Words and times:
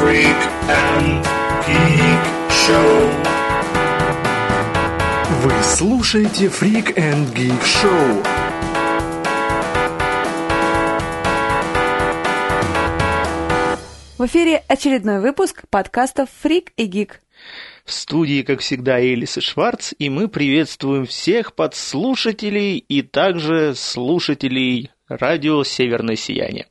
Freak 0.00 0.40
and 0.66 1.22
Geek 1.66 2.22
Show. 2.48 3.10
Вы 5.42 5.52
слушаете 5.62 6.46
Freak 6.46 6.96
and 6.96 7.30
Geek 7.34 7.60
Show. 7.62 8.26
В 14.16 14.24
эфире 14.24 14.64
очередной 14.68 15.20
выпуск 15.20 15.64
подкастов 15.68 16.30
«Фрик 16.40 16.72
и 16.78 16.86
Гик». 16.86 17.20
В 17.84 17.92
студии, 17.92 18.40
как 18.40 18.60
всегда, 18.60 18.98
Элис 18.98 19.36
и 19.36 19.42
Шварц, 19.42 19.92
и 19.98 20.08
мы 20.08 20.28
приветствуем 20.28 21.04
всех 21.04 21.54
подслушателей 21.54 22.78
и 22.78 23.02
также 23.02 23.74
слушателей 23.74 24.92
радио 25.08 25.62
«Северное 25.62 26.16
сияние». 26.16 26.68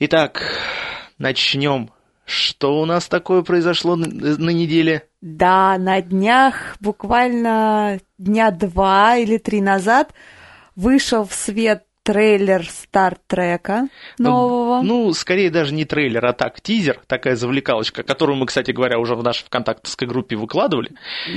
Итак, 0.00 0.42
начнем. 1.18 1.92
Что 2.28 2.78
у 2.78 2.84
нас 2.84 3.08
такое 3.08 3.40
произошло 3.40 3.96
на, 3.96 4.06
на 4.06 4.50
неделе? 4.50 5.08
Да, 5.22 5.78
на 5.78 6.02
днях, 6.02 6.76
буквально 6.78 8.00
дня 8.18 8.50
два 8.50 9.16
или 9.16 9.38
три 9.38 9.62
назад, 9.62 10.12
вышел 10.76 11.24
в 11.24 11.32
свет 11.32 11.84
трейлер 12.02 12.68
Стартрека 12.68 13.88
нового. 14.18 14.82
Ну, 14.82 15.06
ну, 15.06 15.12
скорее 15.14 15.48
даже 15.48 15.72
не 15.72 15.86
трейлер, 15.86 16.26
а 16.26 16.34
так, 16.34 16.60
тизер, 16.60 17.00
такая 17.06 17.34
завлекалочка, 17.34 18.02
которую 18.02 18.36
мы, 18.36 18.44
кстати 18.44 18.72
говоря, 18.72 18.98
уже 18.98 19.14
в 19.14 19.22
нашей 19.22 19.44
ВКонтактовской 19.44 20.06
группе 20.06 20.36
выкладывали. 20.36 20.90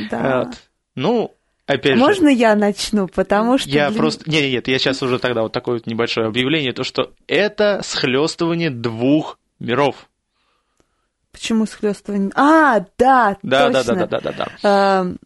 Да. 0.09 0.39
Вот. 0.39 0.55
Ну, 0.95 1.35
опять 1.67 1.95
Можно 1.95 2.31
же... 2.31 2.35
я 2.35 2.55
начну, 2.55 3.07
потому 3.07 3.57
что... 3.57 3.69
Я 3.69 3.89
для- 3.89 3.97
просто... 3.97 4.29
Нет, 4.29 4.51
нет, 4.51 4.67
я 4.67 4.77
сейчас 4.77 5.01
уже 5.01 5.19
тогда 5.19 5.43
вот 5.43 5.53
такое 5.53 5.75
вот 5.75 5.87
небольшое 5.87 6.27
объявление, 6.27 6.73
то, 6.73 6.83
что 6.83 7.13
это 7.27 7.79
схлестывание 7.81 8.69
двух 8.69 9.39
миров. 9.59 10.09
Почему 11.31 11.65
схлестывание? 11.65 12.31
А, 12.35 12.85
да, 12.97 13.37
Да, 13.41 13.71
точно. 13.71 13.95
да, 13.95 14.05
да, 14.05 14.19
да, 14.19 14.31
да, 14.31 14.47
да. 14.61 14.99
Эм, 15.01 15.17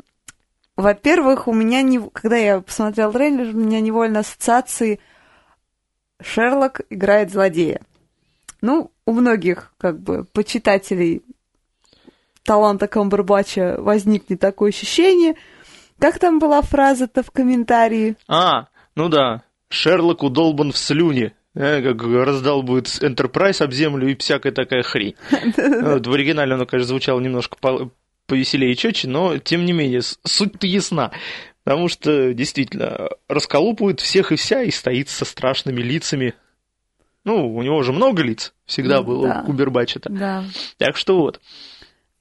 Во-первых, 0.76 1.48
у 1.48 1.54
меня, 1.54 1.82
не... 1.82 2.00
когда 2.10 2.36
я 2.38 2.62
посмотрел 2.62 3.12
трейлер, 3.12 3.56
у 3.56 3.58
меня 3.58 3.82
невольно 3.82 4.20
ассоциации 4.20 5.00
Шерлок 6.22 6.82
играет 6.90 7.32
злодея. 7.32 7.82
Ну, 8.62 8.92
у 9.06 9.14
многих, 9.14 9.74
как 9.78 10.00
бы, 10.00 10.26
почитателей 10.26 11.24
таланта 12.44 12.88
Камбербача 12.88 13.76
возникнет 13.80 14.40
такое 14.40 14.70
ощущение. 14.70 15.36
Как 16.00 16.20
там 16.20 16.40
была 16.40 16.62
фраза-то 16.62 17.24
в 17.24 17.32
комментарии? 17.32 18.16
А, 18.28 18.68
ну 18.96 19.10
да, 19.10 19.44
Шерлок 19.70 20.24
удолбан 20.24 20.72
в 20.72 20.78
слюне. 20.78 21.34
Э, 21.56 21.82
как 21.82 22.02
раздалбывает 22.04 22.86
Enterprise 22.88 23.64
об 23.64 23.72
землю 23.74 24.08
и 24.10 24.16
всякая 24.16 24.52
такая 24.52 24.84
хрень. 24.84 25.16
Вот, 25.58 26.06
в 26.06 26.14
оригинале 26.14 26.54
оно, 26.54 26.66
конечно, 26.66 26.88
звучало 26.90 27.20
немножко 27.20 27.58
по- 27.60 27.90
повеселее 28.28 28.74
и 28.74 28.78
четче, 28.78 29.08
но, 29.08 29.38
тем 29.38 29.66
не 29.66 29.74
менее, 29.74 30.02
суть-то 30.24 30.68
ясна. 30.68 31.12
Потому 31.64 31.88
что, 31.90 32.34
действительно, 32.34 33.10
расколупывает 33.28 34.00
всех 34.00 34.32
и 34.32 34.36
вся 34.36 34.62
и 34.62 34.70
стоит 34.72 35.10
со 35.10 35.26
страшными 35.26 35.82
лицами. 35.82 36.36
Ну, 37.24 37.56
у 37.56 37.64
него 37.64 37.82
же 37.82 37.92
много 37.92 38.22
лиц 38.22 38.54
всегда 38.66 38.98
Ну, 38.98 39.04
было 39.04 39.28
да. 39.28 39.42
у 39.42 39.46
Кубербача-то. 39.48 40.10
Да. 40.12 40.44
Так 40.78 40.96
что 40.96 41.18
вот. 41.18 41.42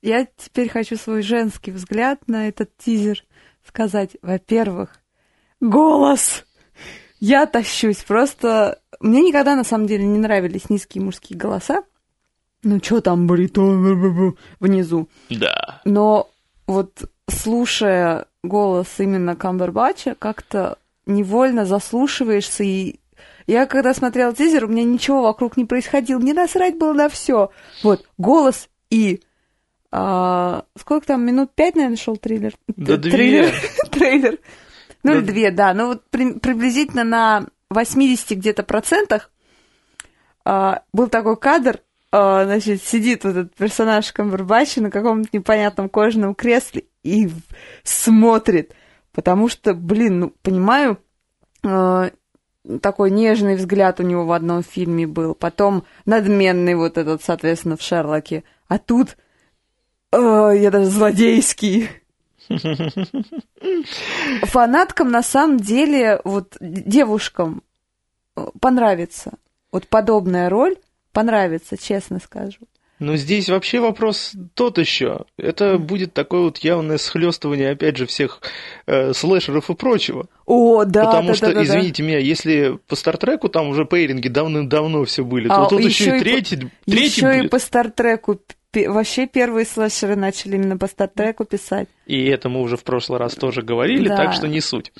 Я 0.01 0.27
теперь 0.37 0.71
хочу 0.71 0.97
свой 0.97 1.21
женский 1.23 1.73
взгляд 1.73 2.27
на 2.27 2.49
этот 2.49 2.71
тизер 2.79 3.23
сказать. 3.67 4.17
Во-первых, 4.23 4.99
голос! 5.61 6.45
Я 7.21 7.47
тащусь. 7.47 7.99
Просто 7.99 8.81
мне 9.09 9.21
никогда 9.23 9.55
на 9.57 9.65
самом 9.65 9.87
деле 9.87 10.05
не 10.05 10.19
нравились 10.19 10.71
низкие 10.71 11.05
мужские 11.05 11.39
голоса. 11.39 11.83
Ну, 12.63 12.79
что 12.83 13.01
там, 13.01 13.27
баритон 13.27 14.37
внизу. 14.61 15.09
Да. 15.29 15.81
Но 15.85 16.31
вот 16.67 17.11
слушая 17.29 18.27
голос 18.43 18.89
именно 18.99 19.37
Камбербача, 19.37 20.15
как-то 20.19 20.79
невольно 21.07 21.67
заслушиваешься. 21.67 22.65
И 22.65 23.01
я 23.47 23.67
когда 23.67 23.93
смотрела 23.93 24.35
тизер, 24.35 24.65
у 24.65 24.69
меня 24.69 24.85
ничего 24.85 25.23
вокруг 25.23 25.57
не 25.59 25.67
происходило. 25.67 26.19
Мне 26.19 26.33
насрать 26.33 26.79
было 26.79 26.95
на 26.95 27.09
все. 27.11 27.51
Вот, 27.83 28.07
голос 28.17 28.69
и... 28.91 29.21
а, 29.93 30.65
сколько 30.79 31.07
там, 31.09 31.25
минут 31.27 31.51
пять, 31.55 31.75
наверное, 31.77 31.97
шел 31.99 32.17
трейлер? 32.17 32.55
Да 32.69 32.97
Т- 32.97 33.11
две. 33.11 33.11
Трейлер. 33.13 33.53
трейлер. 33.91 34.39
Ну, 35.03 35.13
Да. 35.13 35.19
или 35.19 35.25
две, 35.27 35.51
да. 35.51 35.75
Ну, 35.75 35.89
вот 35.89 36.03
при- 36.09 36.39
приблизительно 36.39 37.05
на 37.05 37.47
80 37.75 38.39
где-то 38.39 38.63
процентах 38.63 39.31
а, 40.45 40.83
был 40.93 41.09
такой 41.09 41.37
кадр, 41.37 41.81
а, 42.13 42.45
значит, 42.45 42.83
сидит 42.83 43.25
вот 43.25 43.31
этот 43.31 43.55
персонаж 43.55 44.13
Камбербача 44.13 44.81
на 44.81 44.91
каком-то 44.91 45.29
непонятном 45.33 45.89
кожаном 45.89 46.35
кресле 46.35 46.85
и 47.03 47.31
смотрит. 47.83 48.75
Потому 49.13 49.49
что, 49.49 49.75
блин, 49.75 50.21
ну, 50.21 50.33
понимаю, 50.43 50.99
а, 51.65 52.11
такой 52.81 53.11
нежный 53.11 53.57
взгляд 53.57 54.01
у 54.01 54.03
него 54.03 54.25
в 54.27 54.33
одном 54.33 54.63
фильме 54.63 55.07
был, 55.07 55.35
потом 55.35 55.85
надменный 56.07 56.75
вот 56.75 56.99
этот, 56.99 57.23
соответственно, 57.23 57.77
в 57.77 57.83
Шерлоке. 57.83 58.45
А 58.69 58.79
тут, 58.79 59.17
я 60.13 60.71
даже 60.71 60.87
злодейский. 60.87 61.91
Фанаткам 64.43 65.11
на 65.11 65.23
самом 65.23 65.59
деле, 65.59 66.21
вот 66.25 66.57
девушкам 66.61 67.63
э, 68.37 68.47
понравится. 68.61 69.33
Вот 69.73 69.89
подобная 69.89 70.49
роль 70.49 70.77
понравится, 71.13 71.77
честно 71.77 72.21
скажу. 72.21 72.59
Ну, 73.01 73.17
здесь 73.17 73.49
вообще 73.49 73.81
вопрос 73.81 74.33
тот 74.55 74.79
еще. 74.79 75.25
Это 75.37 75.79
будет 75.79 76.15
такое 76.15 76.43
вот 76.43 76.59
явное 76.59 76.97
схлестывание, 76.97 77.71
опять 77.71 77.97
же, 77.97 78.07
всех 78.07 78.41
э, 78.87 79.13
слэшеров 79.13 79.69
и 79.69 79.75
прочего. 79.75 80.29
О, 80.47 80.85
да, 80.85 81.07
Потому 81.07 81.29
да, 81.29 81.35
что, 81.35 81.47
да, 81.47 81.53
да, 81.55 81.59
да. 81.59 81.65
извините 81.65 82.03
меня, 82.05 82.19
если 82.19 82.79
по 82.87 82.95
Стартреку 82.95 83.49
там 83.49 83.69
уже 83.69 83.85
пейринги 83.85 84.29
давным-давно 84.29 85.05
все 85.05 85.25
были, 85.25 85.49
А, 85.49 85.65
то 85.65 85.71
тут 85.71 85.81
еще 85.81 86.05
еще 86.05 86.13
и 86.13 86.15
и 86.15 86.19
по- 86.19 86.25
третий, 86.25 86.57
третий 86.87 87.05
Еще 87.05 87.35
и 87.37 87.41
будет. 87.41 87.51
по 87.51 87.59
Стартреку. 87.59 88.41
Вообще 88.87 89.27
первые 89.27 89.67
слэшеры 89.67 90.17
начали 90.17 90.57
именно 90.57 90.77
по 90.77 90.87
Стартреку 90.87 91.45
писать. 91.45 91.89
И 92.07 92.25
это 92.27 92.49
мы 92.49 92.61
уже 92.61 92.77
в 92.77 92.85
прошлый 92.85 93.19
раз 93.19 93.35
тоже 93.35 93.63
говорили, 93.63 94.09
Да. 94.09 94.17
так 94.17 94.33
что 94.35 94.47
не 94.49 94.61
суть. 94.61 94.93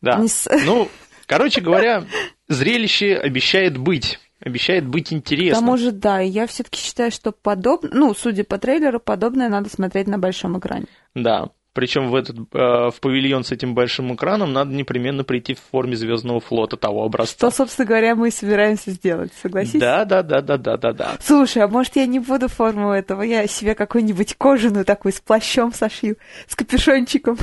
Да. 0.00 0.16
Не 0.18 0.28
с- 0.28 0.48
Ну, 0.64 0.88
короче 1.26 1.60
говоря, 1.60 2.04
зрелище 2.48 3.16
обещает 3.16 3.76
быть. 3.78 4.18
Обещает 4.44 4.86
быть 4.86 5.10
К 5.10 5.12
интересно. 5.12 5.60
тому 5.60 5.76
же, 5.76 5.92
да, 5.92 6.18
я 6.18 6.46
все-таки 6.48 6.78
считаю, 6.80 7.12
что 7.12 7.30
подобное, 7.30 7.92
ну, 7.94 8.12
судя 8.12 8.42
по 8.42 8.58
трейлеру, 8.58 8.98
подобное 8.98 9.48
надо 9.48 9.70
смотреть 9.70 10.08
на 10.08 10.18
большом 10.18 10.58
экране. 10.58 10.86
Да. 11.14 11.50
Причем 11.72 12.10
в 12.10 12.14
этот 12.14 12.36
э, 12.36 12.90
в 12.90 12.94
павильон 13.00 13.44
с 13.44 13.52
этим 13.52 13.74
большим 13.74 14.14
экраном 14.14 14.52
надо 14.52 14.74
непременно 14.74 15.24
прийти 15.24 15.54
в 15.54 15.60
форме 15.60 15.96
Звездного 15.96 16.40
флота 16.40 16.76
того 16.76 17.04
образца. 17.04 17.34
Что, 17.34 17.50
собственно 17.50 17.86
говоря, 17.86 18.14
мы 18.14 18.28
и 18.28 18.30
собираемся 18.30 18.90
сделать, 18.90 19.32
согласись? 19.40 19.80
Да, 19.80 20.04
да, 20.04 20.22
да, 20.22 20.42
да, 20.42 20.58
да, 20.58 20.76
да, 20.76 20.92
да. 20.92 21.16
Слушай, 21.22 21.62
а 21.62 21.68
может 21.68 21.96
я 21.96 22.04
не 22.04 22.18
буду 22.18 22.48
форму 22.48 22.90
этого? 22.90 23.22
Я 23.22 23.46
себе 23.46 23.74
какую-нибудь 23.74 24.34
кожаную 24.36 24.84
такую 24.84 25.12
с 25.12 25.20
плащом 25.20 25.72
сошью, 25.72 26.18
с 26.46 26.54
капюшончиком. 26.54 27.38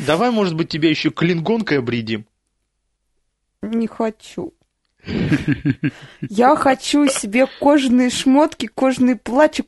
Давай, 0.00 0.32
может 0.32 0.56
быть, 0.56 0.68
тебя 0.68 0.90
еще 0.90 1.10
клингонкой 1.10 1.78
обредим. 1.78 2.26
Не 3.62 3.86
хочу. 3.86 4.54
Я 6.28 6.56
хочу 6.56 7.06
себе 7.06 7.46
кожаные 7.60 8.10
шмотки, 8.10 8.66
кожаный 8.66 9.16
плащ, 9.16 9.60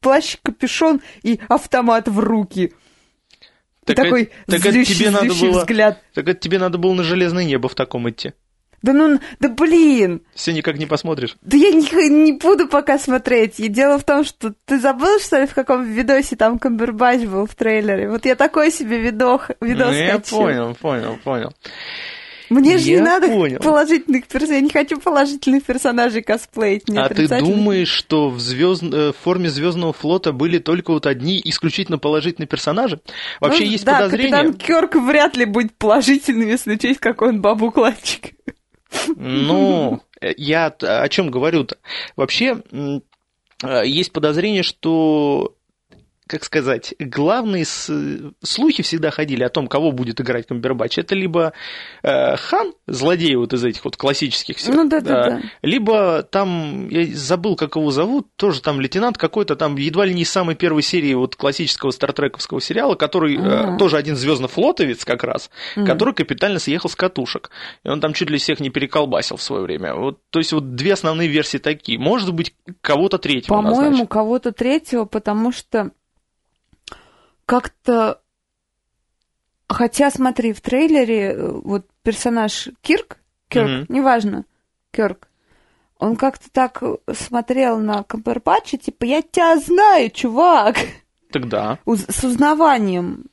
плащ, 0.00 0.36
капюшон 0.42 1.00
и 1.22 1.40
автомат 1.48 2.06
в 2.08 2.18
руки. 2.18 2.74
Так 3.84 3.98
это- 3.98 4.02
такой 4.04 4.30
так 4.46 4.60
это 4.60 4.70
злющий, 4.72 4.94
тебе 4.94 5.10
надо 5.10 5.34
было- 5.34 5.58
взгляд. 5.60 6.02
Так 6.14 6.28
это 6.28 6.38
тебе 6.40 6.58
надо 6.58 6.78
было 6.78 6.92
на 6.94 7.02
железное 7.02 7.44
небо 7.44 7.68
в 7.68 7.74
таком 7.74 8.08
идти. 8.10 8.32
Да 8.82 8.92
ну, 8.92 9.18
да 9.40 9.48
блин, 9.48 10.20
Все 10.34 10.52
никак 10.52 10.76
не 10.76 10.84
посмотришь. 10.84 11.36
да 11.40 11.56
я 11.56 11.70
не, 11.70 12.08
не 12.10 12.32
буду 12.32 12.68
пока 12.68 12.98
смотреть. 12.98 13.58
И 13.58 13.68
дело 13.68 13.98
в 13.98 14.04
том, 14.04 14.24
что 14.24 14.52
ты 14.66 14.78
забыл, 14.78 15.18
что 15.20 15.40
ли, 15.40 15.46
в 15.46 15.54
каком 15.54 15.84
видосе 15.84 16.36
там 16.36 16.58
Камбербач 16.58 17.22
был 17.22 17.46
в 17.46 17.54
трейлере? 17.54 18.10
Вот 18.10 18.26
я 18.26 18.34
такой 18.34 18.70
себе 18.70 18.98
видох, 18.98 19.50
видос 19.62 19.88
Ну, 19.88 19.94
я 19.94 20.12
хочу. 20.12 20.36
понял, 20.36 20.74
понял, 20.78 21.18
понял. 21.24 21.54
Мне 22.50 22.78
же 22.78 22.90
не 22.90 23.00
надо 23.00 23.28
понял. 23.28 23.58
положительных 23.58 24.26
персонажей, 24.26 24.56
я 24.56 24.60
не 24.62 24.70
хочу 24.70 24.98
положительных 25.00 25.64
персонажей 25.64 26.22
косплеить. 26.22 26.88
мне 26.88 27.00
а 27.00 27.08
ты 27.08 27.26
думаешь, 27.28 27.88
что 27.88 28.28
в, 28.28 28.38
звезд... 28.40 28.82
э, 28.82 29.12
в 29.12 29.16
форме 29.22 29.48
Звездного 29.48 29.92
флота 29.92 30.32
были 30.32 30.58
только 30.58 30.92
вот 30.92 31.06
одни 31.06 31.40
исключительно 31.44 31.98
положительные 31.98 32.48
персонажи? 32.48 33.00
Вообще 33.40 33.64
Ну, 33.64 33.70
есть 33.70 33.84
да, 33.84 34.00
подозрение. 34.00 34.30
капитан 34.32 34.54
Кёрк 34.54 34.94
вряд 34.96 35.36
ли 35.36 35.44
будет 35.44 35.74
положительным, 35.76 36.48
если 36.48 36.74
учесть, 36.74 37.00
какой 37.00 37.30
он 37.30 37.40
бабу-кладчик. 37.40 38.32
Ну, 39.16 40.00
э, 40.20 40.32
я 40.36 40.66
о 40.66 41.08
чем 41.08 41.30
говорю-то? 41.30 41.78
Вообще, 42.16 42.62
э, 42.72 43.86
есть 43.86 44.12
подозрение, 44.12 44.62
что 44.62 45.53
как 46.26 46.42
сказать, 46.44 46.94
главные 46.98 47.64
слухи 47.66 48.82
всегда 48.82 49.10
ходили 49.10 49.42
о 49.44 49.50
том, 49.50 49.66
кого 49.66 49.92
будет 49.92 50.20
играть 50.20 50.46
Камбербач. 50.46 50.96
Это 50.98 51.14
либо 51.14 51.52
э, 52.02 52.36
Хан, 52.36 52.72
злодей 52.86 53.34
вот 53.36 53.52
из 53.52 53.62
этих 53.62 53.84
вот 53.84 53.96
классических 53.96 54.56
всех, 54.56 54.74
Ну 54.74 54.88
да-да-да. 54.88 55.42
либо 55.62 56.22
там, 56.22 56.88
я 56.88 57.06
забыл, 57.14 57.56
как 57.56 57.76
его 57.76 57.90
зовут, 57.90 58.28
тоже 58.36 58.62
там 58.62 58.80
лейтенант 58.80 59.18
какой-то, 59.18 59.54
там 59.54 59.76
едва 59.76 60.06
ли 60.06 60.14
не 60.14 60.24
самой 60.24 60.54
первой 60.54 60.82
серии 60.82 61.12
вот 61.12 61.36
классического 61.36 61.90
стартрековского 61.90 62.60
сериала, 62.60 62.94
который 62.94 63.36
э, 63.36 63.76
тоже 63.78 63.96
один 63.98 64.16
звездно-флотовец 64.16 65.04
как 65.04 65.24
раз, 65.24 65.50
Мгм. 65.76 65.86
который 65.86 66.14
капитально 66.14 66.58
съехал 66.58 66.88
с 66.88 66.96
катушек. 66.96 67.50
И 67.84 67.88
он 67.88 68.00
там 68.00 68.14
чуть 68.14 68.30
ли 68.30 68.38
всех 68.38 68.60
не 68.60 68.70
переколбасил 68.70 69.36
в 69.36 69.42
свое 69.42 69.62
время. 69.62 69.94
Вот, 69.94 70.20
то 70.30 70.38
есть 70.38 70.52
вот 70.52 70.74
две 70.74 70.94
основные 70.94 71.28
версии 71.28 71.58
такие. 71.58 71.98
Может 71.98 72.32
быть, 72.32 72.54
кого-то 72.80 73.18
третьего 73.18 73.54
По-моему, 73.56 74.06
кого-то 74.06 74.52
третьего, 74.52 75.04
потому 75.04 75.52
что 75.52 75.90
как-то... 77.46 78.20
Хотя, 79.68 80.10
смотри, 80.10 80.52
в 80.52 80.60
трейлере 80.60 81.32
э, 81.32 81.48
вот 81.50 81.86
персонаж 82.02 82.68
Кирк, 82.82 83.18
Кирк, 83.48 83.68
Мгм. 83.68 83.86
неважно, 83.88 84.44
Кирк, 84.90 85.28
он 85.98 86.16
как-то 86.16 86.50
так 86.50 86.82
э, 86.82 86.96
смотрел 87.14 87.78
на 87.78 88.02
Камбербача, 88.02 88.76
типа, 88.76 89.04
я 89.04 89.22
тебя 89.22 89.58
знаю, 89.58 90.10
чувак, 90.10 90.76
Тогда. 91.32 91.78
Уз- 91.86 92.06
с 92.08 92.22
узнаванием. 92.22 93.24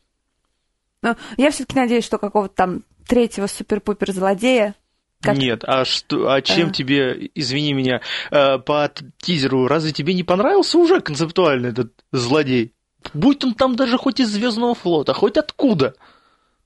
Но 1.03 1.17
я 1.37 1.51
все-таки 1.51 1.77
надеюсь, 1.79 2.05
что 2.05 2.17
какого-то 2.17 2.55
там 2.55 2.83
третьего 3.07 3.47
супер-пупер 3.47 4.11
злодея. 4.11 4.73
Как- 5.21 5.37
Нет, 5.37 5.63
а 5.67 5.85
что, 5.85 6.31
а 6.31 6.41
чем 6.41 6.69
А. 6.69 6.73
тебе, 6.73 7.29
извини 7.35 7.73
меня, 7.73 8.01
э, 8.31 8.57
по 8.57 8.89
тизеру, 9.19 9.67
разве 9.67 9.91
тебе 9.91 10.13
не 10.15 10.23
понравился 10.23 10.79
уже 10.79 11.01
концептуально 11.01 11.67
этот 11.67 11.93
злодей? 12.11 12.73
Будь 13.13 13.43
он 13.43 13.53
там 13.53 13.75
даже 13.75 13.97
хоть 13.97 14.19
из 14.19 14.29
Звездного 14.29 14.75
флота, 14.75 15.13
хоть 15.13 15.37
откуда. 15.37 15.95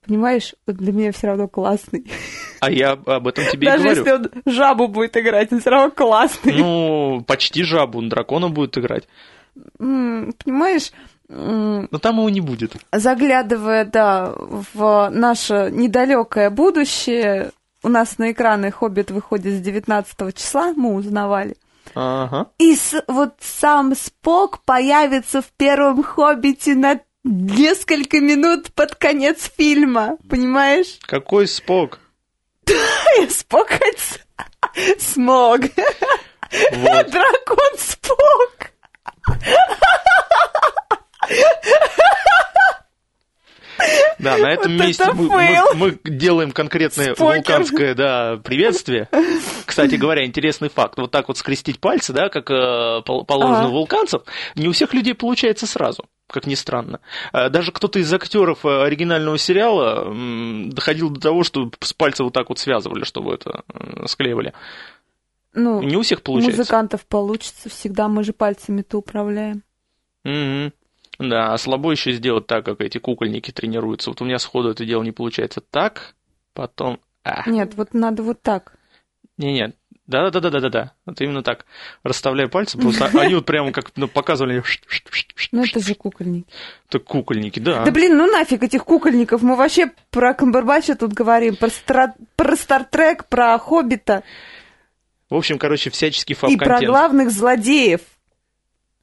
Понимаешь, 0.05 0.53
для 0.67 0.91
меня 0.93 1.11
все 1.11 1.27
равно 1.27 1.47
классный. 1.47 2.05
А 2.59 2.69
я 2.69 2.91
об 2.91 3.27
этом 3.27 3.45
тебе 3.51 3.67
Даже 3.71 3.83
и 3.83 3.95
говорю. 3.95 4.05
если 4.05 4.11
он 4.11 4.53
жабу 4.53 4.87
будет 4.87 5.17
играть, 5.17 5.51
он 5.51 5.59
все 5.61 5.69
равно 5.71 5.91
классный. 5.91 6.53
Ну, 6.53 7.23
почти 7.25 7.63
жабу, 7.63 7.97
он 7.99 8.09
дракона 8.09 8.49
будет 8.49 8.77
играть. 8.77 9.07
Понимаешь, 9.77 10.91
Но 11.27 11.87
там 12.01 12.17
его 12.17 12.29
не 12.29 12.41
будет. 12.41 12.75
заглядывая, 12.91 13.85
да, 13.85 14.33
в 14.37 15.09
наше 15.11 15.69
недалекое 15.71 16.49
будущее, 16.51 17.51
у 17.81 17.89
нас 17.89 18.17
на 18.19 18.31
экраны 18.31 18.71
«Хоббит» 18.71 19.09
выходит 19.11 19.53
с 19.55 19.59
19 19.61 20.35
числа, 20.35 20.73
мы 20.75 20.93
узнавали. 20.93 21.55
Ага. 21.95 22.47
И 22.57 22.75
с- 22.75 23.03
вот 23.07 23.33
сам 23.41 23.95
Спок 23.95 24.63
появится 24.63 25.41
в 25.41 25.45
первом 25.57 26.03
«Хоббите» 26.03 26.75
на 26.75 26.99
несколько 27.23 28.19
минут 28.19 28.71
под 28.73 28.95
конец 28.95 29.49
фильма, 29.57 30.17
понимаешь? 30.29 30.97
Какой 31.07 31.47
спок. 31.47 31.99
Спок 33.29 33.69
Смог. 34.99 35.61
Вот. 35.61 37.11
Дракон 37.11 37.77
Спок. 37.77 38.71
Да, 44.19 44.37
на 44.37 44.47
этом 44.51 44.77
Вот 44.77 44.85
месте 44.85 45.05
мы, 45.13 45.27
мы- 45.29 45.73
мы 45.75 45.99
делаем 46.03 46.51
конкретное 46.51 47.13
Спокер. 47.15 47.35
вулканское 47.35 47.93
да, 47.95 48.37
приветствие. 48.43 49.09
Кстати 49.65 49.95
говоря, 49.95 50.25
интересный 50.25 50.69
факт. 50.69 50.97
Вот 50.97 51.11
так 51.11 51.27
вот 51.27 51.37
скрестить 51.37 51.79
пальцы, 51.79 52.13
да, 52.13 52.29
как 52.29 52.49
э, 52.49 53.01
пол- 53.05 53.25
положено 53.25 53.59
Ага. 53.65 53.69
вулканцев, 53.69 54.21
не 54.55 54.67
у 54.67 54.71
всех 54.71 54.93
людей 54.93 55.13
получается 55.13 55.67
сразу. 55.67 56.05
Как 56.27 56.47
ни 56.47 56.55
странно. 56.55 57.01
Э, 57.33 57.49
Даже 57.49 57.71
кто-то 57.71 57.99
из 57.99 58.11
актеров 58.13 58.65
э, 58.65 58.83
оригинального 58.83 59.37
сериала 59.37 60.05
доходил 60.71 61.09
до 61.09 61.19
того, 61.19 61.43
что 61.43 61.69
с 61.81 61.93
пальца 61.93 62.23
вот 62.23 62.33
так 62.33 62.49
вот 62.49 62.59
связывали, 62.59 63.03
чтобы 63.03 63.33
это 63.33 63.63
э, 63.73 64.05
склеивали. 64.07 64.53
Ну, 65.53 65.81
Не 65.81 65.95
у 65.97 66.01
всех 66.01 66.19
у 66.19 66.21
получается. 66.23 66.59
музыкантов 66.59 67.05
получится 67.05 67.69
всегда, 67.69 68.07
мы 68.07 68.23
же 68.23 68.33
пальцами-то 68.33 68.97
управляем. 68.97 69.61
Мгм. 70.23 70.73
Да, 71.19 71.53
а 71.53 71.57
слабо 71.57 71.91
еще 71.91 72.11
сделать 72.11 72.47
так, 72.47 72.65
как 72.65 72.81
эти 72.81 72.97
кукольники 72.97 73.51
тренируются. 73.51 74.09
Вот 74.09 74.21
у 74.21 74.25
меня 74.25 74.39
сходу 74.39 74.69
это 74.69 74.85
дело 74.85 75.03
не 75.03 75.11
получается 75.11 75.61
так, 75.61 76.15
потом... 76.53 76.99
А. 77.23 77.49
Нет, 77.49 77.73
вот 77.75 77.93
надо 77.93 78.21
вот 78.21 78.41
так. 78.41 78.75
Не-не, 79.37 79.73
да-да-да-да-да-да, 80.07 80.91
вот 81.05 81.19
именно 81.21 81.41
так. 81.41 81.65
Расставляю 82.03 82.49
пальцы, 82.49 82.77
просто 82.77 83.05
они 83.19 83.33
вот 83.35 83.45
прямо 83.45 83.71
как 83.71 83.91
ну, 83.95 84.07
показывали, 84.07 84.63
Ну, 85.51 85.63
это 85.63 85.79
же 85.79 85.95
кукольник. 85.95 86.45
так 86.89 87.03
кукольники, 87.03 87.59
да. 87.59 87.83
Да 87.83 87.91
блин, 87.91 88.15
ну 88.17 88.31
нафиг 88.31 88.61
этих 88.61 88.85
кукольников. 88.85 89.41
Мы 89.41 89.55
вообще 89.55 89.91
про 90.11 90.33
Камбербача 90.33 90.95
тут 90.95 91.13
говорим, 91.13 91.55
про, 91.55 91.67
стра- 91.67 92.13
про 92.35 92.55
Стартрек, 92.55 93.25
про 93.27 93.57
Хоббита 93.57 94.23
В 95.29 95.35
общем, 95.35 95.57
короче, 95.57 95.89
всяческий 95.89 96.33
и 96.33 96.37
про 96.37 96.49
фаб-контент. 96.49 96.85
главных 96.85 97.31
злодеев. 97.31 98.01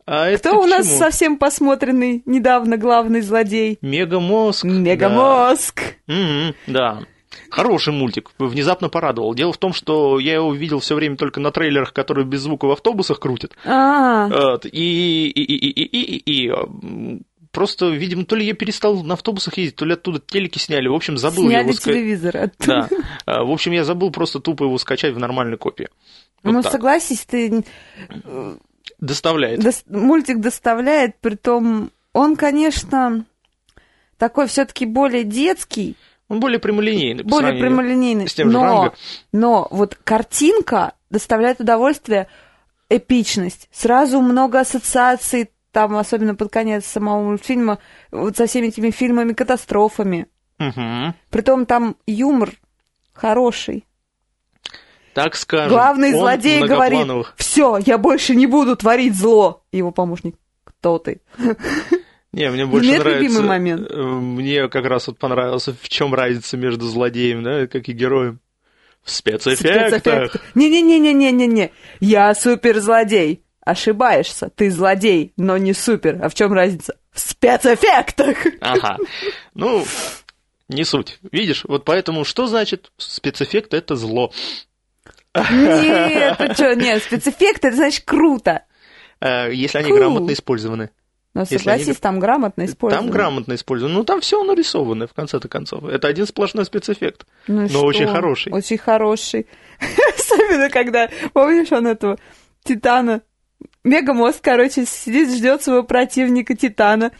А 0.05 0.27
это 0.29 0.49
Кто 0.51 0.61
у 0.63 0.67
нас 0.67 0.87
чему? 0.87 0.99
совсем 0.99 1.37
посмотренный 1.39 2.23
недавно 2.27 2.77
главный 2.77 3.21
злодей? 3.21 3.79
Мегамозг. 3.83 4.65
Мегамозг. 4.65 5.81
Да. 6.07 6.15
Мгм, 6.15 6.55
да. 6.67 7.03
Хороший 7.51 7.93
мультик, 7.95 8.31
внезапно 8.39 8.89
порадовал. 8.89 9.35
Дело 9.35 9.53
в 9.53 9.59
том, 9.59 9.73
что 9.73 10.19
я 10.19 10.35
его 10.35 10.53
видел 10.53 10.81
все 10.81 10.95
время 10.95 11.17
только 11.17 11.41
на 11.41 11.51
трейлерах, 11.51 11.93
которые 11.93 12.27
без 12.27 12.41
звука 12.41 12.67
в 12.67 12.73
автобусах 12.73 13.21
крутят. 13.21 13.53
А, 13.65 14.59
и, 14.65 15.29
и, 15.29 15.43
и, 15.43 15.55
и, 15.55 15.83
и, 15.83 16.17
и, 16.17 16.45
и, 16.47 16.49
м, 16.49 17.23
просто, 17.51 17.89
видимо, 17.89 18.25
то 18.27 18.37
ли 18.37 18.45
я 18.45 18.55
перестал 18.55 19.03
на 19.03 19.15
автобусах 19.15 19.57
ездить, 19.57 19.77
то 19.77 19.85
ли 19.87 19.95
оттуда 19.95 20.19
телеки 20.21 20.59
сняли. 20.59 20.89
В 20.89 20.95
общем, 20.95 21.17
забыл 21.17 21.47
сняли 21.49 21.63
его 21.63 21.73
ска- 21.73 21.85
телевизор. 21.85 22.51
Да. 22.67 22.89
А, 23.25 23.45
В 23.45 23.51
общем, 23.51 23.73
я 23.73 23.85
забыл 23.85 24.11
просто 24.11 24.41
тупо 24.41 24.65
его 24.65 24.77
скачать 24.79 25.15
в 25.15 25.19
нормальной 25.19 25.57
копии. 25.57 25.89
Вот 26.43 26.53
ну, 26.53 26.63
так. 26.63 26.73
согласись, 26.73 27.25
ты 27.25 27.63
Доставляет. 28.99 29.61
дос- 29.61 29.85
мультик 29.89 30.41
доставляет, 30.41 31.17
притом 31.21 31.91
он, 32.13 32.37
конечно, 32.37 33.25
такой 34.19 34.47
все-таки 34.47 34.87
более 34.87 35.25
детский, 35.25 35.97
Он 36.29 36.41
более 36.41 36.59
прямолинейный. 36.59 37.23
более 37.25 37.53
прямолинейный. 37.61 38.29
с 38.29 38.35
тем 38.35 38.51
же 38.51 38.59
но, 38.59 38.63
Ранго. 38.65 38.95
но 39.33 39.69
вот 39.71 39.97
картинка 40.05 40.95
доставляет 41.11 41.61
удовольствие, 41.61 42.27
эпичность. 42.89 43.69
Сразу 43.73 44.21
много 44.21 44.61
ассоциаций, 44.61 45.51
там, 45.73 45.97
особенно 45.97 46.35
под 46.35 46.53
конец 46.53 46.85
самого 46.87 47.23
мультфильма, 47.23 47.79
вот 48.11 48.37
со 48.37 48.47
всеми 48.47 48.67
этими 48.69 48.91
фильмами-катастрофами. 48.91 50.27
Мгм. 50.59 51.15
Притом 51.31 51.67
там 51.67 51.97
юмор 52.07 52.53
хороший. 53.13 53.85
Так 55.15 55.37
скажем. 55.37 55.69
Главный 55.71 56.13
злодей 56.13 56.63
говорит, 56.67 57.27
все, 57.37 57.79
я 57.85 57.99
больше 57.99 58.35
не 58.35 58.47
буду 58.47 58.77
творить 58.77 59.15
зло. 59.17 59.63
Его 59.73 59.91
помощник, 59.91 60.37
кто 60.65 60.99
ты? 60.99 61.21
Не, 62.33 62.51
мне 62.51 62.65
больше 62.65 62.89
Нет 62.89 63.01
нравится. 63.01 63.23
любимый 63.23 63.47
момент? 63.47 63.91
э, 63.91 63.95
Мне 64.03 64.69
как 64.69 64.87
раз 64.87 65.07
вот 65.07 65.19
понравился, 65.19 65.75
в 65.79 65.87
чем 65.91 66.15
разница 66.15 66.57
между 66.57 66.87
злодеем, 66.87 67.43
да, 67.43 67.67
как 67.67 67.89
и 67.91 67.93
героем. 67.93 68.41
В 69.05 69.11
спецэффектах. 69.11 70.37
Не-не-не-не-не-не-не. 70.55 71.73
Я 72.01 72.35
суперзлодей. 72.35 73.43
Ошибаешься. 73.65 74.51
Ты 74.55 74.71
злодей, 74.71 75.33
но 75.37 75.57
не 75.59 75.73
супер. 75.75 76.19
А 76.23 76.29
в 76.29 76.35
чем 76.35 76.53
разница? 76.53 76.97
В 77.13 77.21
спецэффектах. 77.21 78.39
Ага. 78.61 78.97
Ну, 79.55 79.85
не 80.69 80.85
суть. 80.85 81.19
Видишь, 81.31 81.65
вот 81.65 81.85
поэтому 81.85 82.25
что 82.25 82.47
значит 82.47 82.91
спецэффект 82.97 83.75
это 83.75 83.95
зло? 83.95 84.33
Нет, 85.35 86.39
ты 86.39 86.55
что, 86.55 86.75
нет, 86.75 87.03
спецэффекты, 87.03 87.69
это 87.69 87.77
значит 87.77 88.05
круто. 88.05 88.65
Э, 89.21 89.53
Если 89.53 89.79
они 89.79 89.91
Cool. 89.91 89.97
грамотно 89.97 90.33
использованы. 90.33 90.91
Но 91.35 91.43
Если 91.43 91.57
согласись, 91.57 91.87
они- 91.89 91.95
там 91.97 92.19
грамотно 92.21 92.65
использовано. 92.67 93.07
Там 93.09 93.17
грамотно 93.17 93.55
использовано. 93.55 93.95
Ну, 93.97 94.05
там 94.05 94.21
все 94.21 94.43
нарисовано, 94.45 95.07
в 95.07 95.15
конце-то 95.15 95.49
концов. 95.49 95.85
Это 95.85 96.07
один 96.09 96.27
сплошной 96.27 96.67
спецэффект. 96.67 97.25
Ну 97.47 97.63
но 97.63 97.69
что? 97.69 97.83
очень 97.85 98.07
хороший. 98.07 98.53
Очень 98.53 98.77
хороший. 98.77 99.47
Особенно, 100.19 100.69
когда, 100.69 101.09
помнишь, 101.33 101.73
он 101.73 101.87
этого 101.87 102.19
Титана 102.65 103.23
Мегамозг, 103.85 104.41
короче, 104.43 104.85
сидит, 104.85 105.31
ждет 105.31 105.63
своего 105.63 105.83
противника 105.85 106.55
Титана. 106.55 107.13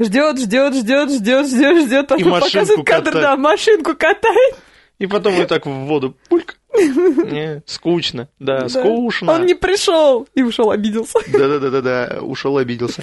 Ждет, 0.00 0.40
ждет, 0.40 0.74
ждет, 0.74 1.10
ждет, 1.12 1.46
ждет, 1.46 1.86
ждет. 1.86 2.08
Потом 2.08 2.40
показывает 2.40 2.84
кадр, 2.86 3.04
катает. 3.12 3.22
да, 3.24 3.36
машинку 3.36 3.94
катает. 3.94 4.56
И 5.00 5.06
потом 5.08 5.34
вот 5.34 5.48
так 5.48 5.66
в 5.66 5.70
воду. 5.70 6.16
Пульк. 6.28 6.56
Не, 6.78 7.62
скучно. 7.66 8.28
Да, 8.38 8.60
Да. 8.60 8.68
скучно. 8.68 9.32
Он 9.32 9.46
не 9.46 9.54
пришел 9.54 10.28
и 10.34 10.42
ушел, 10.42 10.70
обиделся. 10.70 11.18
Да-да-да-да, 11.32 12.18
ушел, 12.22 12.56
обиделся. 12.58 13.02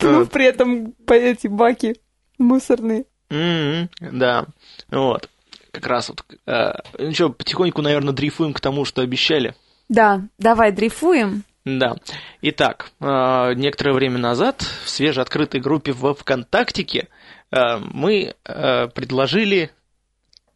Ну, 0.00 0.20
Вот. 0.20 0.30
при 0.30 0.44
этом 0.44 0.94
эти 1.10 1.48
баки 1.48 1.96
мусорные. 2.38 3.04
М, 3.30 3.88
Да, 4.00 4.46
вот. 4.90 5.28
Как 5.72 5.86
раз 5.86 6.08
вот. 6.10 6.22
э, 6.46 6.72
Ну 6.98 7.12
что, 7.12 7.30
потихоньку, 7.30 7.82
наверное, 7.82 8.12
дрейфуем 8.14 8.52
к 8.54 8.60
тому, 8.60 8.84
что 8.84 9.02
обещали. 9.02 9.54
Да, 9.88 10.22
давай 10.38 10.70
дрейфуем. 10.72 11.44
Да. 11.64 11.96
Итак, 12.42 12.90
э, 13.00 13.54
некоторое 13.54 13.92
время 13.94 14.18
назад 14.18 14.62
в 14.84 14.88
свежеоткрытой 14.88 15.60
группе 15.60 15.92
во 15.92 16.14
ВКонтактике 16.14 17.08
э, 17.50 17.78
мы 17.78 18.34
э, 18.44 18.86
предложили 18.88 19.70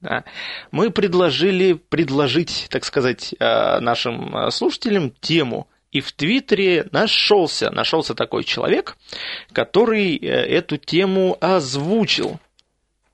да, 0.02 0.24
мы 0.72 0.90
предложили 0.90 1.74
предложить, 1.74 2.66
так 2.70 2.84
сказать, 2.84 3.34
э, 3.38 3.78
нашим 3.78 4.36
э, 4.36 4.50
слушателям 4.50 5.12
тему. 5.20 5.68
И 5.92 6.00
в 6.00 6.10
Твиттере 6.12 6.88
нашелся, 6.90 7.70
нашелся 7.70 8.14
такой 8.14 8.42
человек, 8.42 8.96
который 9.52 10.16
э, 10.16 10.26
эту 10.26 10.76
тему 10.76 11.38
озвучил. 11.40 12.40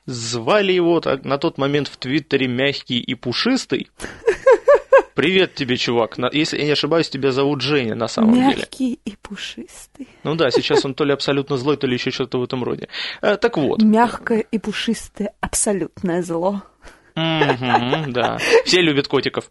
Звали 0.07 0.73
его 0.73 1.01
так, 1.01 1.25
на 1.25 1.37
тот 1.37 1.59
момент 1.59 1.89
в 1.89 1.99
Твиттере 1.99 2.49
мягкий 2.49 2.99
и 2.99 3.15
пушистый. 3.15 3.91
Привет 5.19 5.57
тебе, 5.57 5.77
чувак. 5.77 6.17
Если 6.33 6.59
я 6.59 6.65
не 6.65 6.71
ошибаюсь, 6.71 7.09
тебя 7.11 7.33
зовут 7.33 7.61
Женя 7.61 7.97
на 7.97 8.07
самом 8.07 8.35
деле. 8.35 8.47
Мягкий 8.59 9.01
и 9.05 9.17
пушистый. 9.21 10.07
Ну 10.23 10.37
да, 10.37 10.53
сейчас 10.53 10.85
он 10.85 10.95
то 10.95 11.03
ли 11.03 11.13
абсолютно 11.13 11.57
злой, 11.57 11.77
то 11.77 11.89
ли 11.89 11.95
еще 11.95 12.13
что-то 12.13 12.39
в 12.39 12.45
этом 12.45 12.63
роде. 12.63 12.87
Э, 13.21 13.37
Так 13.37 13.57
вот. 13.57 13.83
Мягкое 13.83 14.39
и 14.49 14.59
пушистое 14.61 15.33
абсолютное 15.41 16.23
зло. 16.23 16.63
Да. 17.17 18.39
Все 18.65 18.81
любят 18.81 19.09
котиков. 19.09 19.51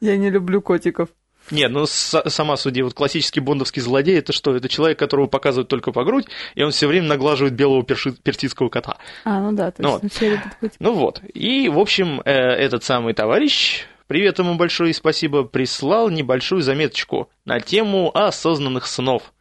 Я 0.00 0.16
не 0.16 0.30
люблю 0.30 0.60
котиков. 0.60 1.10
Нет, 1.52 1.70
ну 1.70 1.86
с- 1.86 2.24
сама 2.28 2.56
суди, 2.56 2.82
вот 2.82 2.92
классический 2.94 3.38
бондовский 3.38 3.80
злодей 3.80 4.18
это 4.18 4.32
что? 4.32 4.56
Это 4.56 4.68
человек, 4.68 4.98
которого 4.98 5.28
показывают 5.28 5.68
только 5.68 5.92
по 5.92 6.02
грудь, 6.02 6.26
и 6.56 6.64
он 6.64 6.72
все 6.72 6.88
время 6.88 7.06
наглаживает 7.06 7.54
белого 7.54 7.84
перши- 7.84 8.16
персидского 8.20 8.68
кота. 8.68 8.96
А, 9.24 9.38
ну 9.40 9.52
да, 9.52 9.70
то 9.70 9.80
Ну 9.80 9.90
есть 9.90 10.02
вот. 10.02 10.12
все 10.12 10.30
любят 10.30 10.54
котиков. 10.58 10.76
Ну 10.80 10.92
вот. 10.94 11.20
И, 11.34 11.68
в 11.68 11.78
общем, 11.78 12.20
э, 12.24 12.32
этот 12.32 12.82
самый 12.82 13.14
товарищ, 13.14 13.84
привет 14.06 14.38
ему 14.38 14.56
большое 14.56 14.94
спасибо, 14.94 15.44
прислал 15.44 16.10
небольшую 16.10 16.62
заметочку 16.62 17.30
на 17.44 17.60
тему 17.60 18.10
осознанных 18.16 18.86
снов. 18.86 19.32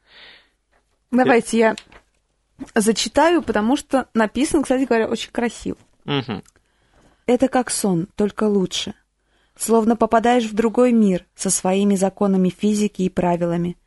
Давайте 1.12 1.58
я 1.58 1.76
зачитаю, 2.74 3.42
потому 3.42 3.78
что 3.78 4.08
написано, 4.14 4.64
кстати 4.64 4.86
говоря, 4.86 5.08
очень 5.08 5.32
красиво. 5.32 5.78
Мгм. 6.06 6.44
Это 7.26 7.48
как 7.48 7.70
сон, 7.70 8.08
только 8.16 8.44
лучше. 8.46 8.94
Словно 9.58 9.96
попадаешь 9.96 10.46
в 10.46 10.54
другой 10.54 10.92
мир 10.92 11.26
со 11.36 11.50
своими 11.50 11.96
законами 11.96 12.50
физики 12.50 13.04
и 13.04 13.10
правилами. 13.10 13.78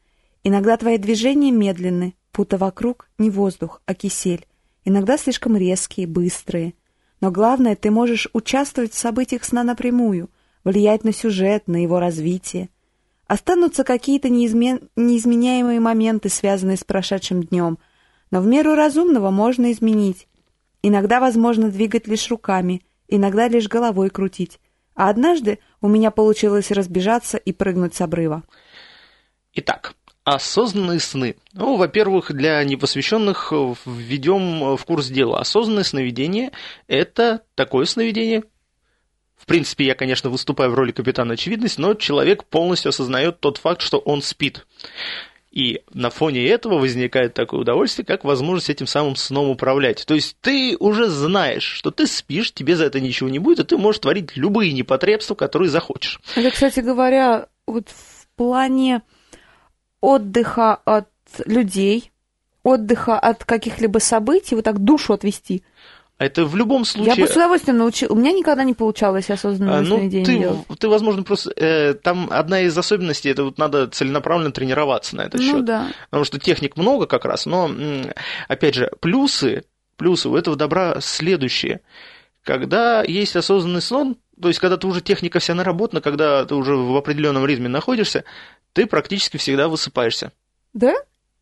Иногда 0.42 0.76
твои 0.76 0.99
движения 0.99 1.50
медленны, 1.50 2.14
будто 2.32 2.56
вокруг 2.56 3.08
не 3.18 3.30
воздух, 3.30 3.82
а 3.85 3.94
кисель. 3.94 4.47
Иногда 4.85 5.18
слишком 5.18 5.56
резкие, 5.56 6.06
быстрые. 6.06 6.75
Но 7.20 7.30
главное, 7.30 7.76
ты 7.76 7.90
можешь 7.90 8.28
участвовать 8.32 8.92
в 8.92 8.99
событиях 8.99 9.44
сна 9.44 9.64
напрямую, 9.64 10.30
влиять 10.65 11.05
на 11.05 11.12
сюжет, 11.12 11.69
на 11.69 11.83
его 11.83 12.00
развитие. 12.00 12.69
Останутся 13.27 13.85
какие-то 13.85 14.29
неизмен- 14.29 14.88
неизменяемые 14.97 15.81
моменты, 15.81 16.29
связанные 16.29 16.77
с 16.77 16.85
прошедшим 16.85 17.43
днем, 17.43 17.79
но 18.31 18.41
в 18.41 18.47
меру 18.47 18.75
разумного 18.75 19.31
можно 19.31 19.73
изменить. 19.73 20.27
Иногда 20.83 21.21
возможно 21.21 21.71
двигать 21.71 22.07
лишь 22.07 22.31
руками, 22.31 22.83
иногда 23.07 23.49
лишь 23.49 23.69
головой 23.69 24.11
крутить. 24.11 24.61
А 24.95 25.11
однажды 25.11 25.59
у 25.81 25.88
меня 25.88 26.11
получилось 26.11 26.71
разбежаться 26.71 27.37
и 27.37 27.53
прыгнуть 27.53 27.95
с 27.95 28.00
обрыва. 28.00 28.43
Итак, 29.55 29.95
осознанные 30.25 31.00
сны. 31.00 31.37
Ну, 31.53 31.77
во-первых, 31.77 32.33
для 32.33 32.62
непосвященных 32.65 33.53
э, 33.53 33.75
введем 33.87 34.77
в 34.77 34.85
курс 34.85 35.09
дела. 35.09 35.41
Осознанное 35.41 35.85
сновидение– 35.85 36.53
это 36.87 37.43
такое 37.55 37.87
сновидение, 37.87 38.45
в 39.38 39.47
принципе, 39.47 39.87
я, 39.87 39.95
конечно, 39.95 40.28
выступаю 40.28 40.71
в 40.71 40.75
роли 40.75 40.92
капитана 40.92 41.35
очевидность, 41.35 41.78
но 41.78 41.95
человек 41.95 42.45
полностью 42.45 42.90
осознает 42.90 43.40
тот 43.40 43.57
факт, 43.57 43.80
что 43.80 43.99
он 43.99 44.21
спит. 44.21 44.66
И 45.50 45.80
на 45.95 46.11
фоне 46.11 46.47
этого 46.47 46.78
возникает 46.78 47.35
такое 47.35 47.61
удовольствие, 47.61 48.04
как 48.04 48.25
возможность 48.25 48.68
этим 48.68 48.87
самым 48.87 49.16
сном 49.16 49.49
управлять. 49.49 50.04
То 50.07 50.14
есть 50.14 50.37
ты 50.40 50.76
уже 50.78 51.09
знаешь, 51.09 51.62
что 51.62 51.90
ты 51.90 52.07
спишь, 52.07 52.52
тебе 52.52 52.76
за 52.76 52.85
это 52.85 53.00
ничего 53.00 53.30
не 53.30 53.38
будет, 53.38 53.61
и 53.61 53.64
ты 53.64 53.78
можешь 53.78 54.00
творить 54.00 54.37
любые 54.37 54.73
непотребства, 54.73 55.35
которые 55.35 55.71
захочешь. 55.71 56.21
Это, 56.37 56.50
кстати 56.50 56.80
говоря, 56.80 57.47
вот 57.66 57.88
в 57.88 58.26
плане 58.37 59.02
отдыха 60.00 60.75
от 60.85 61.09
людей, 61.47 62.12
отдыха 62.62 63.18
от 63.18 63.45
каких-либо 63.45 63.99
событий, 63.99 64.54
вот 64.54 64.64
так 64.64 64.78
душу 64.78 65.14
отвести. 65.14 65.62
Это 66.19 66.45
в 66.45 66.57
любом 66.57 66.81
Я 66.83 66.85
случае... 66.85 67.27
бы 67.27 67.29
с 67.33 67.37
удовольствием 67.37 67.79
научила. 67.79 68.13
У 68.13 68.17
меня 68.17 68.33
никогда 68.33 68.65
не 68.65 68.75
получалось 68.75 69.31
осознанное 69.31 69.79
А, 69.79 69.83
Ну, 69.83 69.99
ты, 69.99 70.09
делать. 70.25 70.59
ты, 70.79 70.89
возможно, 70.89 71.23
просто... 71.23 71.53
э, 71.55 71.95
там 71.95 72.27
одна 72.33 72.61
из 72.63 72.77
особенностей, 72.77 73.29
это 73.31 73.45
вот 73.45 73.57
надо 73.59 73.87
целенаправленно 73.87 74.51
тренироваться 74.51 75.15
на 75.15 75.23
этот 75.23 75.41
Ну 75.41 75.47
счет. 75.59 75.65
да. 75.65 75.93
Потому 76.11 76.25
что 76.25 76.41
техник 76.41 76.77
много 76.77 77.07
как 77.07 77.25
раз, 77.25 77.47
но, 77.47 77.71
опять 78.49 78.75
же, 78.75 78.91
плюсы, 79.01 79.63
плюсы 79.97 80.29
у 80.29 80.35
этого 80.37 80.57
добра 80.57 80.97
следующие. 81.01 81.83
Когда 82.43 83.05
есть 83.05 83.37
осознанный 83.37 83.83
сон, 83.83 84.17
то 84.41 84.49
есть 84.49 84.59
когда 84.59 84.77
ты 84.77 84.87
уже 84.89 85.01
техника 85.03 85.39
вся 85.39 85.55
наработана, 85.55 86.01
когда 86.01 86.45
ты 86.45 86.55
уже 86.57 86.75
в 86.77 86.97
определенном 86.97 87.47
ритме 87.47 87.69
находишься, 87.69 88.25
ты 88.73 88.87
практически 88.87 89.37
всегда 89.37 89.69
высыпаешься. 89.69 90.33
Да? 90.73 90.95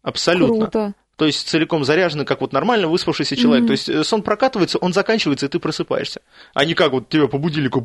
Абсолютно. 0.02 0.66
Круто. 0.66 0.94
То 1.16 1.24
есть 1.24 1.48
целиком 1.48 1.84
заряженный, 1.84 2.26
как 2.26 2.42
вот 2.42 2.52
нормально 2.52 2.88
выспавшийся 2.88 3.36
человек. 3.36 3.62
Мгм. 3.62 3.66
То 3.68 3.72
есть 3.72 3.88
э, 3.88 4.04
сон 4.04 4.22
прокатывается, 4.22 4.78
он 4.78 4.92
заканчивается, 4.92 5.46
и 5.46 5.48
ты 5.48 5.58
просыпаешься. 5.58 6.20
А 6.52 6.64
не 6.64 6.74
как 6.74 6.92
вот 6.92 7.08
тебя 7.08 7.26
по 7.26 7.38
будильнику 7.38 7.80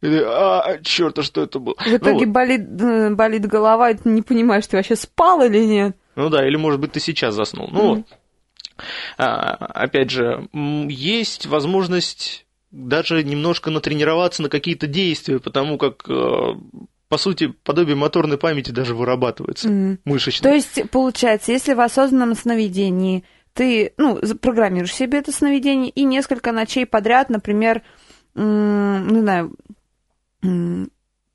ты, 0.00 0.22
а, 0.24 0.78
черт, 0.82 1.18
а 1.18 1.22
что 1.22 1.42
это 1.42 1.58
было? 1.58 1.74
В 1.78 1.86
Ну 1.86 1.96
итоге 1.96 2.26
вот. 2.26 2.28
болит, 2.28 2.60
э, 2.80 3.14
болит 3.14 3.46
голова, 3.46 3.90
и 3.90 3.94
ты 3.94 4.08
не 4.08 4.22
понимаешь, 4.22 4.66
ты 4.66 4.76
вообще 4.76 4.94
спал 4.94 5.42
или 5.42 5.64
нет. 5.64 5.96
Ну 6.16 6.28
да, 6.28 6.46
или 6.46 6.56
может 6.56 6.80
быть 6.80 6.92
ты 6.92 7.00
сейчас 7.00 7.34
заснул. 7.34 7.68
Ну 7.72 7.96
вот. 7.96 8.06
А, 9.16 9.54
опять 9.54 10.10
же, 10.10 10.48
есть 10.52 11.46
возможность 11.46 12.46
даже 12.70 13.22
немножко 13.24 13.70
натренироваться 13.70 14.42
на 14.42 14.50
какие-то 14.50 14.86
действия, 14.86 15.38
потому 15.38 15.78
как, 15.78 16.04
э, 16.08 16.54
по 17.08 17.18
сути, 17.18 17.54
подобие 17.64 17.94
моторной 17.96 18.38
памяти 18.38 18.70
даже 18.70 18.94
вырабатывается, 18.94 19.68
Мгм. 19.68 19.98
мышечной. 20.04 20.50
То 20.50 20.54
есть, 20.54 20.90
получается, 20.90 21.52
если 21.52 21.74
в 21.74 21.80
осознанном 21.80 22.34
сновидении 22.34 23.24
ты, 23.54 23.92
ну, 23.96 24.18
программируешь 24.40 24.94
себе 24.94 25.18
это 25.18 25.32
сновидение 25.32 25.90
и 25.90 26.04
несколько 26.04 26.52
ночей 26.52 26.84
подряд, 26.84 27.30
например, 27.30 27.82
м, 28.34 29.08
не 29.08 29.20
знаю, 29.20 29.54
м, 30.42 30.90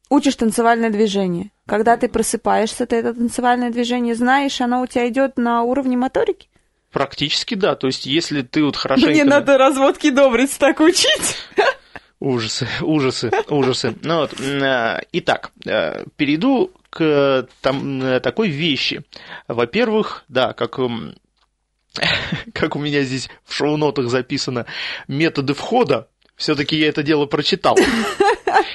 учишь 0.10 0.36
танцевальное 0.36 0.90
движение. 0.90 1.52
Когда 1.66 1.96
ты 1.98 2.10
просыпаешься, 2.10 2.86
ты 2.86 2.98
это 2.98 3.14
танцевальное 3.14 3.72
движение 3.72 4.14
знаешь, 4.14 4.60
оно 4.62 4.82
у 4.82 4.88
тебя 4.88 5.08
идет 5.08 5.38
на 5.38 5.64
уровне 5.64 5.96
моторики? 5.98 6.50
Практически 6.92 7.56
да. 7.56 7.76
То 7.76 7.88
есть, 7.88 8.06
если 8.06 8.42
ты 8.42 8.64
вот 8.64 8.76
хорошенько... 8.76 9.10
Мне 9.12 9.24
надо 9.24 9.58
разводки 9.58 10.10
добрить 10.10 10.58
так 10.60 10.80
учить. 10.82 11.38
Ужасы, 12.22 12.68
ужасы, 12.82 13.32
ужасы. 13.50 13.96
Ну 14.04 14.20
вот, 14.20 14.40
а, 14.40 15.02
итак, 15.12 15.50
э, 15.66 16.06
перейду 16.18 16.72
к 16.92 17.48
там, 17.62 18.04
э, 18.04 18.20
такой 18.20 18.50
вещи. 18.50 19.02
Во-первых, 19.48 20.24
да, 20.28 20.54
как, 20.54 20.78
как 22.54 22.76
у 22.76 22.80
меня 22.80 23.02
здесь 23.02 23.28
в 23.44 23.56
шоу-нотах 23.56 24.08
записано, 24.08 24.68
методы 25.08 25.56
входа, 25.56 26.10
все-таки 26.36 26.78
я 26.78 26.90
это 26.90 27.02
дело 27.02 27.26
прочитал. 27.26 27.76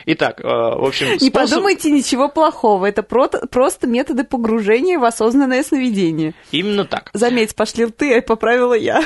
Итак, 0.07 0.41
э, 0.41 0.45
в 0.45 0.85
общем, 0.85 1.13
Не 1.13 1.31
способ- 1.31 1.33
подумайте 1.33 1.93
ничего 1.93 2.29
плохого, 2.29 2.87
это 2.87 3.05
просто 3.05 3.87
методы 3.87 4.25
погружения 4.25 4.99
в 4.99 5.05
осознанное 5.05 5.63
сновидение. 5.63 6.35
Именно 6.51 6.85
так, 6.85 7.11
Заметь, 7.13 7.55
пошли 7.55 7.87
ты, 7.87 8.19
а 8.19 8.23
поправила 8.23 8.75
я. 8.75 9.05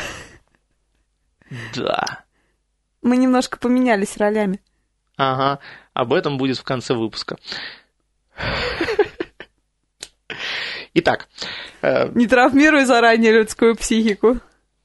да. 1.75 2.25
Мы 3.03 3.17
немножко 3.17 3.59
поменялись 3.59 4.17
ролями. 4.17 4.61
Ага, 5.17 5.59
об 5.95 6.13
этом 6.13 6.39
будет 6.39 6.59
в 6.59 6.63
конце 6.65 6.95
выпуска. 6.95 7.37
Итак, 10.95 11.29
э, 11.83 12.09
Не 12.15 12.27
травмируй 12.27 12.85
заранее 12.85 13.33
людскую 13.33 13.77
психику. 13.77 14.39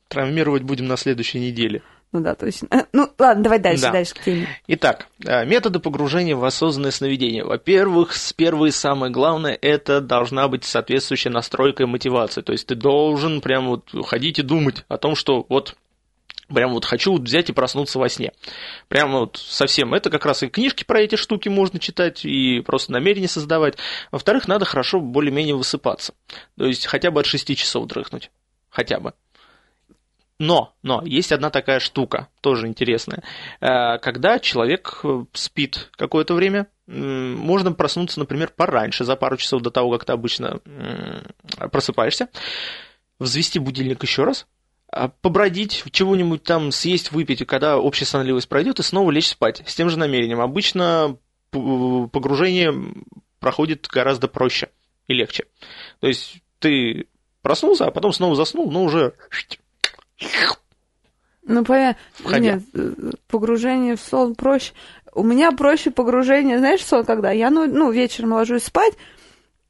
травмировать 0.08 0.64
будем 0.64 0.88
на 0.88 0.98
следующей 0.98 1.40
неделе. 1.40 1.82
Ну 2.12 2.22
да, 2.22 2.36
точно. 2.36 2.68
Э, 2.72 2.84
Ну 2.94 3.10
ладно, 3.18 3.44
давай 3.44 3.60
дальше, 3.60 3.82
Да. 3.84 3.92
дальше 3.92 4.14
к 4.14 4.20
теме. 4.20 4.48
Итак, 4.68 5.08
э, 5.26 5.46
методы 5.46 5.80
погружения 5.80 6.36
в 6.36 6.46
осознанное 6.46 6.92
сновидение. 6.92 7.44
Во-первых, 7.44 8.14
с 8.14 8.32
первое 8.34 8.70
и 8.70 8.72
самое 8.72 9.12
главное, 9.12 9.58
это 9.62 10.00
должна 10.00 10.48
быть 10.48 10.64
соответствующая 10.64 11.32
настройка 11.32 11.84
и 11.84 11.88
мотивация. 11.88 12.44
То 12.44 12.52
есть 12.54 12.68
ты 12.68 12.76
должен 12.76 13.42
прям 13.42 13.68
вот 13.68 13.90
ходить 14.06 14.40
и 14.40 14.44
думать 14.44 14.86
о 14.88 14.98
том, 14.98 15.16
что 15.16 15.46
вот 15.50 15.76
прям 16.54 16.74
вот 16.74 16.86
хочу 16.86 17.14
вот 17.14 17.22
взять 17.22 17.50
и 17.50 17.54
проснуться 17.54 18.00
во 18.00 18.10
сне. 18.10 18.34
Прям 18.88 19.12
вот 19.12 19.38
совсем. 19.38 19.94
Это 19.94 20.10
как 20.10 20.26
раз 20.26 20.44
и 20.44 20.48
книжки 20.48 20.84
про 20.84 21.02
эти 21.02 21.16
штуки 21.16 21.50
можно 21.50 21.80
читать, 21.80 22.26
и 22.26 22.62
просто 22.62 22.92
намерение 22.92 23.30
создавать. 23.30 23.78
Во-вторых, 24.12 24.48
надо 24.48 24.66
хорошо 24.66 25.00
более-менее 25.00 25.56
высыпаться. 25.56 26.14
То 26.58 26.66
есть 26.66 26.86
хотя 26.86 27.12
бы 27.12 27.22
от 27.22 27.26
6 27.26 27.56
часов 27.58 27.88
дрыхнуть. 27.88 28.32
Хотя 28.70 29.00
бы. 29.00 29.14
Но, 30.38 30.74
но, 30.84 31.02
есть 31.06 31.32
одна 31.32 31.50
такая 31.50 31.80
штука, 31.80 32.28
тоже 32.42 32.68
интересная. 32.68 33.24
Э, 33.62 33.98
Когда 34.00 34.38
человек 34.40 35.00
э, 35.04 35.24
спит 35.32 35.90
какое-то 35.96 36.34
время, 36.34 36.68
можно 36.88 37.72
проснуться, 37.72 38.20
например, 38.20 38.52
пораньше, 38.56 39.06
за 39.06 39.16
пару 39.16 39.38
часов 39.38 39.62
до 39.64 39.72
того, 39.72 39.92
как 39.92 40.06
ты 40.06 40.14
обычно 40.14 40.60
просыпаешься, 41.72 42.30
взвести 43.18 43.58
будильник 43.58 44.04
еще 44.04 44.24
раз, 44.24 44.46
побродить, 45.22 45.84
чего-нибудь 45.92 46.44
там 46.44 46.72
съесть, 46.72 47.12
выпить, 47.12 47.42
и 47.42 47.46
когда 47.46 47.78
общая 47.78 48.06
сонливость 48.06 48.50
пройдет, 48.50 48.80
и 48.80 48.84
снова 48.84 49.12
лечь 49.12 49.30
спать 49.30 49.64
с 49.68 49.76
тем 49.76 49.90
же 49.90 50.00
намерением. 50.00 50.42
Обычно 50.42 51.18
п- 51.52 52.08
погружение 52.12 52.74
проходит 53.40 53.88
гораздо 53.92 54.28
проще 54.28 54.70
и 55.08 55.14
легче. 55.14 55.46
То 56.00 56.08
есть 56.08 56.42
ты 56.60 57.08
проснулся, 57.42 57.86
а 57.86 57.92
потом 57.92 58.14
снова 58.14 58.36
заснул, 58.36 58.72
но 58.72 58.84
уже 58.84 59.14
Ну, 61.44 61.64
понятно. 61.64 62.02
Входя. 62.14 62.54
Нет, 62.56 62.64
э, 62.74 62.94
погружение 63.28 63.96
в 63.96 64.02
сон 64.02 64.34
проще. 64.34 64.74
У 65.14 65.24
меня 65.24 65.52
проще 65.52 65.92
погружение, 65.92 66.58
знаешь, 66.58 66.84
сон, 66.84 67.06
когда 67.06 67.32
я, 67.32 67.50
ну, 67.52 67.68
ну 67.68 67.92
вечером 67.92 68.34
ложусь 68.34 68.64
спать, 68.64 68.94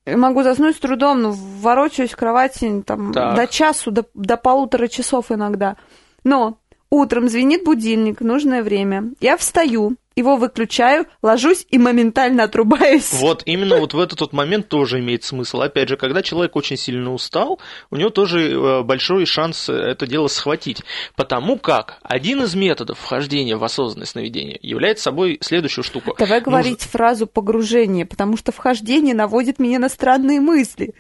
могу 0.06 0.44
заснуть 0.44 0.76
с 0.76 0.80
трудом, 0.80 1.22
ну, 1.22 1.32
ворочаюсь 1.32 2.12
в 2.12 2.16
кровати 2.16 2.84
там, 2.86 3.14
Так. 3.14 3.36
до 3.36 3.48
часу, 3.48 3.92
до, 3.92 4.06
до 4.14 4.38
полутора 4.38 4.88
часов 4.88 5.32
иногда. 5.32 5.78
Но 6.24 6.58
утром 6.90 7.30
звенит 7.30 7.64
будильник, 7.64 8.22
нужное 8.22 8.64
время. 8.64 9.12
Я 9.20 9.38
встаю, 9.38 9.96
его 10.16 10.38
выключаю, 10.38 11.08
ложусь 11.22 11.66
и 11.70 11.78
моментально 11.78 12.44
отрубаюсь. 12.44 13.12
Вот 13.14 13.44
именно 13.46 13.78
вот 13.78 13.94
в 13.94 14.00
этот 14.00 14.22
вот 14.22 14.34
момент 14.34 14.70
тоже 14.70 15.00
имеет 15.00 15.24
смысл. 15.24 15.62
Опять 15.62 15.90
же, 15.90 15.98
когда 15.98 16.22
человек 16.22 16.56
очень 16.56 16.78
сильно 16.78 17.14
устал, 17.14 17.60
у 17.92 17.96
него 17.98 18.10
тоже 18.10 18.52
э, 18.52 18.82
большой 18.84 19.26
шанс 19.26 19.70
это 19.70 20.08
дело 20.08 20.28
схватить. 20.28 20.84
Потому 21.16 21.58
как 21.58 21.98
один 22.04 22.44
из 22.44 22.56
методов 22.56 23.00
вхождения 23.00 23.58
в 23.58 23.64
осознанное 23.64 24.08
сновидение 24.08 24.60
является 24.62 25.06
собой 25.06 25.38
следующую 25.42 25.84
штуку. 25.84 26.16
Давай 26.18 26.40
Нужно- 26.40 26.52
говорить 26.52 26.82
фразу 26.82 27.28
погружение, 27.28 28.06
потому 28.06 28.38
что 28.38 28.52
вхождение 28.52 29.14
наводит 29.14 29.60
меня 29.60 29.80
на 29.80 29.90
странные 29.90 30.40
мысли. 30.40 30.94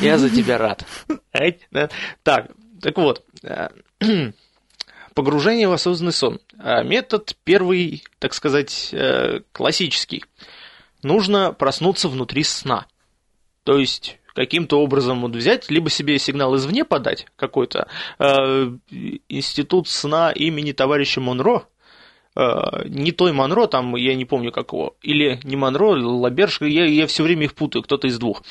Я 0.00 0.18
за 0.18 0.30
тебя 0.30 0.58
рад. 0.58 0.84
Так, 2.22 2.50
так 2.82 2.96
вот. 2.96 3.24
Погружение 5.14 5.68
в 5.68 5.72
осознанный 5.72 6.12
сон. 6.12 6.40
А 6.58 6.82
Метод 6.82 7.36
первый, 7.44 8.04
так 8.18 8.34
сказать, 8.34 8.90
э, 8.92 9.40
классический. 9.52 10.24
Нужно 11.02 11.52
проснуться 11.52 12.08
внутри 12.08 12.44
сна. 12.44 12.86
То 13.64 13.78
есть 13.78 14.18
каким-то 14.34 14.80
образом 14.80 15.22
вот 15.22 15.32
взять, 15.32 15.70
либо 15.70 15.90
себе 15.90 16.18
сигнал 16.18 16.56
извне 16.56 16.84
подать 16.84 17.26
какой-то. 17.36 17.88
Э, 18.18 18.70
Институт 19.28 19.88
сна 19.88 20.30
имени 20.30 20.72
товарища 20.72 21.20
Монро, 21.20 21.64
не 22.36 23.10
той 23.12 23.32
Монро, 23.32 23.66
там 23.66 23.96
я 23.96 24.14
не 24.14 24.24
помню 24.24 24.52
как 24.52 24.72
его, 24.72 24.94
или 25.02 25.40
не 25.42 25.56
Монро, 25.56 25.96
Лаберж, 26.00 26.60
я, 26.60 26.84
я 26.86 27.06
все 27.06 27.24
время 27.24 27.44
их 27.44 27.54
путаю, 27.54 27.82
кто-то 27.82 28.06
из 28.06 28.18
двух. 28.18 28.42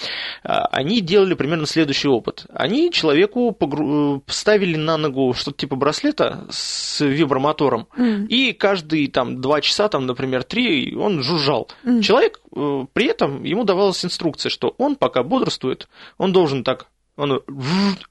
А, 0.44 0.66
Они 0.72 1.00
делали 1.02 1.34
примерно 1.34 1.66
следующий 1.66 2.10
опыт. 2.10 2.46
Они 2.54 2.92
человеку 2.92 3.52
погру- 3.58 4.18
э, 4.18 4.22
ставили 4.32 4.76
на 4.76 4.98
ногу 4.98 5.34
что-то 5.34 5.58
типа 5.58 5.76
браслета 5.78 6.46
с 6.50 7.04
вибромотором, 7.06 7.88
М. 7.98 8.26
и 8.26 8.52
каждые 8.52 9.08
там 9.10 9.40
два 9.40 9.62
часа, 9.62 9.88
там, 9.88 10.06
например, 10.06 10.44
три, 10.44 10.94
он 10.96 11.24
жужжал. 11.24 11.70
Мгм. 11.84 12.02
Человек, 12.02 12.42
э, 12.56 12.86
при 12.92 13.06
этом 13.06 13.44
ему 13.44 13.64
давалась 13.64 14.04
инструкция, 14.04 14.50
что 14.50 14.76
он 14.78 14.98
пока 14.98 15.24
бодрствует, 15.24 15.88
он 16.18 16.34
должен 16.34 16.64
так, 16.66 16.88
он 17.16 17.42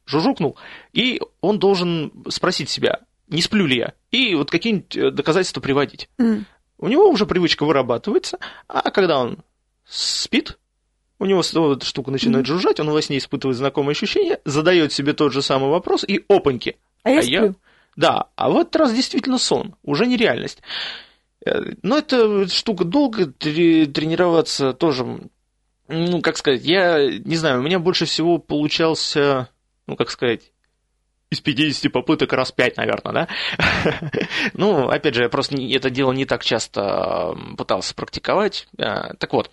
жужжукнул, 0.07 0.57
и 0.93 1.21
он 1.41 1.59
должен 1.59 2.13
спросить 2.29 2.69
себя, 2.71 3.01
не 3.29 3.43
сплю 3.43 3.67
ли 3.67 3.77
я, 3.79 3.93
и 4.11 4.35
вот 4.35 4.51
какие-нибудь 4.51 4.97
э, 4.97 5.11
доказательства 5.11 5.61
приводить. 5.61 6.09
М. 6.19 6.47
У 6.79 6.89
него 6.89 7.09
уже 7.09 7.27
привычка 7.27 7.65
вырабатывается, 7.65 8.39
а 8.69 8.91
когда 8.91 9.19
он 9.19 9.39
спит, 9.87 10.59
у 11.19 11.27
него 11.27 11.43
снова 11.43 11.75
эта 11.75 11.85
штука 11.85 12.11
начинает 12.11 12.47
жужжать, 12.47 12.79
он 12.81 12.91
во 12.91 13.03
сне 13.03 13.19
испытывает 13.19 13.57
знакомые 13.59 13.93
ощущения, 13.93 14.41
задает 14.45 14.93
себе 14.93 15.13
тот 15.13 15.33
же 15.33 15.43
самый 15.43 15.71
вопрос, 15.71 16.05
и 16.07 16.25
опаньки. 16.29 16.77
А 17.03 17.11
я 17.11 17.19
А 17.21 17.23
я- 17.23 17.39
сплю. 17.41 17.55
Да, 17.97 18.29
а 18.37 18.49
в 18.51 18.57
этот 18.59 18.77
раз 18.77 18.95
действительно 18.95 19.39
сон, 19.39 19.75
уже 19.83 20.07
не 20.07 20.17
реальность. 20.17 20.63
Э, 21.45 21.73
Но 21.83 21.99
эта 21.99 22.47
штука 22.49 22.85
долго 22.85 23.27
тре- 23.27 23.87
тренироваться 23.87 24.73
тоже, 24.73 25.21
ну, 25.89 26.21
как 26.23 26.37
сказать, 26.37 26.65
я 26.65 27.11
не 27.11 27.37
знаю, 27.37 27.59
у 27.59 27.63
меня 27.65 27.81
больше 27.81 28.05
всего 28.05 28.39
получался, 28.39 29.49
ну, 29.89 29.97
как 29.97 30.11
сказать, 30.11 30.53
из 31.31 31.41
50 31.41 31.93
попыток 31.93 32.33
раз 32.33 32.53
5, 32.53 32.77
наверное, 32.77 33.13
да? 33.13 33.29
Ну, 34.55 34.89
опять 34.89 35.15
же, 35.15 35.23
я 35.23 35.29
просто 35.29 35.57
это 35.57 35.91
дело 35.91 36.13
не 36.13 36.25
так 36.25 36.45
часто 36.45 37.37
пытался 37.57 37.95
практиковать. 37.95 38.67
Э, 38.79 39.15
Так 39.19 39.33
вот, 39.33 39.51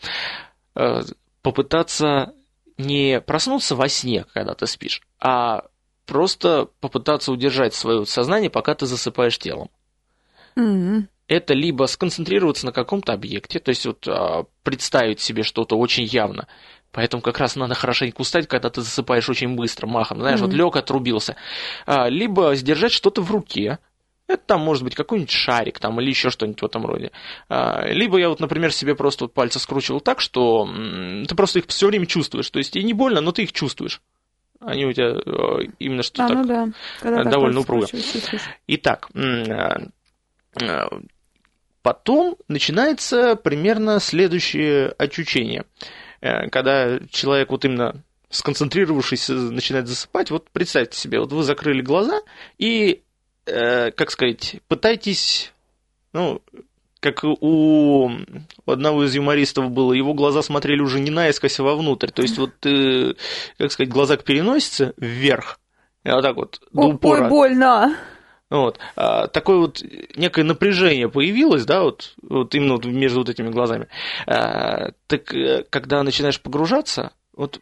э, 0.75 1.01
попытаться 1.41 2.33
не 2.77 3.21
проснуться 3.21 3.75
во 3.75 3.88
сне, 3.89 4.25
когда 4.33 4.53
ты 4.53 4.67
спишь, 4.67 5.01
а 5.19 5.65
просто 6.05 6.69
попытаться 6.79 7.31
удержать 7.31 7.73
свое 7.73 8.05
сознание, 8.05 8.49
пока 8.49 8.75
ты 8.75 8.85
засыпаешь 8.85 9.38
телом. 9.38 9.69
М. 10.55 11.09
Это 11.27 11.53
либо 11.53 11.85
сконцентрироваться 11.85 12.67
на 12.67 12.71
каком-то 12.71 13.13
объекте, 13.13 13.59
то 13.59 13.69
есть 13.69 13.85
вот 13.85 14.07
а, 14.07 14.45
представить 14.63 15.19
себе 15.19 15.41
что-то 15.43 15.75
очень 15.77 16.03
явно. 16.03 16.47
Поэтому 16.95 17.21
как 17.21 17.39
раз 17.39 17.58
надо 17.58 17.75
хорошенько 17.75 18.21
устать, 18.21 18.47
когда 18.47 18.69
ты 18.69 18.81
засыпаешь 18.81 19.29
очень 19.29 19.55
быстро, 19.55 19.86
махом. 19.86 20.21
Знаешь, 20.21 20.39
вот 20.39 20.51
Мгм. 20.51 20.58
лег, 20.58 20.77
отрубился. 20.77 21.36
А, 21.86 22.08
либо 22.08 22.55
сдержать 22.55 22.93
что-то 22.93 23.21
в 23.21 23.29
руке. 23.29 23.79
Это 24.27 24.41
там 24.43 24.62
может 24.62 24.86
быть 24.86 24.95
какой-нибудь 24.95 25.29
шарик 25.29 25.77
там, 25.77 25.99
или 25.99 26.10
еще 26.10 26.29
что-нибудь 26.29 26.62
в 26.62 26.65
этом 26.65 26.86
роде. 26.86 27.12
А, 27.49 27.86
либо 27.86 28.17
я 28.17 28.29
вот, 28.29 28.39
например, 28.39 28.71
себе 28.71 28.95
просто 28.95 29.25
вот 29.25 29.34
пальцы 29.34 29.60
скручивал 29.60 29.99
так, 29.99 30.21
что 30.21 30.65
ты 31.27 31.36
просто 31.36 31.60
их 31.60 31.65
все 31.67 31.88
время 31.88 32.05
чувствуешь. 32.05 32.49
То 32.49 32.60
есть 32.60 32.71
тебе 32.71 32.86
не 32.86 32.93
больно, 32.93 33.19
но 33.19 33.34
ты 33.34 33.43
их 33.43 33.51
чувствуешь. 33.51 34.01
Они 34.62 34.86
у 34.86 34.93
тебя 34.93 35.17
э, 35.17 35.67
именно 35.79 36.01
что 36.01 36.23
А, 36.23 36.27
так 36.29 36.38
ну 36.38 36.45
да. 36.45 36.69
Когда 37.01 37.21
э, 37.21 37.23
довольно 37.25 37.58
вот 37.60 37.63
упруго. 37.65 37.88
Итак, 38.67 39.10
э, 39.13 40.86
потом 41.81 42.38
начинается 42.47 43.36
примерно 43.36 43.99
следующее 43.99 44.95
очучение. 44.97 45.65
Э, 46.21 46.49
Когда 46.49 46.99
человек 47.10 47.49
вот 47.51 47.65
именно 47.65 48.04
сконцентрировавшись, 48.30 49.30
начинает 49.30 49.88
засыпать, 49.88 50.32
вот 50.32 50.49
представьте 50.51 50.97
себе, 50.97 51.19
вот 51.19 51.32
вы 51.32 51.43
закрыли 51.43 51.82
глаза 51.82 52.21
и, 52.58 53.01
э, 53.45 53.91
как 53.91 54.12
сказать, 54.12 54.58
пытайтесь, 54.67 55.54
ну, 56.13 56.41
как 56.99 57.23
у 57.23 58.10
одного 58.65 59.06
из 59.06 59.13
юмористов 59.13 59.69
было, 59.69 59.93
его 59.93 60.13
глаза 60.13 60.41
смотрели 60.41 60.82
уже 60.82 60.99
не 60.99 61.12
наискось, 61.12 61.60
а 61.60 61.63
вовнутрь. 61.63 62.10
То 62.10 62.23
есть 62.23 62.38
вот, 62.38 62.54
э, 62.65 63.13
как 63.58 63.71
сказать, 63.71 63.91
глаза 63.91 64.17
к 64.17 64.23
переносице 64.23 64.93
вверх, 64.97 65.60
вот 66.04 66.21
так 66.21 66.36
вот, 66.36 66.62
до 66.73 66.82
О, 66.82 66.88
упора. 66.93 67.23
Ой, 67.23 67.30
больно. 67.30 67.95
Вот. 68.49 68.79
А, 68.95 69.27
такое 69.27 69.58
вот 69.58 69.84
некое 70.15 70.43
напряжение 70.43 71.10
появилось, 71.10 71.65
да, 71.65 71.81
вот, 71.84 72.13
вот 72.21 72.53
именно 72.53 72.73
вот 72.73 72.86
между 72.86 73.19
вот 73.19 73.29
этими 73.29 73.49
глазами. 73.49 73.88
А, 74.27 74.91
так 75.08 75.34
э, 75.34 75.65
когда 75.69 76.03
начинаешь 76.03 76.39
погружаться, 76.39 77.12
вот 77.34 77.60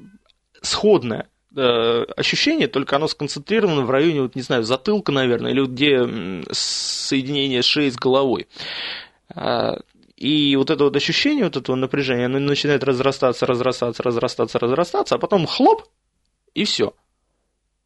сходное 0.61 1.29
э, 1.55 2.03
ощущение, 2.17 2.67
только 2.67 2.97
оно 2.97 3.07
сконцентрировано 3.07 3.83
в 3.83 3.91
районе, 3.91 4.23
вот, 4.23 4.35
не 4.35 4.41
знаю, 4.41 4.63
затылка, 4.63 5.13
наверное, 5.13 5.51
или 5.51 5.65
где 5.65 6.43
соединение 6.51 7.61
шеи 7.61 7.89
с 7.89 7.95
головой. 7.95 8.47
А, 9.33 9.77
и 10.17 10.55
вот 10.57 10.69
это 10.69 10.83
вот 10.83 10.95
ощущение 10.97 11.45
вот 11.45 11.55
этого 11.55 11.77
напряжения, 11.77 12.25
оно 12.25 12.39
начинает 12.39 12.83
разрастаться, 12.83 13.45
разрастаться, 13.45 14.03
разрастаться, 14.03 14.59
разрастаться, 14.59 15.15
а 15.15 15.17
потом 15.17 15.45
хлоп, 15.45 15.83
и 16.53 16.65
все. 16.65 16.93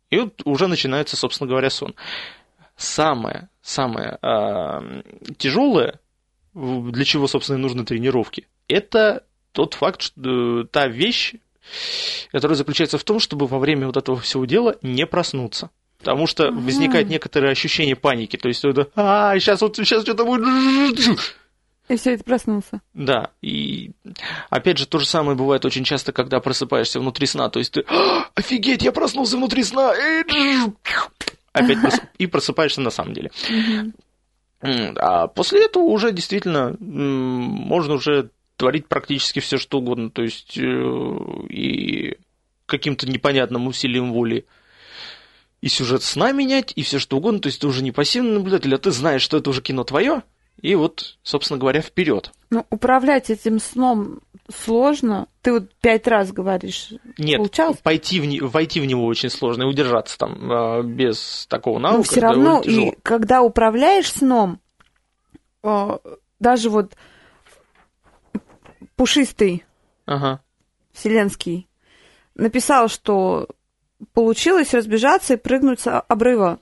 И 0.10 0.18
вот 0.18 0.42
уже 0.46 0.68
начинается, 0.68 1.16
собственно 1.16 1.48
говоря, 1.48 1.70
сон 1.70 1.94
самое, 2.78 3.50
самое 3.62 4.18
тяжелое, 5.38 6.00
для 6.54 7.06
чего, 7.06 7.28
собственно, 7.28 7.58
и 7.58 7.62
нужны 7.62 7.86
тренировки, 7.86 8.48
это 8.68 9.24
тот 9.52 9.74
факт, 9.74 10.02
что 10.02 10.62
э, 10.62 10.66
та 10.66 10.88
вещь, 10.88 11.34
которая 12.32 12.56
заключается 12.56 12.98
в 12.98 13.04
том, 13.04 13.20
чтобы 13.20 13.48
во 13.48 13.60
время 13.60 13.88
вот 13.88 13.98
этого 13.98 14.20
всего 14.20 14.46
дела 14.46 14.76
не 14.82 15.06
проснуться. 15.06 15.70
Потому 16.00 16.28
что 16.28 16.48
Ага. 16.50 16.60
возникает 16.60 17.10
некоторое 17.10 17.52
ощущение 17.52 17.96
паники. 17.96 18.38
То 18.38 18.48
есть, 18.48 18.64
это, 18.64 18.88
а, 18.96 19.38
сейчас 19.40 19.62
вот 19.62 19.76
сейчас 19.76 20.04
что-то 20.04 20.26
будет. 20.26 20.48
И 21.90 21.96
все, 21.96 22.14
это 22.14 22.24
проснулся. 22.24 22.82
Да, 22.94 23.32
и 23.42 23.92
опять 24.50 24.78
же, 24.78 24.86
то 24.88 25.00
же 25.00 25.06
самое 25.06 25.38
бывает 25.38 25.64
очень 25.66 25.86
часто, 25.86 26.12
когда 26.12 26.40
просыпаешься 26.40 27.00
внутри 27.00 27.26
сна. 27.28 27.50
То 27.50 27.60
есть 27.60 27.72
ты, 27.72 27.84
«А, 27.88 28.28
офигеть, 28.36 28.84
я 28.84 28.92
проснулся 28.92 29.38
внутри 29.38 29.64
сна. 29.64 29.94
Э, 29.96 30.24
джу». 30.24 30.76
Опять 31.58 32.02
и 32.18 32.28
просыпаешься 32.28 32.82
на 32.82 32.90
самом 32.90 33.14
деле. 33.14 33.32
А 34.62 35.28
после 35.28 35.66
этого 35.66 35.84
уже 35.84 36.12
действительно 36.12 36.76
можно 36.80 37.96
уже 37.96 38.32
творить 38.56 38.88
практически 38.88 39.40
все, 39.40 39.58
что 39.58 39.78
угодно. 39.78 40.10
То 40.10 40.24
есть 40.24 40.58
э, 40.58 41.42
и 41.50 42.18
каким-то 42.66 43.08
непонятным 43.08 43.68
усилием 43.68 44.12
воли 44.12 44.46
и 45.62 45.70
сюжет 45.70 46.04
сна 46.04 46.32
менять, 46.32 46.74
и 46.76 46.82
все 46.82 47.00
что 47.00 47.18
угодно. 47.18 47.40
То 47.40 47.48
есть 47.48 47.62
ты 47.62 47.68
уже 47.68 47.84
не 47.84 47.92
пассивный 47.92 48.34
наблюдатель, 48.34 48.74
а 48.74 48.78
ты 48.78 48.92
знаешь, 48.92 49.22
что 49.22 49.38
это 49.38 49.50
уже 49.50 49.62
кино 49.62 49.84
твое, 49.84 50.24
и 50.62 50.76
вот, 50.76 51.18
собственно 51.24 51.60
говоря, 51.60 51.82
вперед. 51.82 52.32
Ну, 52.50 52.66
управлять 52.70 53.30
этим 53.30 53.60
сном 53.60 54.22
сложно. 54.50 55.28
Ты 55.42 55.54
вот 55.54 55.74
пять 55.76 56.08
раз 56.08 56.32
говоришь. 56.32 56.94
Нет, 57.18 57.38
Получалось? 57.38 57.78
пойти 57.78 58.20
в 58.20 58.50
войти 58.52 58.80
в 58.80 58.86
него 58.86 59.06
очень 59.06 59.30
сложно 59.30 59.64
и 59.64 59.68
удержаться 59.68 60.18
там 60.18 60.52
а, 60.52 60.82
без 60.82 61.46
такого 61.50 61.80
Но 61.80 61.92
навыка 61.92 62.10
все 62.10 62.22
равно, 62.22 62.62
и 62.62 62.92
когда 63.04 63.42
управляешь 63.42 64.12
сном, 64.12 64.60
э, 65.64 65.98
даже 66.40 66.70
вот 66.70 66.96
пушистый 68.96 69.64
Ага. 70.08 70.42
Вселенский 70.94 71.68
написал, 72.34 72.88
что 72.88 73.48
получилось 74.14 74.74
разбежаться 74.74 75.34
и 75.34 75.38
прыгнуть 75.38 75.82
с 75.82 76.00
обрыва. 76.00 76.60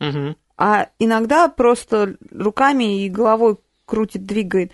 Мгм. 0.00 0.36
А 0.56 0.88
иногда 0.98 1.48
просто 1.48 2.16
руками 2.30 3.04
и 3.04 3.08
головой 3.08 3.56
крутит, 3.86 4.24
двигает. 4.26 4.72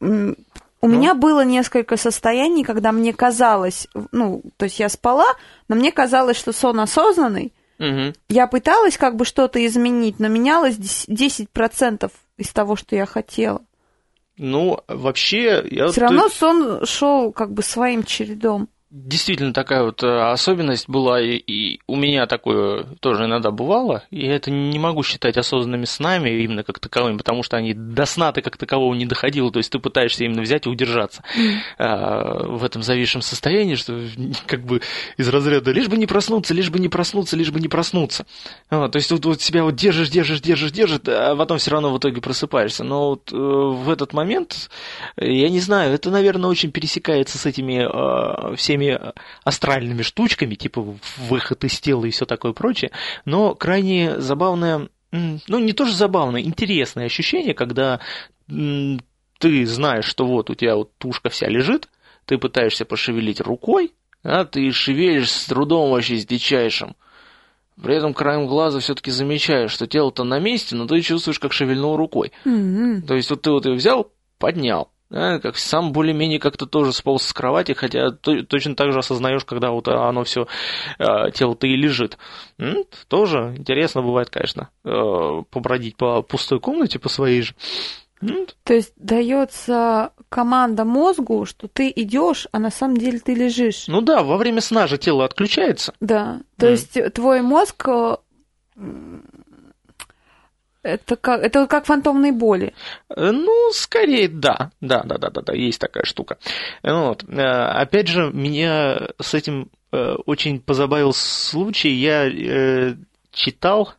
У 0.00 0.06
Ну. 0.06 0.36
меня 0.82 1.14
было 1.14 1.44
несколько 1.44 1.96
состояний, 1.96 2.62
когда 2.64 2.92
мне 2.92 3.12
казалось, 3.14 3.88
ну, 4.12 4.42
то 4.58 4.64
есть 4.66 4.78
я 4.80 4.88
спала, 4.90 5.26
но 5.68 5.76
мне 5.76 5.92
казалось, 5.92 6.36
что 6.36 6.52
сон 6.52 6.80
осознанный. 6.80 7.52
Мгм. 7.78 8.12
Я 8.28 8.46
пыталась 8.46 8.98
как 8.98 9.16
бы 9.16 9.24
что-то 9.24 9.64
изменить, 9.64 10.20
но 10.20 10.28
менялось 10.28 10.76
дес- 10.76 11.06
10% 11.08 12.12
из 12.36 12.50
того, 12.50 12.76
что 12.76 12.96
я 12.96 13.06
хотела. 13.06 13.62
Ну, 14.36 14.80
вообще, 14.88 15.64
я 15.70 15.88
Все 15.88 16.02
равно 16.02 16.28
сон 16.28 16.84
шел 16.84 17.32
как 17.32 17.52
бы 17.52 17.62
своим 17.62 18.02
чередом. 18.02 18.68
Действительно 18.94 19.52
такая 19.52 19.82
вот 19.82 20.04
э, 20.04 20.30
особенность 20.30 20.88
была, 20.88 21.20
и, 21.20 21.36
и 21.36 21.80
у 21.88 21.96
меня 21.96 22.26
такое 22.26 22.84
тоже 23.00 23.24
иногда 23.24 23.50
бывало, 23.50 24.04
и 24.12 24.24
это 24.24 24.52
не 24.52 24.78
могу 24.78 25.02
считать 25.02 25.36
осознанными 25.36 25.84
снами 25.84 26.30
именно 26.30 26.62
как 26.62 26.78
таковыми, 26.78 27.16
потому 27.16 27.42
что 27.42 27.56
они 27.56 27.74
до 27.74 28.06
сна 28.06 28.30
ты 28.30 28.40
как 28.40 28.56
такового 28.56 28.94
не 28.94 29.04
доходило, 29.04 29.50
то 29.50 29.58
есть 29.58 29.72
ты 29.72 29.80
пытаешься 29.80 30.24
именно 30.24 30.42
взять 30.42 30.66
и 30.66 30.68
удержаться 30.68 31.24
а, 31.76 32.46
в 32.46 32.62
этом 32.62 32.84
зависшем 32.84 33.20
состоянии, 33.20 33.74
что 33.74 34.00
как 34.46 34.64
бы 34.64 34.80
из 35.16 35.28
разряда 35.28 35.72
лишь 35.72 35.88
бы 35.88 35.96
не 35.96 36.06
проснуться, 36.06 36.54
лишь 36.54 36.70
бы 36.70 36.78
не 36.78 36.88
проснуться, 36.88 37.36
лишь 37.36 37.50
бы 37.50 37.58
не 37.58 37.68
проснуться. 37.68 38.26
Вот, 38.70 38.92
то 38.92 38.96
есть 38.98 39.10
вот, 39.10 39.24
вот 39.24 39.42
себя 39.42 39.64
вот 39.64 39.74
держишь, 39.74 40.08
держишь, 40.08 40.40
держишь, 40.40 40.70
держишь, 40.70 41.00
а 41.08 41.34
потом 41.34 41.58
все 41.58 41.72
равно 41.72 41.92
в 41.92 41.98
итоге 41.98 42.20
просыпаешься. 42.20 42.84
Но 42.84 43.10
вот 43.10 43.32
э, 43.32 43.36
в 43.36 43.90
этот 43.90 44.12
момент, 44.12 44.70
я 45.16 45.48
не 45.48 45.58
знаю, 45.58 45.92
это, 45.92 46.10
наверное, 46.10 46.48
очень 46.48 46.70
пересекается 46.70 47.38
с 47.38 47.46
этими 47.46 47.82
э, 47.82 48.54
всеми 48.54 48.83
астральными 49.44 50.02
штучками, 50.02 50.54
типа 50.54 50.96
выход 51.16 51.64
из 51.64 51.80
тела 51.80 52.04
и 52.04 52.10
все 52.10 52.26
такое 52.26 52.52
прочее, 52.52 52.90
но 53.24 53.54
крайне 53.54 54.20
забавное, 54.20 54.88
ну 55.12 55.58
не 55.58 55.72
тоже 55.72 55.94
забавное, 55.94 56.42
интересное 56.42 57.06
ощущение, 57.06 57.54
когда 57.54 58.00
ты 58.46 59.66
знаешь, 59.66 60.06
что 60.06 60.26
вот 60.26 60.50
у 60.50 60.54
тебя 60.54 60.76
вот 60.76 60.96
тушка 60.98 61.28
вся 61.28 61.48
лежит, 61.48 61.88
ты 62.24 62.38
пытаешься 62.38 62.84
пошевелить 62.84 63.40
рукой, 63.40 63.92
а 64.22 64.44
ты 64.44 64.70
шевелишь 64.72 65.30
с 65.30 65.46
трудом 65.46 65.90
вообще 65.90 66.16
с 66.16 66.26
дичайшим. 66.26 66.96
При 67.82 67.96
этом 67.96 68.14
краем 68.14 68.46
глаза 68.46 68.78
все-таки 68.78 69.10
замечаешь, 69.10 69.72
что 69.72 69.86
тело-то 69.86 70.24
на 70.24 70.38
месте, 70.38 70.76
но 70.76 70.86
ты 70.86 71.00
чувствуешь, 71.00 71.40
как 71.40 71.52
шевельнул 71.52 71.96
рукой. 71.96 72.32
М-м. 72.44 73.02
То 73.02 73.14
есть 73.14 73.30
вот 73.30 73.42
ты 73.42 73.50
вот 73.50 73.66
ее 73.66 73.74
взял, 73.74 74.12
поднял. 74.38 74.90
Да, 75.10 75.38
как 75.38 75.56
сам 75.56 75.92
более-менее 75.92 76.38
как-то 76.38 76.66
тоже 76.66 76.92
сполз 76.92 77.24
с 77.24 77.32
кровати, 77.32 77.72
хотя 77.72 78.10
то- 78.10 78.42
точно 78.42 78.74
так 78.74 78.92
же 78.92 78.98
осознаешь, 78.98 79.44
когда 79.44 79.70
вот 79.70 79.88
оно 79.88 80.24
все, 80.24 80.46
тело-то 80.98 81.66
и 81.66 81.76
лежит. 81.76 82.18
Тоже 83.08 83.54
интересно 83.56 84.02
бывает, 84.02 84.30
конечно, 84.30 84.70
э, 84.84 85.42
побродить 85.50 85.96
по 85.96 86.22
пустой 86.22 86.60
комнате, 86.60 86.98
по 86.98 87.08
своей 87.08 87.42
же. 87.42 87.54
То 88.62 88.74
есть 88.74 88.92
дается 88.96 90.12
команда 90.28 90.84
мозгу, 90.84 91.44
что 91.44 91.68
ты 91.68 91.92
идешь, 91.94 92.48
а 92.52 92.58
на 92.58 92.70
самом 92.70 92.96
деле 92.96 93.18
ты 93.18 93.34
лежишь. 93.34 93.84
Ну 93.86 94.00
да, 94.00 94.22
во 94.22 94.36
время 94.36 94.60
сна 94.60 94.86
же 94.86 94.98
тело 94.98 95.24
отключается. 95.24 95.92
Да. 96.00 96.40
То 96.56 96.68
есть 96.68 96.96
твой 97.12 97.42
мозг 97.42 97.86
э, 97.88 98.16
это 100.84 101.16
как, 101.16 101.42
это 101.42 101.66
как 101.66 101.86
фантомные 101.86 102.32
боли. 102.32 102.74
Э, 103.08 103.30
Ну, 103.32 103.70
скорее, 103.72 104.28
да. 104.28 104.70
Да, 104.80 105.02
да, 105.02 105.18
да, 105.18 105.30
да, 105.30 105.40
да, 105.42 105.52
есть 105.52 105.80
такая 105.80 106.04
штука. 106.04 106.38
Ну 106.82 107.08
Вот. 107.08 107.24
Э, 107.28 107.40
Опять 107.82 108.08
же, 108.08 108.30
меня 108.32 109.08
с 109.20 109.34
этим 109.34 109.68
э, 109.92 110.14
очень 110.26 110.60
позабавил 110.60 111.12
случай. 111.12 111.90
Я 111.90 112.28
э, 112.28 112.94
читал 113.32 113.94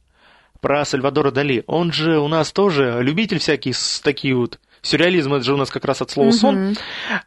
про 0.62 0.86
Сальвадора 0.86 1.32
Дали. 1.32 1.64
Он 1.68 1.92
же 1.92 2.18
у 2.20 2.28
нас 2.28 2.52
тоже 2.52 3.00
любитель 3.02 3.40
всяких 3.40 3.76
с- 3.76 4.00
такие 4.02 4.36
вот 4.36 4.60
Сюрреализм 4.82 5.34
это 5.34 5.44
же 5.44 5.56
у 5.56 5.58
нас 5.58 5.72
как 5.72 5.84
раз 5.86 6.04
от 6.04 6.12
слова 6.12 6.30
сон. 6.32 6.76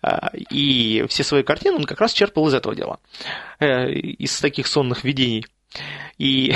А, 0.01 0.31
И 0.51 1.05
все 1.09 1.25
свои 1.25 1.43
картины 1.43 1.75
он 1.79 1.85
как 1.87 2.01
раз 2.01 2.13
черпал 2.13 2.47
из 2.47 2.55
этого 2.55 2.77
дела. 2.77 3.01
Э, 3.59 3.91
Из 3.91 4.41
таких 4.41 4.69
сонных 4.69 5.03
видений. 5.03 5.45
И 6.19 6.53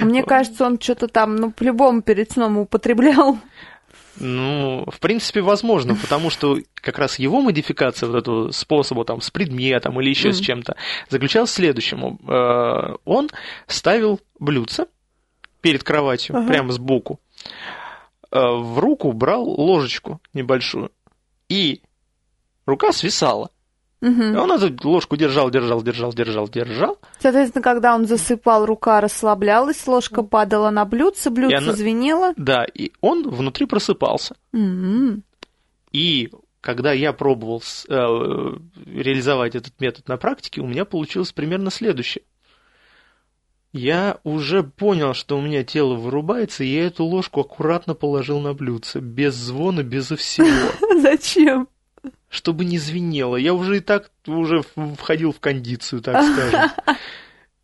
А 0.00 0.04
Мне 0.04 0.22
кажется, 0.22 0.64
он 0.66 0.80
что-то 0.80 1.08
там, 1.08 1.36
ну, 1.36 1.50
по-любому 1.50 2.02
перед 2.02 2.30
сном 2.32 2.58
употреблял. 2.58 3.38
Ну, 4.20 4.84
в 4.90 4.98
принципе, 4.98 5.40
возможно, 5.42 5.94
потому 5.94 6.28
что 6.30 6.58
как 6.74 6.98
раз 6.98 7.18
его 7.20 7.40
модификация 7.40 8.08
вот 8.08 8.18
этого 8.18 8.50
способа 8.50 9.04
там 9.04 9.20
с 9.20 9.30
предметом 9.30 10.00
или 10.00 10.10
еще 10.10 10.32
с 10.32 10.38
Мгм. 10.38 10.44
чем-то 10.44 10.76
заключалась 11.08 11.50
в 11.50 11.54
следующем. 11.54 12.18
Э, 12.28 12.96
Он 13.04 13.30
ставил 13.68 14.20
блюдце 14.40 14.86
перед 15.60 15.84
кроватью, 15.84 16.36
Ага. 16.36 16.48
прямо 16.48 16.72
сбоку, 16.72 17.20
э, 18.32 18.38
в 18.40 18.78
руку 18.80 19.12
брал 19.12 19.44
ложечку 19.44 20.20
небольшую, 20.34 20.90
и 21.48 21.80
рука 22.66 22.92
свисала. 22.92 23.50
Мгм. 24.00 24.36
он 24.36 24.52
эту 24.52 24.88
ложку 24.88 25.16
держал, 25.16 25.50
держал, 25.50 25.82
держал, 25.82 26.12
держал, 26.12 26.48
держал, 26.48 26.98
Соответственно, 27.18 27.62
когда 27.62 27.94
он 27.94 28.06
засыпал, 28.06 28.64
рука 28.64 29.00
расслаблялась, 29.00 29.86
ложка 29.86 30.22
падала 30.22 30.70
на 30.70 30.84
блюдце, 30.84 31.30
блюдце 31.30 31.56
она- 31.56 31.72
звенело. 31.72 32.32
да, 32.36 32.64
и 32.72 32.92
он 33.00 33.28
внутри 33.28 33.66
просыпался. 33.66 34.36
М. 34.52 35.24
И 35.92 36.30
когда 36.60 36.92
я 36.92 37.12
пробовал 37.12 37.62
э, 37.88 37.94
реализовать 38.86 39.54
этот 39.56 39.80
метод 39.80 40.06
на 40.08 40.16
практике, 40.16 40.60
у 40.60 40.66
меня 40.66 40.84
получилось 40.84 41.32
примерно 41.32 41.70
следующее. 41.70 42.22
Я 43.72 44.18
уже 44.24 44.62
понял, 44.62 45.12
что 45.12 45.36
у 45.36 45.42
меня 45.42 45.62
тело 45.62 45.94
вырубается, 45.94 46.64
и 46.64 46.68
я 46.68 46.86
эту 46.86 47.04
ложку 47.04 47.40
аккуратно 47.40 47.94
положил 47.94 48.40
на 48.40 48.54
блюдце, 48.54 49.00
без 49.00 49.34
звона, 49.34 49.82
безо 49.82 50.16
всего, 50.16 50.46
Зачем? 51.02 51.68
Чтобы 52.28 52.64
не 52.64 52.78
звенело. 52.78 53.36
Я 53.36 53.54
уже 53.54 53.78
и 53.78 53.80
так 53.80 54.10
уже 54.26 54.62
входил 54.96 55.32
в 55.32 55.40
кондицию, 55.40 56.02
так 56.02 56.22
скажем. 56.22 56.70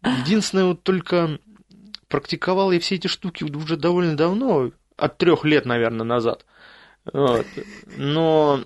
Единственное, 0.20 0.64
вот 0.66 0.82
только 0.82 1.38
практиковал 2.08 2.72
я 2.72 2.80
все 2.80 2.96
эти 2.96 3.06
штуки 3.06 3.44
уже 3.44 3.76
довольно 3.76 4.16
давно, 4.16 4.70
от 4.96 5.18
трех 5.18 5.44
лет, 5.44 5.66
наверное, 5.66 6.04
назад. 6.04 6.44
Вот. 7.12 7.46
Но 7.96 8.64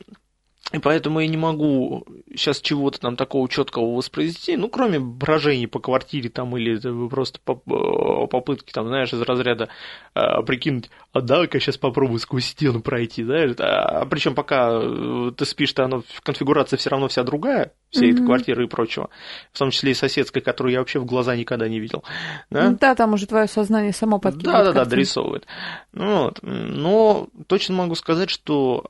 и 0.70 0.78
поэтому 0.81 1.20
я 1.20 1.26
не 1.28 1.38
могу 1.38 2.04
сейчас 2.35 2.61
чего-то 2.61 3.00
там 3.00 3.16
такого 3.16 3.48
четкого 3.48 3.94
воспроизвести, 3.96 4.54
ну, 4.57 4.68
кроме 4.68 4.98
брожений 5.00 5.66
по 5.66 5.78
квартире 5.81 6.28
там 6.28 6.54
или 6.59 6.78
просто 7.09 7.40
э, 7.46 8.26
попытки 8.26 8.70
там, 8.72 8.87
знаешь, 8.88 9.11
из 9.14 9.22
разряда 9.22 9.70
э, 10.14 10.42
прикинуть, 10.46 10.90
а 11.14 11.22
дай-ка 11.22 11.59
сейчас 11.59 11.78
попробую 11.78 12.18
сквозь 12.18 12.44
стену 12.44 12.83
пройти, 12.83 13.24
знаешь, 13.24 13.52
а, 13.59 14.04
причем 14.04 14.35
пока 14.35 14.70
э, 14.74 15.33
ты 15.35 15.46
спишь, 15.46 15.72
то 15.72 15.85
оно, 15.85 16.02
конфигурация 16.22 16.76
все 16.76 16.90
равно 16.90 17.09
вся 17.09 17.22
другая, 17.22 17.72
всей 17.88 18.11
этой 18.11 18.18
Мгм. 18.18 18.26
квартиры 18.26 18.64
и 18.64 18.68
прочего, 18.68 19.09
в 19.54 19.59
том 19.59 19.70
числе 19.70 19.92
и 19.92 19.94
соседской, 19.94 20.42
которую 20.42 20.74
я 20.74 20.81
вообще 20.81 20.98
в 20.98 21.07
глаза 21.07 21.35
никогда 21.35 21.66
не 21.66 21.81
видел, 21.81 22.04
да? 22.50 22.68
Ну 22.70 22.76
Да, 22.78 22.94
там 22.94 23.14
уже 23.14 23.26
твое 23.26 23.48
сознание 23.48 23.94
само 23.94 24.18
подкидывает. 24.18 24.59
Да, 24.59 24.64
да, 24.64 24.72
да, 24.72 24.81
картинки. 24.81 24.90
дорисовывает. 24.96 25.46
Ну 25.94 26.24
Вот. 26.24 26.40
Но 26.42 27.28
точно 27.46 27.74
могу 27.74 27.94
сказать, 27.94 28.28
что 28.28 28.85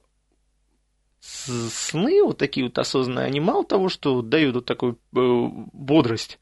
сны 1.20 2.22
вот 2.22 2.38
такие 2.38 2.66
вот 2.66 2.78
осознанные, 2.78 3.26
они 3.26 3.40
мало 3.40 3.64
того, 3.64 3.88
что 3.88 4.22
дают 4.22 4.54
вот 4.54 4.64
такую 4.64 4.94
э, 4.94 4.96
бодрость, 5.72 6.38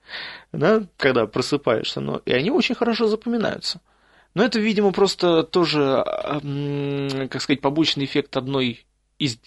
да, 0.53 0.83
когда 0.97 1.27
просыпаешься, 1.27 2.01
но 2.01 2.21
и 2.25 2.33
они 2.33 2.51
очень 2.51 2.75
хорошо 2.75 3.07
запоминаются. 3.07 3.81
Но 4.35 4.45
это, 4.45 4.59
видимо, 4.61 4.93
просто 4.93 5.45
тоже, 5.45 6.05
как 7.31 7.41
сказать, 7.41 7.63
побочный 7.63 8.05
эффект 8.05 8.37
одной 8.37 8.85
из 9.19 9.39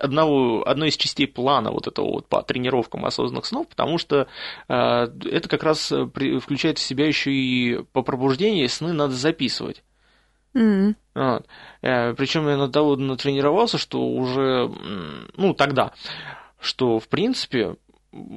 одного, 0.00 0.66
одной 0.68 0.88
из 0.88 0.96
частей 0.96 1.28
плана 1.28 1.70
вот 1.70 1.86
этого 1.86 2.10
вот 2.10 2.26
по 2.26 2.42
тренировкам 2.42 3.04
осознанных 3.04 3.46
снов, 3.46 3.68
потому 3.68 3.98
что 3.98 4.26
э, 4.68 4.74
это 4.74 5.48
как 5.48 5.62
раз 5.62 5.92
при- 6.12 6.40
включает 6.40 6.78
в 6.78 6.82
себя 6.82 7.06
еще 7.06 7.30
и 7.30 7.84
по 7.92 8.02
пробуждении 8.02 8.66
сны 8.66 8.92
надо 8.92 9.14
записывать. 9.14 9.84
М. 10.54 10.96
Вот. 11.14 11.46
Причем 11.80 12.48
я 12.48 12.56
на 12.56 12.70
того 12.70 12.96
натренировался, 12.96 13.78
что 13.78 14.06
уже, 14.06 14.70
ну, 15.36 15.54
тогда, 15.54 15.92
что, 16.60 16.98
в 16.98 17.08
принципе, 17.08 17.76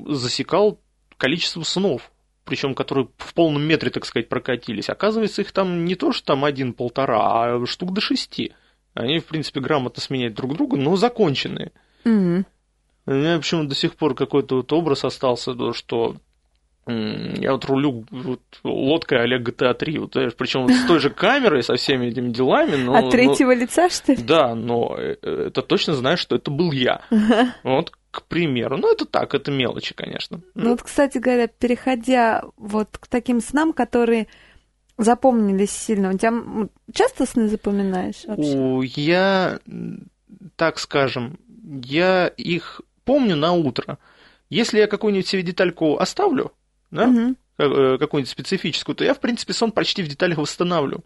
засекал 0.07 0.79
количество 1.17 1.63
снов, 1.63 2.11
причем 2.43 2.75
которые 2.75 3.09
в 3.17 3.33
полном 3.33 3.63
метре, 3.63 3.89
так 3.89 4.05
сказать, 4.05 4.29
прокатились. 4.29 4.89
Оказывается, 4.89 5.41
их 5.41 5.51
там 5.51 5.85
не 5.85 5.95
то, 5.95 6.11
что 6.11 6.25
там 6.27 6.45
один-полтора, 6.45 7.19
а 7.19 7.65
штук 7.65 7.93
до 7.93 8.01
шести. 8.01 8.53
Они, 8.93 9.19
в 9.19 9.25
принципе, 9.25 9.59
грамотно 9.59 10.01
сменяют 10.01 10.35
друг 10.35 10.53
друга, 10.53 10.77
но 10.77 10.95
законченные. 10.95 11.71
Мгм. 12.05 12.45
У 13.07 13.11
меня 13.11 13.37
почему 13.37 13.65
до 13.65 13.75
сих 13.75 13.95
пор 13.95 14.15
какой-то 14.15 14.55
вот 14.57 14.71
образ 14.73 15.03
остался, 15.03 15.53
то, 15.53 15.73
что 15.73 16.15
я 16.87 17.51
вот 17.53 17.65
рулю 17.65 18.05
вот 18.11 18.41
лодкой 18.63 19.23
а 19.23 19.39
GTA 19.39 19.73
3, 19.73 19.97
вот, 19.97 20.13
причем 20.37 20.69
с 20.69 20.85
той 20.85 20.99
же 20.99 21.09
камерой, 21.09 21.63
со 21.63 21.75
всеми 21.75 22.07
этими 22.07 22.31
делами, 22.31 22.75
но... 22.75 22.95
От 22.95 23.05
но- 23.05 23.11
третьего 23.11 23.53
лица, 23.55 23.89
что 23.89 24.13
ли? 24.13 24.21
Да, 24.21 24.53
но 24.53 24.95
э, 24.97 25.15
это 25.21 25.61
точно 25.63 25.95
знаешь, 25.95 26.19
что 26.19 26.35
это 26.35 26.51
был 26.51 26.71
я. 26.71 27.01
Вот, 27.63 27.91
к 28.11 28.23
примеру. 28.23 28.77
Ну, 28.77 28.91
это 28.91 29.05
так, 29.05 29.33
это 29.33 29.51
мелочи, 29.51 29.95
конечно. 29.95 30.41
Ну 30.53 30.71
вот, 30.71 30.83
кстати 30.83 31.17
говоря, 31.17 31.47
переходя 31.47 32.43
вот 32.55 32.97
к 32.97 33.07
таким 33.07 33.41
снам, 33.41 33.73
которые 33.73 34.27
запомнились 34.97 35.71
сильно, 35.71 36.11
у 36.11 36.17
тебя 36.17 36.33
часто 36.93 37.25
сны 37.25 37.47
запоминаешь 37.47 38.25
вообще? 38.27 38.57
У- 38.57 38.81
Я, 38.83 39.59
так 40.55 40.79
скажем, 40.79 41.39
я 41.83 42.27
их 42.27 42.81
помню 43.03 43.35
на 43.35 43.53
утро. 43.53 43.97
Если 44.49 44.77
я 44.77 44.87
какую-нибудь 44.87 45.27
себе 45.27 45.41
детальку 45.41 45.97
оставлю, 45.97 46.51
да, 46.95 47.35
э, 47.57 47.97
какую-нибудь 47.97 48.29
специфическую, 48.29 48.95
то 48.95 49.03
я, 49.03 49.13
в 49.13 49.19
принципе, 49.19 49.53
сон 49.53 49.71
почти 49.71 50.03
в 50.03 50.07
деталях 50.07 50.37
восстанавливаю. 50.37 51.03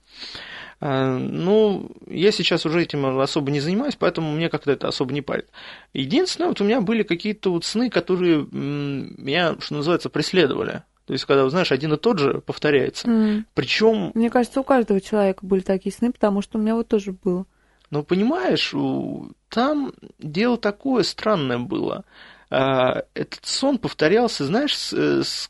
А, 0.81 1.17
Ну, 1.17 1.91
я 2.07 2.31
сейчас 2.31 2.65
уже 2.65 2.81
этим 2.81 3.19
особо 3.19 3.51
не 3.51 3.59
занимаюсь, 3.59 3.95
поэтому 3.97 4.31
мне 4.31 4.49
как-то 4.49 4.71
это 4.71 4.87
особо 4.87 5.13
не 5.13 5.21
парит. 5.21 5.49
Единственное, 5.93 6.47
вот 6.49 6.61
у 6.61 6.63
меня 6.63 6.79
были 6.81 7.03
какие-то 7.03 7.51
вот 7.51 7.65
сны, 7.65 7.89
которые 7.89 8.47
меня, 8.51 9.55
что 9.59 9.75
называется, 9.75 10.09
преследовали. 10.09 10.83
То 11.05 11.13
есть, 11.13 11.25
когда, 11.25 11.49
знаешь, 11.49 11.71
один 11.71 11.93
и 11.93 11.97
тот 11.97 12.19
же 12.19 12.39
повторяется. 12.39 13.09
М. 13.09 13.45
Причем 13.55 14.11
Мне 14.13 14.29
кажется, 14.29 14.59
у 14.59 14.63
каждого 14.63 15.01
человека 15.01 15.43
были 15.45 15.61
такие 15.61 15.91
сны, 15.91 16.11
потому 16.11 16.41
что 16.41 16.57
у 16.57 16.61
меня 16.61 16.75
вот 16.75 16.87
тоже 16.87 17.11
было. 17.11 17.45
Но 17.89 18.03
понимаешь, 18.03 18.73
у- 18.75 19.31
там 19.49 19.91
дело 20.19 20.57
такое 20.57 21.01
странное 21.03 21.57
было. 21.57 22.05
А, 22.51 23.03
Этот 23.13 23.45
сон 23.45 23.77
повторялся, 23.77 24.45
знаешь, 24.45 24.75
с, 24.77 24.93
э, 24.93 25.21
с, 25.23 25.49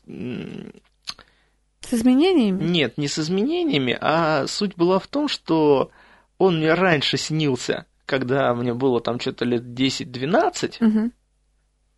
С 1.80 1.94
изменениями? 1.94 2.62
нет, 2.62 2.98
не 2.98 3.08
с 3.08 3.18
изменениями, 3.18 3.96
а 4.00 4.46
суть 4.46 4.76
была 4.76 4.98
в 4.98 5.06
том, 5.06 5.28
что 5.28 5.90
он 6.38 6.58
мне 6.58 6.74
раньше 6.74 7.16
снился, 7.16 7.86
когда 8.06 8.54
мне 8.54 8.74
было 8.74 9.00
там 9.00 9.18
что-то 9.18 9.44
лет 9.44 9.62
10-12, 9.74 10.76
Мгм. 10.80 11.12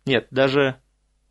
нет, 0.05 0.27
даже, 0.31 0.77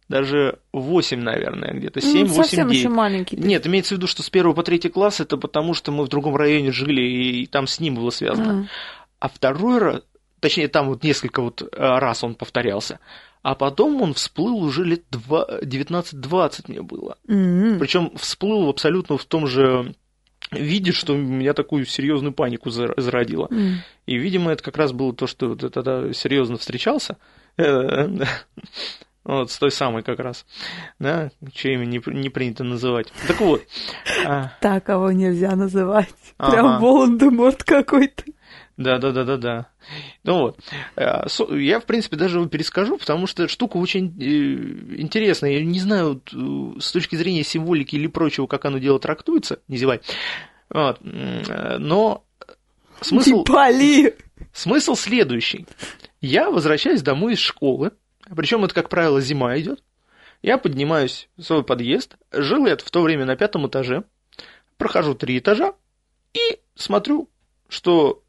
даже 0.08 0.58
8, 0.72 1.20
наверное, 1.20 1.72
где-то, 1.72 2.00
Ну, 2.02 2.12
7, 2.12 2.26
8, 2.26 2.34
совсем 2.42 2.68
9. 2.68 2.78
еще 2.78 2.88
маленький. 2.90 3.36
ты. 3.36 3.42
Нет, 3.42 3.66
имеется 3.66 3.94
в 3.94 3.96
виду, 3.98 4.06
что 4.06 4.22
с 4.22 4.28
первого 4.30 4.54
по 4.54 4.62
третий 4.62 4.90
класс 4.90 5.20
это 5.20 5.36
потому, 5.38 5.72
что 5.74 5.92
мы 5.92 6.04
в 6.04 6.08
другом 6.08 6.36
районе 6.36 6.72
жили, 6.72 7.00
и 7.02 7.46
там 7.46 7.66
с 7.66 7.80
ним 7.80 7.94
было 7.94 8.10
связано. 8.10 8.68
А. 9.20 9.26
А 9.26 9.28
второй 9.28 9.78
раз, 9.78 10.02
точнее, 10.42 10.68
там 10.68 10.88
вот 10.88 11.04
несколько 11.04 11.40
вот 11.40 11.62
э, 11.62 11.66
раз 11.72 12.22
он 12.24 12.34
повторялся, 12.34 12.98
а 13.42 13.54
потом 13.54 14.02
он 14.02 14.12
всплыл 14.12 14.56
уже 14.56 14.84
лет 14.84 15.02
два- 15.10 15.48
19-20 15.62 16.64
мне 16.68 16.82
было. 16.82 17.16
М. 17.28 17.78
Причем 17.78 18.12
всплыл 18.16 18.68
абсолютно 18.68 19.16
в 19.16 19.24
том 19.24 19.46
же 19.46 19.94
виде, 20.50 20.92
что 20.92 21.16
меня 21.16 21.54
такую 21.54 21.86
серьезную 21.86 22.32
панику 22.32 22.68
зар- 22.68 23.00
зародило. 23.00 23.46
М. 23.50 23.76
И, 24.06 24.16
видимо, 24.16 24.50
это 24.50 24.62
как 24.62 24.76
раз 24.76 24.92
было 24.92 25.14
то, 25.14 25.26
что 25.26 25.56
я 25.58 25.68
тогда 25.70 26.12
серьезно 26.12 26.58
встречался. 26.58 27.16
Э. 27.56 28.08
Вот, 29.24 29.52
с 29.52 29.58
той 29.58 29.70
самой 29.70 30.02
как 30.02 30.18
раз, 30.18 30.44
да, 30.98 31.30
чье 31.54 31.74
имя 31.74 31.84
не, 31.84 32.02
не 32.06 32.28
принято 32.28 32.64
называть. 32.64 33.12
Так 33.28 33.40
вот, 33.40 33.62
а, 34.26 34.50
Так 34.60 34.86
кого 34.86 35.12
нельзя 35.12 35.54
называть. 35.54 36.08
Прям 36.38 36.80
Волан-де-Морт 36.80 37.62
какой-то. 37.62 38.24
Да, 38.76 38.98
да, 38.98 39.12
да, 39.12 39.24
да, 39.24 39.36
да. 39.36 39.68
Ну 40.24 40.38
вот. 40.38 40.60
Э, 40.96 41.26
Я, 41.50 41.80
в 41.80 41.84
принципе, 41.84 42.16
даже 42.16 42.38
его 42.38 42.48
перескажу, 42.48 42.96
потому 42.96 43.26
что 43.26 43.48
штука 43.48 43.76
очень 43.76 44.16
э, 44.18 45.00
интересная. 45.00 45.52
Я 45.52 45.64
не 45.64 45.80
знаю, 45.80 46.08
вот, 46.14 46.32
э, 46.32 46.80
с 46.80 46.92
точки 46.92 47.16
зрения 47.16 47.44
символики 47.44 47.96
или 47.96 48.06
прочего, 48.06 48.46
как 48.46 48.64
оно 48.64 48.78
дело 48.78 48.98
трактуется, 48.98 49.60
не 49.68 49.76
зевай. 49.76 50.00
Вот. 50.70 51.00
Но 51.02 52.24
смысл, 53.02 53.30
Не 53.30 53.44
смысл 54.52 54.94
следующий. 54.94 55.66
Я 56.20 56.50
возвращаюсь 56.50 57.02
домой 57.02 57.34
из 57.34 57.40
школы, 57.40 57.92
причем 58.34 58.64
это, 58.64 58.74
как 58.74 58.88
правило, 58.88 59.20
зима 59.20 59.58
идет. 59.58 59.82
Я 60.42 60.58
поднимаюсь 60.58 61.28
в 61.36 61.42
свой 61.42 61.62
подъезд. 61.62 62.16
Жил 62.32 62.66
я 62.66 62.76
в 62.76 62.90
то 62.90 63.02
время 63.02 63.24
на 63.24 63.36
пятом 63.36 63.66
этаже. 63.68 64.04
Прохожу 64.76 65.14
три 65.14 65.38
этажа 65.38 65.74
и 66.34 66.58
смотрю, 66.74 67.28
что 67.68 68.21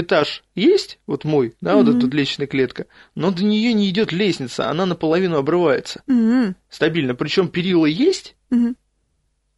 этаж 0.00 0.44
есть, 0.54 0.98
вот 1.06 1.24
мой, 1.24 1.54
да, 1.60 1.76
вот 1.76 1.86
Мгм. 1.86 1.96
эта 1.96 2.06
вот 2.06 2.14
лестничная 2.14 2.46
клетка, 2.46 2.86
но 3.14 3.30
до 3.30 3.44
нее 3.44 3.72
не 3.72 3.88
идет 3.90 4.12
лестница, 4.12 4.70
она 4.70 4.86
наполовину 4.86 5.36
обрывается. 5.36 6.02
М. 6.06 6.56
Стабильно. 6.68 7.14
Причем 7.14 7.48
перила 7.48 7.86
есть, 7.86 8.36
Мгм. 8.50 8.76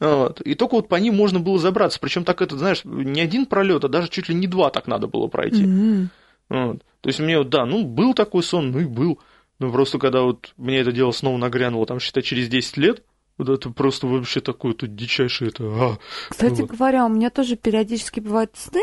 вот, 0.01 0.41
и 0.41 0.55
только 0.55 0.75
вот 0.77 0.89
по 0.89 0.97
ним 0.97 1.15
можно 1.17 1.41
было 1.41 1.59
забраться. 1.59 1.99
Причем 2.01 2.25
так 2.25 2.41
это, 2.43 2.57
знаешь, 2.57 2.83
не 2.85 3.21
один 3.21 3.47
пролет, 3.47 3.85
а 3.85 3.89
даже 3.89 4.09
чуть 4.09 4.29
ли 4.29 4.35
не 4.35 4.47
два 4.47 4.71
так 4.71 4.87
надо 4.87 5.07
было 5.07 5.27
пройти. 5.27 5.65
М. 5.65 6.11
Вот. 6.49 6.83
То 7.01 7.09
есть 7.09 7.21
мне 7.21 7.39
вот, 7.39 7.49
да, 7.49 7.65
ну, 7.65 7.85
был 7.85 8.15
такой 8.15 8.43
сон, 8.43 8.73
ну 8.73 8.81
и 8.81 8.85
был. 8.85 9.21
Но 9.59 9.71
просто 9.71 9.99
когда 9.99 10.23
вот 10.23 10.53
мне 10.57 10.79
это 10.79 10.91
дело 10.91 11.13
снова 11.13 11.37
нагрянуло, 11.37 11.87
там, 11.87 12.01
считай, 12.01 12.23
через 12.23 12.49
10 12.49 12.77
лет, 12.79 13.05
вот 13.37 13.49
это 13.49 13.71
просто 13.71 14.07
вообще 14.07 14.41
такое 14.41 14.73
тут 14.75 14.95
дичайшее 14.97 15.49
это... 15.51 15.65
а, 15.65 15.99
Кстати 16.31 16.63
Вот. 16.63 16.71
говоря, 16.71 17.07
у 17.07 17.09
меня 17.09 17.31
тоже 17.31 17.57
периодически 17.57 18.21
бывают 18.21 18.53
сны 18.57 18.81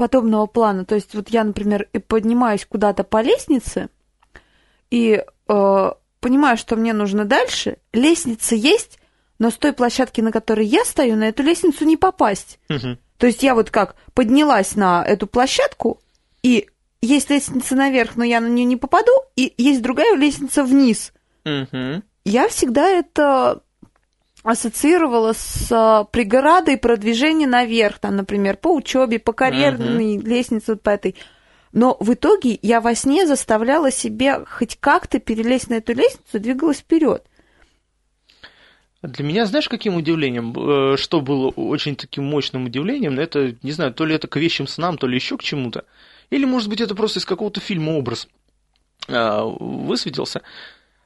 подобного 0.00 0.46
плана. 0.46 0.86
То 0.86 0.94
есть 0.94 1.14
вот 1.14 1.28
я, 1.28 1.44
например, 1.44 1.86
и 1.92 1.98
поднимаюсь 1.98 2.64
куда-то 2.64 3.04
по 3.04 3.20
лестнице 3.20 3.90
и 4.90 5.22
э, 5.46 5.90
понимаю, 6.20 6.56
что 6.56 6.76
мне 6.76 6.94
нужно 6.94 7.26
дальше. 7.26 7.76
Лестница 7.92 8.54
есть, 8.54 8.98
но 9.38 9.50
с 9.50 9.58
той 9.58 9.74
площадки, 9.74 10.22
на 10.22 10.32
которой 10.32 10.64
я 10.64 10.86
стою, 10.86 11.16
на 11.16 11.28
эту 11.28 11.42
лестницу 11.42 11.84
не 11.84 11.98
попасть. 11.98 12.58
мгм. 12.70 12.98
То 13.18 13.26
есть 13.26 13.42
я 13.42 13.54
вот 13.54 13.70
как 13.70 13.94
поднялась 14.14 14.74
на 14.74 15.04
эту 15.04 15.26
площадку, 15.26 16.00
и 16.42 16.70
есть 17.02 17.28
лестница 17.28 17.74
наверх, 17.76 18.16
но 18.16 18.24
я 18.24 18.40
на 18.40 18.46
нее 18.46 18.64
не 18.64 18.78
попаду, 18.78 19.12
и 19.36 19.52
есть 19.58 19.82
другая 19.82 20.16
лестница 20.16 20.64
вниз. 20.64 21.12
Мгм. 21.44 22.02
Я 22.24 22.48
всегда 22.48 22.88
это 22.88 23.60
ассоциировала 24.42 25.32
с 25.32 25.68
а, 25.70 26.04
преградой 26.04 26.76
продвижения 26.76 27.46
наверх, 27.46 27.98
там, 27.98 28.16
например, 28.16 28.56
по 28.56 28.74
учебе, 28.74 29.18
по 29.18 29.32
карьерной 29.32 30.18
лестнице 30.18 30.72
вот 30.72 30.82
по 30.82 30.90
этой. 30.90 31.16
Но 31.72 31.96
в 32.00 32.12
итоге 32.14 32.58
я 32.62 32.80
во 32.80 32.94
сне 32.94 33.26
заставляла 33.26 33.90
себя 33.90 34.44
хоть 34.44 34.76
как-то 34.80 35.20
перелезть 35.20 35.68
на 35.68 35.74
эту 35.74 35.92
лестницу 35.92 36.36
и 36.36 36.40
двигалась 36.40 36.78
вперед. 36.78 37.24
Для 39.02 39.24
меня, 39.24 39.46
знаешь, 39.46 39.68
каким 39.68 39.96
удивлением, 39.96 40.52
э, 40.52 40.96
что 40.98 41.20
было 41.22 41.48
очень 41.48 41.96
таким 41.96 42.24
мощным 42.24 42.66
удивлением, 42.66 43.18
это, 43.18 43.56
не 43.62 43.72
знаю, 43.72 43.94
то 43.94 44.04
ли 44.04 44.14
это 44.14 44.28
к 44.28 44.36
вещим 44.36 44.66
снам, 44.66 44.98
то 44.98 45.06
ли 45.06 45.14
еще 45.14 45.38
к 45.38 45.42
чему-то, 45.42 45.86
или, 46.28 46.44
может 46.44 46.68
быть, 46.68 46.82
это 46.82 46.94
просто 46.94 47.18
из 47.18 47.24
какого-то 47.24 47.60
фильма 47.60 47.92
образ 47.92 48.28
а, 49.08 49.44
высветился, 49.44 50.42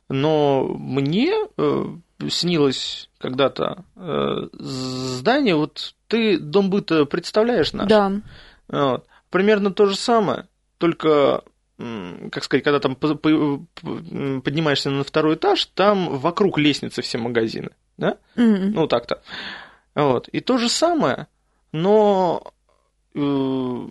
но 0.08 0.64
мне 0.66 1.32
э, 1.56 1.84
снилось 2.28 3.10
когда-то 3.18 3.84
э, 3.96 4.48
здание, 4.52 5.54
вот 5.56 5.94
ты 6.08 6.38
дом 6.38 6.70
быта 6.70 7.04
представляешь 7.06 7.72
наш? 7.72 7.88
Да. 7.88 8.12
Вот. 8.68 9.06
Примерно 9.30 9.72
то 9.72 9.86
же 9.86 9.96
самое, 9.96 10.46
только, 10.78 11.42
как 11.76 12.44
сказать, 12.44 12.62
когда 12.64 12.78
там 12.78 12.94
поднимаешься 12.94 14.90
на 14.90 15.02
второй 15.02 15.34
этаж, 15.34 15.66
там 15.66 16.18
вокруг 16.18 16.58
лестницы 16.58 17.02
все 17.02 17.18
магазины, 17.18 17.70
да? 17.96 18.18
М. 18.36 18.72
Ну, 18.72 18.86
так-то. 18.86 19.22
Вот. 19.94 20.28
И 20.28 20.40
то 20.40 20.58
же 20.58 20.68
самое, 20.68 21.26
но, 21.72 22.52
э, 23.14 23.86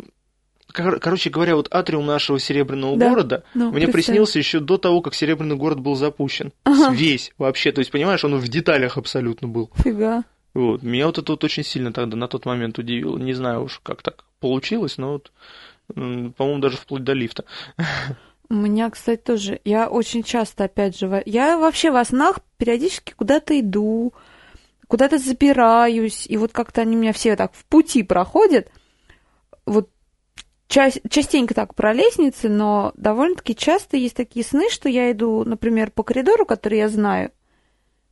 кор- 0.74 1.00
короче 1.00 1.30
говоря, 1.30 1.56
вот 1.56 1.68
атриум 1.74 2.06
нашего 2.06 2.40
Серебряного 2.40 2.98
Да. 2.98 3.10
города 3.10 3.44
Ну, 3.54 3.72
мне 3.72 3.88
приснился 3.88 4.40
еще 4.40 4.60
до 4.60 4.78
того, 4.78 5.02
как 5.02 5.14
Серебряный 5.14 5.56
город 5.56 5.80
был 5.80 5.96
запущен. 5.96 6.52
Ага. 6.64 6.92
Весь 6.94 7.32
вообще, 7.38 7.72
то 7.72 7.80
есть, 7.80 7.92
понимаешь, 7.92 8.24
он 8.26 8.36
в 8.36 8.48
деталях 8.48 8.98
абсолютно 8.98 9.48
был. 9.48 9.70
Фига. 9.76 10.24
Вот. 10.54 10.84
Меня 10.84 11.08
вот 11.08 11.18
это 11.18 11.32
вот 11.32 11.44
очень 11.44 11.64
сильно 11.64 11.92
тогда 11.94 12.16
на 12.18 12.28
тот 12.28 12.46
момент 12.46 12.78
удивило. 12.78 13.18
Не 13.18 13.34
знаю 13.34 13.64
уж, 13.64 13.80
как 13.82 14.02
так 14.02 14.26
получилось, 14.40 14.98
но 14.98 15.14
вот, 15.14 15.32
по-моему, 15.88 16.60
даже 16.60 16.78
вплоть 16.78 17.04
до 17.04 17.14
лифта. 17.14 17.46
У 18.50 18.56
меня, 18.56 18.90
кстати, 18.90 19.20
тоже. 19.22 19.60
Я 19.64 19.88
очень 19.90 20.22
часто, 20.22 20.66
опять 20.66 20.98
же, 20.98 21.24
я 21.26 21.58
вообще 21.58 21.90
во 21.92 22.06
снах 22.06 22.40
периодически 22.58 23.14
куда-то 23.14 23.60
иду, 23.60 24.14
куда-то 24.88 25.18
забираюсь, 25.18 26.28
и 26.28 26.38
вот 26.38 26.52
как-то 26.52 26.82
они 26.82 26.96
меня 26.96 27.14
все 27.14 27.36
так 27.36 27.54
в 27.56 27.66
пути 27.66 28.04
проходят. 28.04 28.70
Вот 29.66 29.90
частенько 30.74 31.54
так 31.54 31.76
про 31.76 31.94
лестницы, 31.94 32.50
но 32.50 32.92
довольно-таки 32.96 33.56
часто 33.56 33.98
есть 33.98 34.16
такие 34.16 34.44
сны, 34.44 34.70
что 34.70 34.90
я 34.90 35.12
иду, 35.12 35.44
например, 35.46 35.92
по 35.92 36.04
коридору, 36.04 36.46
который 36.46 36.80
я 36.80 36.90
знаю. 36.90 37.32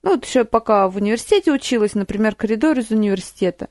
Ну, 0.04 0.12
вот 0.12 0.26
еще 0.26 0.46
пока 0.46 0.88
в 0.88 0.98
университете 0.98 1.52
училась, 1.52 1.94
например, 1.94 2.36
коридор 2.36 2.78
из 2.80 2.92
университета. 2.92 3.70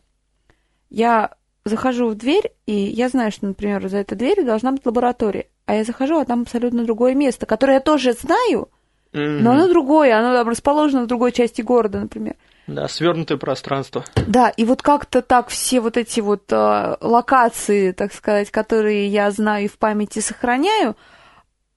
Я 0.89 1.35
захожу 1.65 2.09
в 2.09 2.15
дверь, 2.15 2.53
и 2.67 2.73
я 2.73 3.09
знаю, 3.09 3.33
что, 3.33 3.47
например, 3.47 3.89
за 3.89 3.99
этой 3.99 4.17
дверью 4.17 4.45
должна 4.45 4.73
быть 4.73 4.87
лаборатория. 4.87 5.47
А 5.67 5.75
я 5.75 5.85
захожу, 5.85 6.19
а 6.19 6.25
там 6.25 6.43
абсолютно 6.43 6.85
другое 6.85 7.15
место, 7.15 7.47
которое 7.47 7.75
я 7.75 7.81
тоже 7.81 8.13
знаю, 8.13 8.69
но 9.13 9.53
оно 9.53 9.69
другое, 9.69 10.17
оно 10.17 10.33
там 10.35 10.49
расположено 10.49 11.03
в 11.03 11.07
другой 11.07 11.33
части 11.33 11.63
города, 11.63 12.01
например. 12.01 12.37
Да, 12.75 12.87
свернутое 12.89 13.37
пространство. 13.39 14.05
Да, 14.27 14.49
и 14.49 14.65
вот 14.65 14.81
как-то 14.83 15.23
так 15.23 15.49
все 15.49 15.81
вот 15.81 15.97
эти 15.97 16.21
вот 16.21 16.45
э, 16.53 16.97
локации, 17.01 17.93
так 17.93 18.13
сказать, 18.13 18.51
которые 18.51 19.09
я 19.09 19.31
знаю 19.31 19.65
и 19.65 19.69
в 19.69 19.77
памяти 19.79 20.21
сохраняю, 20.21 20.97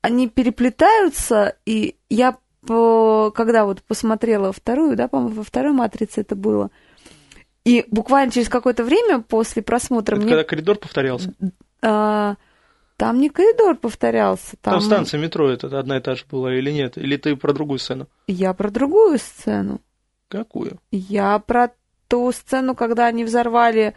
они 0.02 0.28
переплетаются, 0.30 1.56
и 1.66 1.96
я, 2.10 2.38
по- 2.68 3.32
когда 3.32 3.66
вот 3.66 3.82
посмотрела 3.84 4.52
вторую, 4.52 4.96
да, 4.96 5.08
по-моему, 5.08 5.36
во 5.36 5.44
второй 5.44 5.72
матрице 5.72 6.22
это 6.22 6.36
было, 6.36 6.70
и 7.66 7.86
буквально 7.90 8.32
через 8.32 8.50
какое-то 8.50 8.84
время 8.84 9.22
после 9.22 9.62
просмотра 9.64 10.16
Это 10.16 10.22
мне... 10.26 10.32
когда 10.36 10.44
коридор 10.44 10.78
повторялся. 10.78 11.34
а, 11.82 12.36
там 12.98 13.20
не 13.20 13.30
коридор 13.30 13.78
повторялся, 13.78 14.58
там, 14.62 14.74
Там 14.74 14.82
станция 14.82 15.20
метро 15.20 15.50
это 15.50 15.68
одна 15.80 15.98
и 15.98 16.02
та 16.02 16.16
же 16.16 16.26
была 16.30 16.54
или 16.54 16.72
нет? 16.72 16.98
Или 16.98 17.16
ты 17.18 17.36
про 17.36 17.54
другую 17.54 17.80
сцену? 17.80 18.08
я 18.28 18.54
про 18.54 18.70
другую 18.70 19.18
сцену. 19.18 19.80
Какую? 20.34 20.80
Я 20.90 21.38
про 21.38 21.70
ту 22.08 22.32
сцену, 22.32 22.74
когда 22.74 23.06
они 23.06 23.24
взорвали 23.24 23.94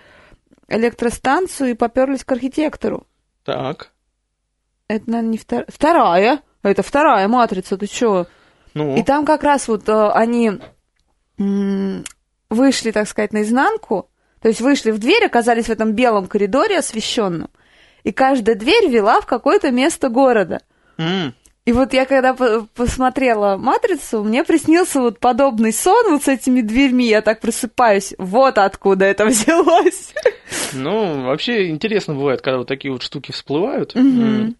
электростанцию 0.68 1.70
и 1.70 1.74
поперлись 1.74 2.24
к 2.24 2.32
архитектору. 2.32 3.06
Так. 3.42 3.92
Это, 4.86 5.10
наверное, 5.10 5.30
не 5.32 5.38
вторая. 5.38 5.66
Вторая. 5.68 6.40
Это 6.62 6.82
вторая 6.82 7.26
матрица, 7.28 7.78
ты 7.78 7.86
чё? 7.86 8.26
Ну, 8.74 8.96
И 8.96 9.02
там 9.02 9.24
как 9.24 9.42
раз 9.44 9.66
вот 9.66 9.88
э, 9.88 10.10
они 10.10 10.60
м, 11.38 12.04
вышли, 12.50 12.90
так 12.90 13.08
сказать, 13.08 13.32
наизнанку, 13.32 14.10
то 14.42 14.48
есть 14.48 14.60
вышли 14.60 14.90
в 14.90 14.98
дверь, 14.98 15.24
оказались 15.24 15.66
в 15.66 15.70
этом 15.70 15.92
белом 15.94 16.26
коридоре 16.26 16.78
освещенном, 16.78 17.48
и 18.02 18.12
каждая 18.12 18.56
дверь 18.56 18.90
вела 18.90 19.22
в 19.22 19.26
какое-то 19.26 19.70
место 19.70 20.10
города. 20.10 20.60
м, 20.98 21.34
И 21.66 21.72
вот 21.72 21.92
я 21.92 22.06
когда 22.06 22.32
по- 22.32 22.66
посмотрела 22.74 23.56
«Матрицу», 23.56 24.22
мне 24.24 24.44
приснился 24.44 25.00
вот 25.00 25.18
подобный 25.18 25.72
сон 25.72 26.12
вот 26.12 26.22
с 26.22 26.28
этими 26.28 26.60
дверьми, 26.62 27.06
я 27.08 27.22
так 27.22 27.40
просыпаюсь, 27.40 28.14
вот 28.18 28.56
откуда 28.58 29.04
это 29.04 29.26
взялось. 29.26 30.14
ну, 30.72 31.24
вообще 31.26 31.68
интересно 31.68 32.14
бывает, 32.14 32.40
когда 32.40 32.58
вот 32.58 32.68
такие 32.68 32.92
вот 32.92 33.02
штуки 33.02 33.32
всплывают. 33.32 33.94
М, 33.96 34.56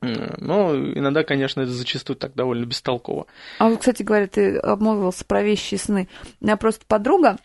Но 0.00 0.74
иногда, 0.74 1.22
конечно, 1.22 1.60
это 1.60 1.72
зачастую 1.72 2.16
так 2.16 2.34
довольно 2.34 2.64
бестолково. 2.64 3.26
А 3.58 3.68
вот, 3.68 3.80
кстати 3.80 4.02
говоря, 4.02 4.26
ты 4.26 4.56
обмолвился 4.56 5.24
про 5.24 5.42
вещи 5.42 5.74
и 5.74 5.78
сны. 5.78 6.08
У 6.40 6.44
меня 6.44 6.56
просто 6.56 6.84
подруга, 6.86 7.36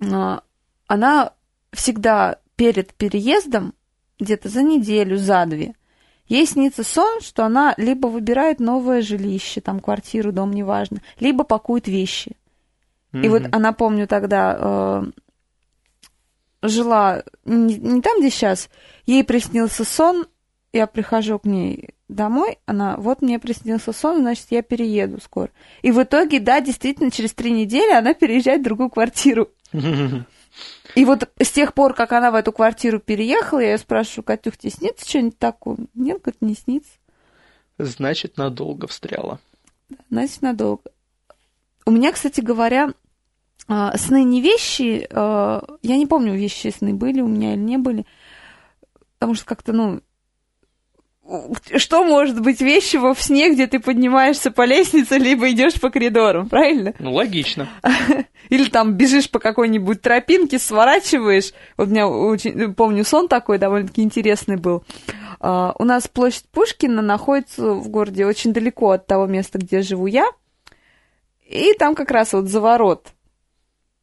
а, 0.00 0.42
она 0.88 1.32
всегда 1.72 2.38
перед 2.56 2.94
переездом, 2.94 3.74
где-то 4.18 4.48
за 4.48 4.62
неделю, 4.62 5.16
за 5.18 5.44
две, 5.46 5.74
ей 6.32 6.46
снится 6.46 6.82
сон, 6.82 7.20
что 7.20 7.44
она 7.44 7.74
либо 7.76 8.06
выбирает 8.06 8.58
новое 8.58 9.02
жилище, 9.02 9.60
там 9.60 9.80
квартиру, 9.80 10.32
дом, 10.32 10.52
неважно, 10.52 10.98
либо 11.20 11.44
пакует 11.44 11.88
вещи. 11.88 12.32
И 13.12 13.28
вот 13.28 13.42
она, 13.52 13.74
помню, 13.74 14.08
тогда 14.08 14.56
э, 14.58 15.02
жила 16.62 17.22
не, 17.44 17.76
не 17.76 18.00
там, 18.00 18.20
где 18.20 18.30
сейчас, 18.30 18.70
ей 19.04 19.22
приснился 19.22 19.84
сон, 19.84 20.26
я 20.72 20.86
прихожу 20.86 21.38
к 21.38 21.44
ней 21.44 21.90
домой, 22.08 22.56
она, 22.64 22.96
вот 22.96 23.20
мне 23.20 23.38
приснился 23.38 23.92
сон, 23.92 24.20
значит, 24.20 24.46
я 24.48 24.62
перееду 24.62 25.20
скоро. 25.20 25.50
И 25.82 25.92
в 25.92 26.02
итоге, 26.02 26.40
да, 26.40 26.62
действительно, 26.62 27.10
через 27.10 27.34
три 27.34 27.50
недели 27.50 27.92
она 27.92 28.14
переезжает 28.14 28.62
в 28.62 28.64
другую 28.64 28.88
квартиру. 28.88 29.50
И 30.94 31.04
вот 31.04 31.30
с 31.40 31.50
тех 31.50 31.74
пор, 31.74 31.94
как 31.94 32.12
она 32.12 32.30
в 32.30 32.34
эту 32.34 32.52
квартиру 32.52 33.00
переехала, 33.00 33.60
я 33.60 33.72
ее 33.72 33.78
спрашиваю, 33.78 34.24
Катюх, 34.24 34.56
тебе 34.56 34.70
снится 34.70 35.08
что-нибудь 35.08 35.38
такое? 35.38 35.78
Нет, 35.94 36.20
говорит, 36.22 36.42
не 36.42 36.54
снится. 36.54 36.90
Значит, 37.78 38.36
надолго 38.36 38.86
встряла. 38.86 39.40
Значит, 40.10 40.42
надолго. 40.42 40.82
У 41.86 41.90
меня, 41.90 42.12
кстати 42.12 42.40
говоря, 42.40 42.92
а, 43.68 43.96
сны 43.96 44.22
не 44.24 44.40
вещи. 44.40 45.06
а, 45.10 45.64
Я 45.82 45.96
не 45.96 46.06
помню, 46.06 46.34
вещи 46.34 46.68
сны 46.76 46.94
были 46.94 47.20
у 47.20 47.28
меня 47.28 47.54
или 47.54 47.60
не 47.60 47.78
были. 47.78 48.04
Потому 49.14 49.34
что 49.34 49.46
как-то, 49.46 49.72
ну, 49.72 50.02
что 51.76 52.04
может 52.04 52.40
быть 52.40 52.60
вещего 52.60 53.14
в 53.14 53.22
сне, 53.22 53.52
где 53.52 53.66
ты 53.66 53.78
поднимаешься 53.78 54.50
по 54.50 54.64
лестнице, 54.64 55.18
либо 55.18 55.50
идешь 55.50 55.80
по 55.80 55.88
коридорам, 55.90 56.48
правильно? 56.48 56.94
Ну, 56.98 57.12
логично. 57.12 57.68
Или 58.48 58.68
там 58.68 58.94
бежишь 58.94 59.30
по 59.30 59.38
какой-нибудь 59.38 60.02
тропинке, 60.02 60.58
сворачиваешь. 60.58 61.52
Вот 61.76 61.88
у 61.88 61.90
меня 61.90 62.08
очень, 62.08 62.74
помню, 62.74 63.04
сон 63.04 63.28
такой 63.28 63.58
довольно-таки 63.58 64.02
интересный 64.02 64.56
был. 64.56 64.84
А, 65.40 65.74
у 65.78 65.84
нас 65.84 66.08
площадь 66.08 66.44
Пушкина 66.50 67.02
находится 67.02 67.72
в 67.72 67.88
городе 67.88 68.26
очень 68.26 68.52
далеко 68.52 68.90
от 68.90 69.06
того 69.06 69.26
места, 69.26 69.58
где 69.58 69.82
живу 69.82 70.06
я. 70.06 70.26
И 71.48 71.72
там 71.78 71.94
как 71.94 72.10
раз 72.10 72.32
вот 72.32 72.48
заворот 72.48 73.08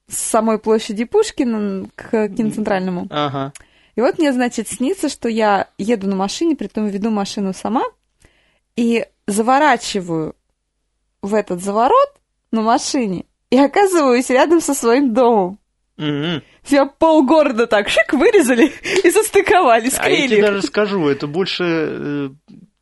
с 0.07 0.17
самой 0.17 0.57
площади 0.57 1.03
Пушкина 1.03 1.87
к 1.95 2.29
киноцентральному. 2.29 3.07
Ага. 3.09 3.53
И 3.95 4.01
вот 4.01 4.17
мне, 4.17 4.31
значит, 4.33 4.67
снится, 4.67 5.09
что 5.09 5.29
я 5.29 5.69
еду 5.77 6.07
на 6.07 6.15
машине, 6.15 6.55
притом 6.55 6.87
веду 6.87 7.09
машину 7.09 7.53
сама, 7.53 7.83
и 8.75 9.05
заворачиваю 9.27 10.35
в 11.21 11.33
этот 11.33 11.61
заворот 11.61 12.13
на 12.51 12.61
машине 12.61 13.25
и 13.49 13.57
оказываюсь 13.57 14.29
рядом 14.29 14.61
со 14.61 14.73
своим 14.73 15.13
домом. 15.13 15.59
Мгм. 15.97 16.41
Все 16.63 16.85
полгорода 16.85 17.67
так 17.67 17.89
шик 17.89 18.13
вырезали 18.13 18.71
и 19.03 19.11
состыковали, 19.11 19.89
А 19.97 20.09
я 20.09 20.15
тебе 20.15 20.27
склеили. 20.27 20.41
даже 20.41 20.61
скажу, 20.61 21.07
это 21.09 21.27
больше 21.27 21.63
э, 21.65 22.29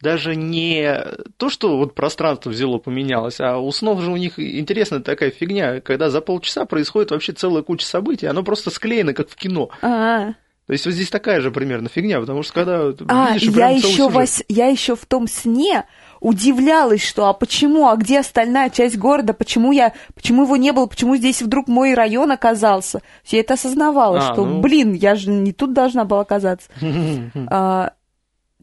даже 0.02 0.36
не 0.36 1.04
то, 1.38 1.50
что 1.50 1.78
вот 1.78 1.96
пространство 1.96 2.52
взяло, 2.52 2.78
поменялось, 2.78 3.39
а 3.39 3.58
у 3.58 3.72
снов 3.72 4.02
же 4.02 4.12
у 4.12 4.17
них 4.17 4.38
интересная 4.38 5.00
такая 5.00 5.32
фигня, 5.32 5.82
когда 5.82 6.12
за 6.12 6.22
полчаса 6.22 6.65
происходит 6.65 7.10
вообще 7.10 7.34
целая 7.34 7.63
куча 7.63 7.86
событий, 7.86 8.28
оно 8.28 8.43
просто 8.43 8.70
склеено, 8.70 9.13
как 9.13 9.30
в 9.30 9.36
кино. 9.36 9.70
А, 9.82 10.34
То 10.68 10.74
есть 10.74 10.86
вот 10.86 10.94
здесь 10.94 11.10
такая 11.10 11.40
же 11.40 11.50
примерно 11.50 11.88
фигня, 11.90 12.20
потому 12.20 12.44
что 12.44 12.54
когда 12.54 12.94
А, 13.08 13.34
видишь 13.34 13.44
я 13.56 13.70
еще, 13.70 14.10
вось- 14.10 14.44
я 14.50 14.68
еще 14.68 14.96
в 14.98 15.06
том 15.06 15.28
сне 15.28 15.86
удивлялась, 16.20 17.02
что 17.02 17.28
а 17.28 17.34
почему, 17.34 17.88
а 17.88 17.96
где 17.96 18.20
остальная 18.20 18.70
часть 18.70 18.98
города, 18.98 19.34
почему 19.34 19.72
я, 19.72 19.94
почему 20.14 20.44
его 20.44 20.58
не 20.58 20.74
было, 20.74 20.86
почему 20.88 21.16
здесь 21.16 21.42
вдруг 21.42 21.68
мой 21.70 21.94
район 21.94 22.32
оказался. 22.32 23.02
Я 23.28 23.40
это 23.40 23.54
осознавала, 23.54 24.18
А, 24.18 24.34
что, 24.34 24.46
ну. 24.46 24.60
блин, 24.60 24.94
я 24.94 25.16
же 25.16 25.30
не 25.30 25.54
тут 25.54 25.72
должна 25.74 26.04
была 26.04 26.22
оказаться. 26.22 26.70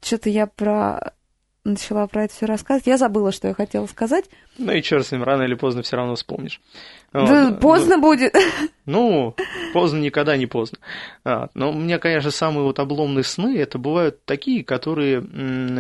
Что-то 0.03 0.29
я 0.29 0.47
про 0.47 1.14
начала 1.65 2.07
про 2.07 2.25
это 2.25 2.35
все 2.35 2.47
рассказывать. 2.47 2.87
Я 2.87 2.99
забыла, 2.99 3.33
что 3.33 3.49
я 3.49 3.55
хотела 3.55 3.87
сказать. 3.87 4.25
Ну 4.59 4.73
и 4.73 4.83
черт 4.83 5.07
с 5.07 5.13
ним, 5.13 5.23
рано 5.25 5.43
или 5.43 5.55
поздно 5.55 5.83
все 5.83 5.97
равно 5.97 6.15
вспомнишь. 6.15 6.61
Да, 7.13 7.49
Вот. 7.51 7.61
поздно 7.61 7.99
будет. 7.99 8.35
Ну, 8.87 9.35
поздно 9.73 9.97
никогда 9.97 10.37
не 10.37 10.45
поздно. 10.45 10.77
А, 11.25 11.49
но 11.55 11.71
у 11.71 11.73
меня, 11.73 11.99
конечно, 11.99 12.31
самые 12.31 12.65
вот 12.65 12.79
обломные 12.79 13.25
сны, 13.25 13.57
это 13.59 13.79
бывают 13.79 14.23
такие, 14.27 14.63
которые... 14.63 15.25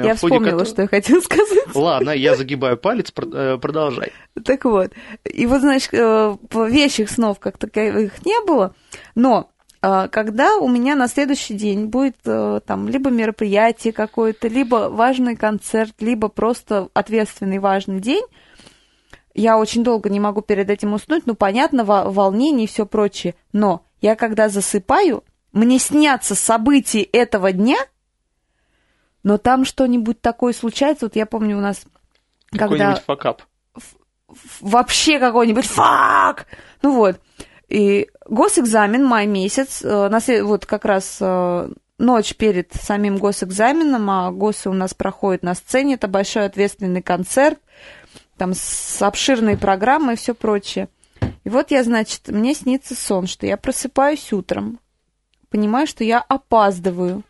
Я 0.03 0.14
вспомнила, 0.14 0.61
кото- 0.61 0.64
что 0.70 0.83
я 0.83 0.88
хотела 0.88 1.20
сказать. 1.20 1.75
Ладно, 1.75 2.12
я 2.12 2.35
загибаю 2.35 2.79
палец, 2.79 3.12
э, 3.14 3.59
продолжай. 3.61 4.11
Так 4.42 4.64
вот. 4.64 4.92
И 5.25 5.44
вот, 5.44 5.61
значит, 5.61 5.90
э, 5.92 6.35
вещих 6.66 7.11
снов 7.11 7.38
как 7.40 7.59
таковых 7.59 8.25
не 8.25 8.42
было, 8.47 8.75
но 9.14 9.51
когда 10.09 10.57
у 10.57 10.68
меня 10.68 10.94
на 10.97 11.09
следующий 11.09 11.55
день 11.55 11.87
будет 11.87 12.16
э, 12.25 12.61
там 12.66 12.88
либо 12.88 13.11
мероприятие 13.11 13.92
какое-то, 13.92 14.49
либо 14.49 14.88
важный 14.90 15.37
концерт, 15.37 15.94
либо 16.01 16.29
просто 16.29 16.88
ответственный 16.94 17.59
важный 17.59 18.01
день, 18.01 18.25
я 19.35 19.59
очень 19.59 19.83
долго 19.83 20.09
не 20.09 20.20
могу 20.20 20.42
перед 20.42 20.70
этим 20.70 20.92
уснуть, 20.94 21.27
ну, 21.27 21.35
понятно, 21.35 21.85
во- 21.85 22.09
волнение 22.11 22.64
и 22.64 22.68
все 22.68 22.87
прочее, 22.87 23.35
но 23.53 23.85
я 24.01 24.14
когда 24.16 24.49
засыпаю, 24.49 25.25
мне 25.53 25.79
снятся 25.79 26.35
события 26.35 27.03
этого 27.03 27.53
дня, 27.53 27.79
но 29.23 29.38
там 29.38 29.64
что-нибудь 29.64 30.20
такое 30.20 30.53
случается, 30.53 31.07
вот 31.07 31.16
я 31.16 31.27
помню 31.27 31.59
у 31.59 31.61
нас, 31.61 31.85
когда 32.53 32.66
Какой-нибудь 32.68 33.03
факап. 33.05 33.42
вообще 34.61 35.18
какой-нибудь 35.18 35.66
фак. 35.66 36.47
Ну 36.83 36.94
вот. 36.94 37.20
И 37.68 38.09
госэкзамен, 38.29 39.05
май 39.05 39.27
месяц, 39.27 39.83
э, 39.83 40.43
вот 40.43 40.67
как 40.67 40.85
раз 40.85 41.19
э, 41.21 41.69
ночь 41.99 42.35
перед 42.37 42.73
самим 42.73 43.19
госэкзаменом, 43.19 44.11
а 44.11 44.31
госы 44.31 44.70
у 44.70 44.72
нас 44.72 44.95
проходят 44.95 45.43
на 45.43 45.55
сцене, 45.55 45.95
это 45.95 46.09
большой 46.09 46.47
ответственный 46.47 47.03
концерт, 47.03 47.59
там 48.37 48.53
с 48.55 49.01
обширной 49.01 49.57
программой 49.57 50.14
и 50.14 50.16
все 50.16 50.35
прочее. 50.35 50.89
И 51.45 51.49
вот 51.49 51.70
я, 51.70 51.85
значит, 51.85 52.29
мне 52.29 52.55
снится 52.55 52.95
сон, 52.95 53.27
что 53.27 53.47
я 53.47 53.57
просыпаюсь 53.57 54.33
утром, 54.33 54.81
понимаю, 55.51 55.87
что 55.87 56.05
я 56.05 56.20
опаздываю, 56.20 57.22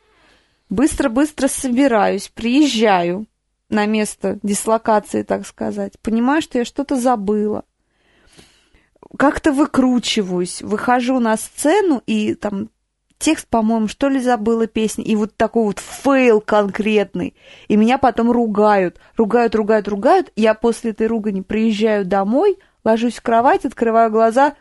быстро-быстро 0.70 1.48
собираюсь, 1.48 2.28
приезжаю 2.28 3.26
на 3.68 3.86
место 3.86 4.38
дислокации, 4.42 5.22
так 5.22 5.46
сказать, 5.46 5.98
понимаю, 6.00 6.42
что 6.42 6.58
я 6.58 6.64
что-то 6.64 6.96
забыла, 6.96 7.64
как-то 9.16 9.52
выкручиваюсь, 9.52 10.62
выхожу 10.62 11.20
на 11.20 11.36
сцену 11.36 12.02
и 12.06 12.34
там 12.34 12.70
текст, 13.18 13.46
по-моему, 13.48 13.88
что 13.88 14.08
ли 14.08 14.20
забыла 14.20 14.66
песни, 14.66 15.04
и 15.04 15.16
вот 15.16 15.36
такой 15.36 15.64
вот 15.64 15.78
fail 15.78 16.40
конкретный. 16.40 17.34
И 17.68 17.76
меня 17.76 17.98
потом 17.98 18.30
ругают, 18.30 18.98
ругают, 19.16 19.54
ругают, 19.54 19.88
ругают. 19.88 20.32
Я 20.36 20.54
после 20.54 20.90
этой 20.90 21.06
ругани 21.06 21.40
приезжаю 21.40 22.04
домой, 22.04 22.58
ложусь 22.84 23.16
в 23.16 23.22
кровать, 23.22 23.64
открываю 23.64 24.10
глаза 24.10 24.54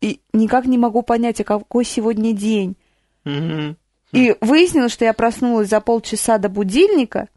и 0.00 0.20
никак 0.32 0.66
не 0.66 0.78
могу 0.78 1.02
понять, 1.02 1.40
а 1.40 1.44
какой 1.44 1.84
сегодня 1.84 2.32
день. 2.32 2.76
Мгм. 3.24 3.76
И 4.12 4.36
выяснилось, 4.40 4.92
что 4.92 5.04
я 5.04 5.14
проснулась 5.14 5.68
за 5.68 5.80
полчаса 5.80 6.38
до 6.38 6.48
будильника. 6.48 7.28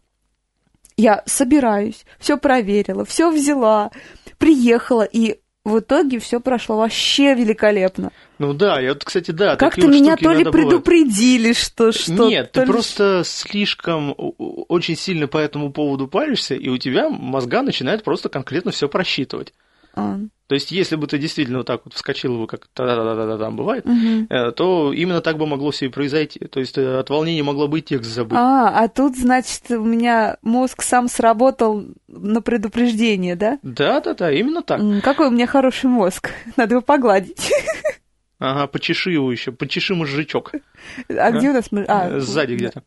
Я 0.98 1.22
собираюсь, 1.26 2.04
все 2.18 2.36
проверила, 2.36 3.04
все 3.04 3.30
взяла, 3.30 3.92
приехала, 4.38 5.02
и 5.02 5.40
в 5.66 5.80
итоге 5.80 6.20
все 6.20 6.38
прошло 6.38 6.76
вообще 6.76 7.34
великолепно. 7.34 8.12
Ну 8.38 8.54
да, 8.54 8.80
я 8.80 8.90
вот, 8.90 9.04
кстати, 9.04 9.32
да. 9.32 9.56
Как-то 9.56 9.88
меня 9.88 10.16
то 10.16 10.32
ли 10.32 10.44
предупредили, 10.44 11.52
что 11.52 11.90
что 11.90 12.28
Нет, 12.28 12.52
ты 12.52 12.60
ли- 12.60 12.66
просто 12.66 13.22
слишком 13.24 14.14
очень 14.16 14.96
сильно 14.96 15.26
по 15.26 15.38
этому 15.38 15.72
поводу 15.72 16.06
паришься, 16.06 16.54
и 16.54 16.68
у 16.68 16.78
тебя 16.78 17.08
мозга 17.08 17.62
начинает 17.62 18.04
просто 18.04 18.28
конкретно 18.28 18.70
все 18.70 18.88
просчитывать. 18.88 19.52
А, 19.96 20.18
То 20.46 20.54
есть, 20.54 20.70
если 20.72 20.94
бы 20.96 21.06
ты 21.06 21.16
действительно 21.18 21.58
вот 21.58 21.66
так 21.66 21.80
вот 21.86 21.94
вскочил 21.94 22.38
бы, 22.38 22.46
как 22.46 22.66
та-да-да-да-да 22.74 23.38
там 23.38 23.56
бывает, 23.56 23.84
э, 24.28 24.52
то 24.52 24.92
именно 24.92 25.20
так 25.22 25.38
бы 25.38 25.46
могло 25.46 25.70
все 25.70 25.86
и 25.86 25.88
произойти. 25.88 26.38
То 26.40 26.60
есть, 26.60 26.76
э, 26.78 26.98
от 26.98 27.08
волнения 27.10 27.42
могло 27.42 27.66
бы 27.66 27.78
и 27.78 27.82
текст 27.82 28.10
забыть. 28.10 28.38
А, 28.38 28.84
а 28.84 28.88
тут, 28.88 29.16
значит, 29.16 29.70
у 29.70 29.82
меня 29.84 30.36
мозг 30.42 30.82
сам 30.82 31.08
сработал 31.08 31.86
на 32.08 32.42
предупреждение, 32.42 33.36
да? 33.36 33.58
Да-да-да, 33.62 34.30
именно 34.30 34.62
так. 34.62 34.80
Какой 35.02 35.28
у 35.28 35.30
меня 35.30 35.46
хороший 35.46 35.86
мозг. 35.86 36.30
Надо 36.56 36.74
его 36.74 36.82
погладить. 36.82 37.50
Ага, 38.38 38.66
почеши 38.66 39.12
его 39.12 39.32
еще, 39.32 39.50
почеши 39.50 39.94
мозжечок. 39.94 40.52
А 41.08 41.30
где 41.32 41.48
у 41.50 41.52
нас... 41.54 41.72
мы- 41.72 41.86
А, 41.88 42.10
Э, 42.10 42.20
Сзади 42.20 42.52
где-то. 42.54 42.82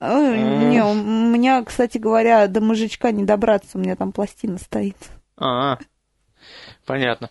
Не, 0.00 0.82
у 0.84 0.94
меня, 0.94 1.62
кстати 1.62 1.98
говоря, 1.98 2.46
до 2.48 2.60
мужичка 2.60 3.10
не 3.12 3.24
добраться, 3.24 3.76
у 3.78 3.80
меня 3.80 3.96
там 3.96 4.12
пластина 4.12 4.58
стоит. 4.58 4.96
А, 5.38 5.78
понятно. 6.84 7.30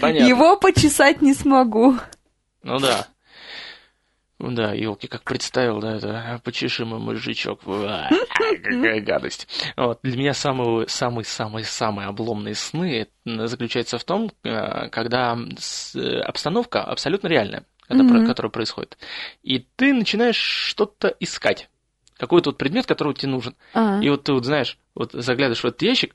Понятно. 0.00 0.26
Его 0.28 0.56
почесать 0.58 1.22
не 1.22 1.34
смогу. 1.34 1.96
Ну 2.62 2.78
да. 2.78 3.06
Ну 4.40 4.52
да, 4.52 4.72
елки, 4.72 5.08
как 5.08 5.24
представил, 5.24 5.80
да, 5.80 5.96
это 5.96 6.10
а, 6.34 6.38
почеши 6.38 6.84
мой 6.84 7.00
мозжечок. 7.00 7.66
Уа, 7.66 8.08
Какая 8.62 9.00
гадость. 9.00 9.48
Вот, 9.76 9.98
для 10.04 10.16
меня 10.16 10.32
самые, 10.32 10.86
самые, 10.88 11.24
самые, 11.24 11.64
самые 11.64 12.06
обломные 12.06 12.54
сны 12.54 13.08
заключаются 13.24 13.98
в 13.98 14.04
том, 14.04 14.30
э, 14.44 14.88
когда 14.90 15.36
обстановка 16.24 16.84
абсолютно 16.84 17.26
реальная, 17.26 17.64
Мгм. 17.88 18.26
которая 18.28 18.50
происходит. 18.52 18.96
И 19.42 19.58
ты 19.76 19.92
начинаешь 19.92 20.36
что-то 20.36 21.08
искать. 21.18 21.68
Какой-то 22.16 22.50
вот 22.50 22.58
предмет, 22.58 22.86
который 22.86 23.14
тебе 23.14 23.32
нужен. 23.32 23.56
А, 23.74 23.98
И 24.00 24.08
вот 24.08 24.22
ты 24.24 24.32
вот 24.34 24.44
знаешь, 24.44 24.78
вот 24.94 25.12
заглядываешь 25.12 25.62
в 25.62 25.66
этот 25.66 25.82
ящик, 25.82 26.14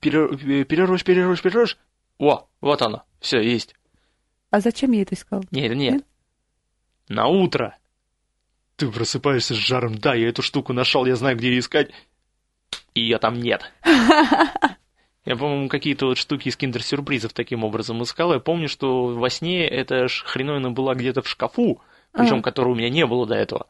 перер- 0.00 0.64
перероешь, 0.64 1.04
перероешь, 1.04 1.42
перероешь. 1.42 1.78
О, 2.18 2.46
вот 2.60 2.82
оно, 2.82 3.04
все, 3.20 3.40
есть. 3.40 3.74
а 4.50 4.60
зачем 4.60 4.92
я 4.92 5.02
это 5.02 5.14
искал? 5.14 5.44
Нет, 5.50 5.74
нет. 5.76 5.92
Нет? 5.94 6.04
На 7.08 7.26
утро. 7.26 7.76
Ты 8.76 8.90
просыпаешься 8.90 9.54
с 9.54 9.56
жаром. 9.56 9.98
Да, 9.98 10.14
я 10.14 10.28
эту 10.28 10.42
штуку 10.42 10.72
нашел, 10.72 11.04
я 11.06 11.16
знаю, 11.16 11.36
где 11.36 11.48
ее 11.48 11.60
искать. 11.60 11.90
И 12.94 13.00
ее 13.00 13.18
там 13.18 13.34
нет. 13.34 13.72
Я, 15.24 15.36
по-моему, 15.36 15.68
какие-то 15.68 16.06
вот 16.06 16.16
штуки 16.16 16.48
из 16.48 16.56
киндер-сюрпризов 16.56 17.34
таким 17.34 17.62
образом 17.62 18.02
искал. 18.02 18.32
Я 18.32 18.40
помню, 18.40 18.66
что 18.66 19.08
во 19.08 19.28
сне 19.28 19.66
эта 19.68 20.06
хреновина 20.24 20.70
была 20.70 20.94
где-то 20.94 21.20
в 21.20 21.28
шкафу, 21.28 21.82
причем 22.12 22.38
А. 22.38 22.42
которой 22.42 22.70
у 22.70 22.74
меня 22.74 22.88
не 22.88 23.04
было 23.04 23.26
до 23.26 23.34
этого. 23.34 23.66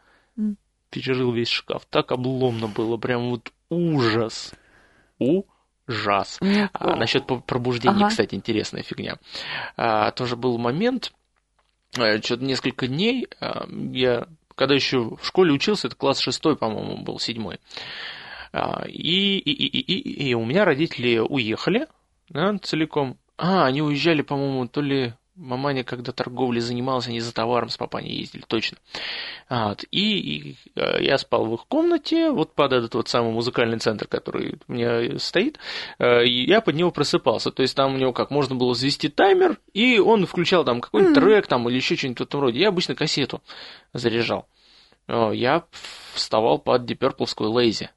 Пережил 0.91 1.33
весь 1.33 1.49
шкаф. 1.49 1.85
Так 1.91 2.13
обломно 2.13 2.69
было. 2.69 2.97
Прям 2.97 3.31
вот 3.31 3.53
ужас. 3.71 4.55
Мне- 6.41 6.71
А 6.73 6.95
насчет 6.97 7.27
пробуждения, 7.27 7.97
Ага. 7.97 8.09
кстати, 8.09 8.35
интересная 8.35 8.83
фигня. 8.83 9.17
А, 9.77 10.11
тоже 10.13 10.37
был 10.37 10.59
момент, 10.59 11.13
что-то 11.93 12.45
несколько 12.45 12.87
дней, 12.87 13.29
а, 13.41 13.67
я 13.93 14.27
когда 14.55 14.75
еще 14.75 15.17
в 15.17 15.25
школе 15.25 15.53
учился, 15.53 15.87
это 15.87 15.95
класс 15.97 16.19
шестой, 16.19 16.57
по-моему, 16.57 16.99
был 17.05 17.19
седьмой. 17.21 17.61
А, 18.53 18.85
И, 18.89 19.39
и, 19.39 19.53
и, 19.53 19.67
и, 19.67 19.81
и- 20.01 20.31
и 20.31 20.35
у 20.35 20.45
меня 20.45 20.65
родители 20.65 21.19
уехали 21.19 21.87
да, 22.29 22.59
целиком. 22.59 23.17
А, 23.37 23.67
они 23.67 23.83
уезжали, 23.83 24.23
по-моему, 24.23 24.67
то 24.67 24.81
ли 24.81 25.15
маманя, 25.39 25.85
когда 25.85 26.13
торговлей 26.13 26.61
занималась, 26.61 27.07
они 27.07 27.21
за 27.21 27.33
товаром 27.33 27.69
с 27.69 27.77
папаней 27.77 28.19
ездили, 28.19 28.43
точно. 28.47 28.79
А, 29.49 29.69
вот, 29.71 29.85
и, 29.91 30.19
и, 30.19 30.57
э, 30.75 31.03
я 31.05 31.17
спал 31.17 31.47
в 31.47 31.55
их 31.55 31.67
комнате, 31.69 32.31
вот 32.31 32.55
под 32.55 32.73
этот 32.73 32.95
вот 32.95 33.09
самый 33.09 33.33
музыкальный 33.33 33.79
центр, 33.79 34.07
который 34.07 34.59
у 34.69 34.73
меня 34.73 35.19
стоит, 35.19 35.59
э, 35.99 36.27
и 36.27 36.47
я 36.47 36.61
под 36.61 36.75
него 36.75 36.91
просыпался. 36.91 37.51
То 37.51 37.63
есть 37.63 37.75
там 37.77 37.95
у 37.95 37.99
него 37.99 38.13
как, 38.13 38.31
можно 38.31 38.55
было 38.57 38.75
завести 38.75 39.09
таймер, 39.09 39.59
и 39.73 39.99
он 39.99 40.27
включал 40.27 40.65
там 40.65 40.81
какой-нибудь 40.81 41.17
Мгм. 41.17 41.25
трек 41.25 41.47
там 41.47 41.69
или 41.69 41.77
еще 41.77 41.97
что-нибудь 41.97 42.19
в 42.19 42.23
этом 42.25 42.41
роде. 42.41 42.59
Я 42.61 42.69
обычно 42.69 42.95
кассету 42.95 43.41
заряжал. 43.95 44.47
Э, 45.07 45.31
Я 45.35 45.65
вставал 46.15 46.59
под 46.59 46.83
Deep 46.91 46.99
Purple 46.99 47.27
Lazy. 47.39 47.89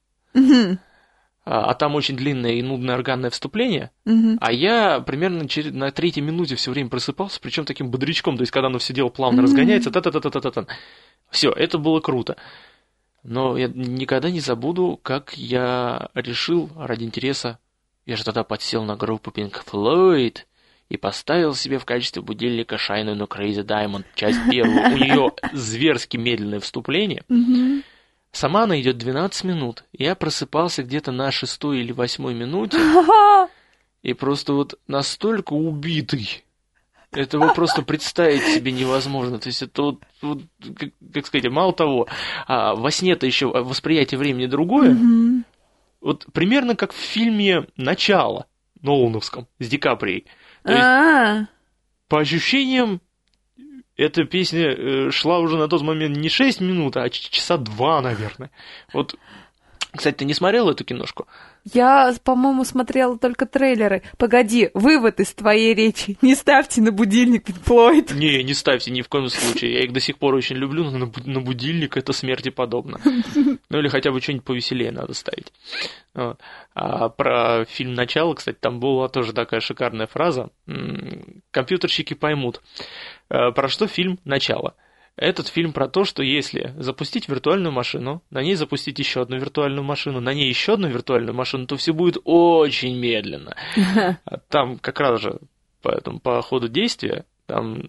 А 1.43 1.71
а 1.71 1.73
там 1.73 1.95
очень 1.95 2.15
длинное 2.15 2.51
и 2.51 2.61
нудное 2.61 2.93
органное 2.93 3.31
вступление, 3.31 3.89
мгм. 4.05 4.37
а 4.39 4.51
я 4.51 4.99
примерно 4.99 5.45
на 5.71 5.91
третьей 5.91 6.21
минуте 6.21 6.55
все 6.55 6.69
время 6.69 6.89
просыпался, 6.89 7.39
причем 7.41 7.65
таким 7.65 7.89
бодрячком, 7.89 8.37
то 8.37 8.43
есть 8.43 8.51
когда 8.51 8.67
оно 8.67 8.77
все 8.77 8.93
дело 8.93 9.09
плавно 9.09 9.41
Мгм. 9.41 9.45
разгоняется, 9.45 9.89
та 9.89 10.01
та 10.01 10.11
та 10.11 10.19
та 10.19 10.29
та 10.29 10.39
та 10.39 10.51
та 10.51 10.67
Все, 11.31 11.49
это 11.51 11.79
было 11.79 11.99
круто. 11.99 12.35
Но 13.23 13.57
я 13.57 13.67
никогда 13.67 14.29
не 14.29 14.39
забуду, 14.39 14.99
как 15.01 15.33
я 15.35 16.09
решил 16.13 16.69
ради 16.75 17.05
интереса, 17.05 17.57
я 18.05 18.17
же 18.17 18.23
тогда 18.23 18.43
подсел 18.43 18.83
на 18.83 18.95
группу 18.95 19.31
Pink 19.31 19.63
Floyd 19.65 20.39
и 20.89 20.97
поставил 20.97 21.55
себе 21.55 21.77
в 21.79 21.85
качестве 21.85 22.21
будильника 22.21 22.75
Shine 22.75 23.09
a 23.11 23.25
Crazy 23.25 23.63
Diamond, 23.63 24.03
часть 24.15 24.39
первую. 24.49 24.93
У 24.93 24.97
нее 24.97 25.31
зверски 25.53 26.17
медленное 26.17 26.59
вступление. 26.59 27.23
Мгм. 27.29 27.83
Сама 28.32 28.63
она 28.63 28.79
идет 28.79 28.97
12 28.97 29.43
минут. 29.43 29.84
Я 29.91 30.15
просыпался 30.15 30.84
где-то 30.84 31.11
на 31.11 31.32
шестой 31.32 31.79
или 31.79 31.91
восьмой 31.91 32.34
минуте, 32.34 32.77
и 34.03 34.13
просто 34.13 34.53
вот 34.53 34.79
настолько 34.88 35.53
убитый. 35.53 36.43
Этого 37.11 37.53
просто 37.53 37.82
представить 37.82 38.43
себе 38.43 38.71
невозможно. 38.71 39.38
То 39.38 39.47
есть 39.47 39.61
это 39.61 39.82
вот, 39.82 39.99
вот, 40.21 40.43
как, 40.77 40.91
как 41.13 41.25
сказать, 41.25 41.51
мало 41.51 41.73
того, 41.73 42.07
а 42.47 42.73
во 42.73 42.89
сне-то 42.89 43.25
еще 43.25 43.47
восприятие 43.47 44.17
времени 44.17 44.45
другое. 44.45 44.91
Мгм. 44.91 45.45
Вот 45.99 46.25
примерно 46.32 46.75
как 46.75 46.93
в 46.93 46.97
фильме 46.97 47.67
«Начало» 47.75 48.47
Нолановском 48.82 49.47
с 49.59 49.67
Ди 49.67 49.77
Каприей. 49.77 50.25
То 50.63 50.71
есть, 50.71 50.84
А, 50.84 51.47
по 52.07 52.19
ощущениям, 52.19 53.01
эта 54.02 54.24
песня 54.26 54.70
э, 54.72 55.12
шла 55.12 55.39
уже 55.39 55.58
на 55.58 55.68
тот 55.68 55.82
момент 55.82 56.18
не 56.18 56.30
6 56.30 56.62
минут, 56.62 56.97
а 56.97 57.10
часа 57.10 57.58
два, 57.58 58.02
наверное. 58.02 58.49
Вот, 58.93 59.16
кстати, 59.95 60.15
ты 60.17 60.25
не 60.25 60.33
смотрел 60.33 60.69
эту 60.69 60.83
киношку? 60.83 61.27
Я, 61.73 62.13
по-моему, 62.23 62.63
смотрела 62.65 63.17
только 63.17 63.45
трейлеры. 63.45 64.01
Погоди, 64.17 64.69
вывод 64.73 65.19
из 65.19 65.33
твоей 65.33 65.73
речи. 65.73 66.17
Не 66.21 66.35
ставьте 66.35 66.81
на 66.81 66.91
будильник 66.91 67.47
Floyd. 67.49 68.13
Не, 68.15 68.43
не 68.43 68.53
ставьте 68.53 68.91
ни 68.91 69.01
в 69.01 69.09
коем 69.09 69.29
случае. 69.29 69.73
Я 69.73 69.83
их 69.83 69.93
до 69.93 69.99
сих 69.99 70.17
пор 70.17 70.33
очень 70.35 70.55
люблю, 70.55 70.83
но 70.85 70.97
на, 70.97 71.03
бу- 71.05 71.21
на 71.29 71.39
будильник 71.41 71.97
это 71.97 72.13
смерти 72.13 72.49
подобно. 72.49 72.99
Ну 73.69 73.79
или 73.79 73.87
хотя 73.89 74.11
бы 74.11 74.19
что-нибудь 74.21 74.45
повеселее 74.45 74.91
надо 74.91 75.13
ставить. 75.13 75.53
Вот. 76.13 76.39
А 76.73 77.09
про 77.09 77.65
фильм 77.65 77.93
«Начало», 77.93 78.33
кстати, 78.33 78.57
там 78.59 78.79
была 78.79 79.07
тоже 79.07 79.33
такая 79.33 79.59
шикарная 79.61 80.07
фраза. 80.07 80.49
Компьютерщики 81.51 82.13
поймут. 82.13 82.61
Э, 83.29 83.51
Про 83.51 83.67
что 83.69 83.87
фильм 83.87 84.19
«Начало»? 84.25 84.75
Этот 85.22 85.47
фильм 85.49 85.72
про 85.72 85.88
то, 85.88 86.03
что 86.03 86.24
если 86.24 86.74
запустить 86.78 87.30
виртуальную 87.30 87.72
машину, 87.72 88.24
на 88.32 88.41
ней 88.41 88.55
запустить 88.55 88.97
еще 88.97 89.22
одну 89.22 89.38
виртуальную 89.38 89.84
машину, 89.84 90.19
на 90.19 90.34
ней 90.34 90.49
еще 90.49 90.74
одну 90.74 90.88
виртуальную 90.88 91.36
машину, 91.36 91.67
то 91.67 91.78
все 91.78 91.93
будет 91.93 92.17
очень 92.24 92.97
медленно. 92.97 93.55
Там 94.49 94.80
как 94.80 94.99
раз 94.99 95.22
же 95.22 95.39
поэтому 95.84 96.19
по 96.19 96.41
ходу 96.41 96.69
действия 96.69 97.26
там 97.45 97.84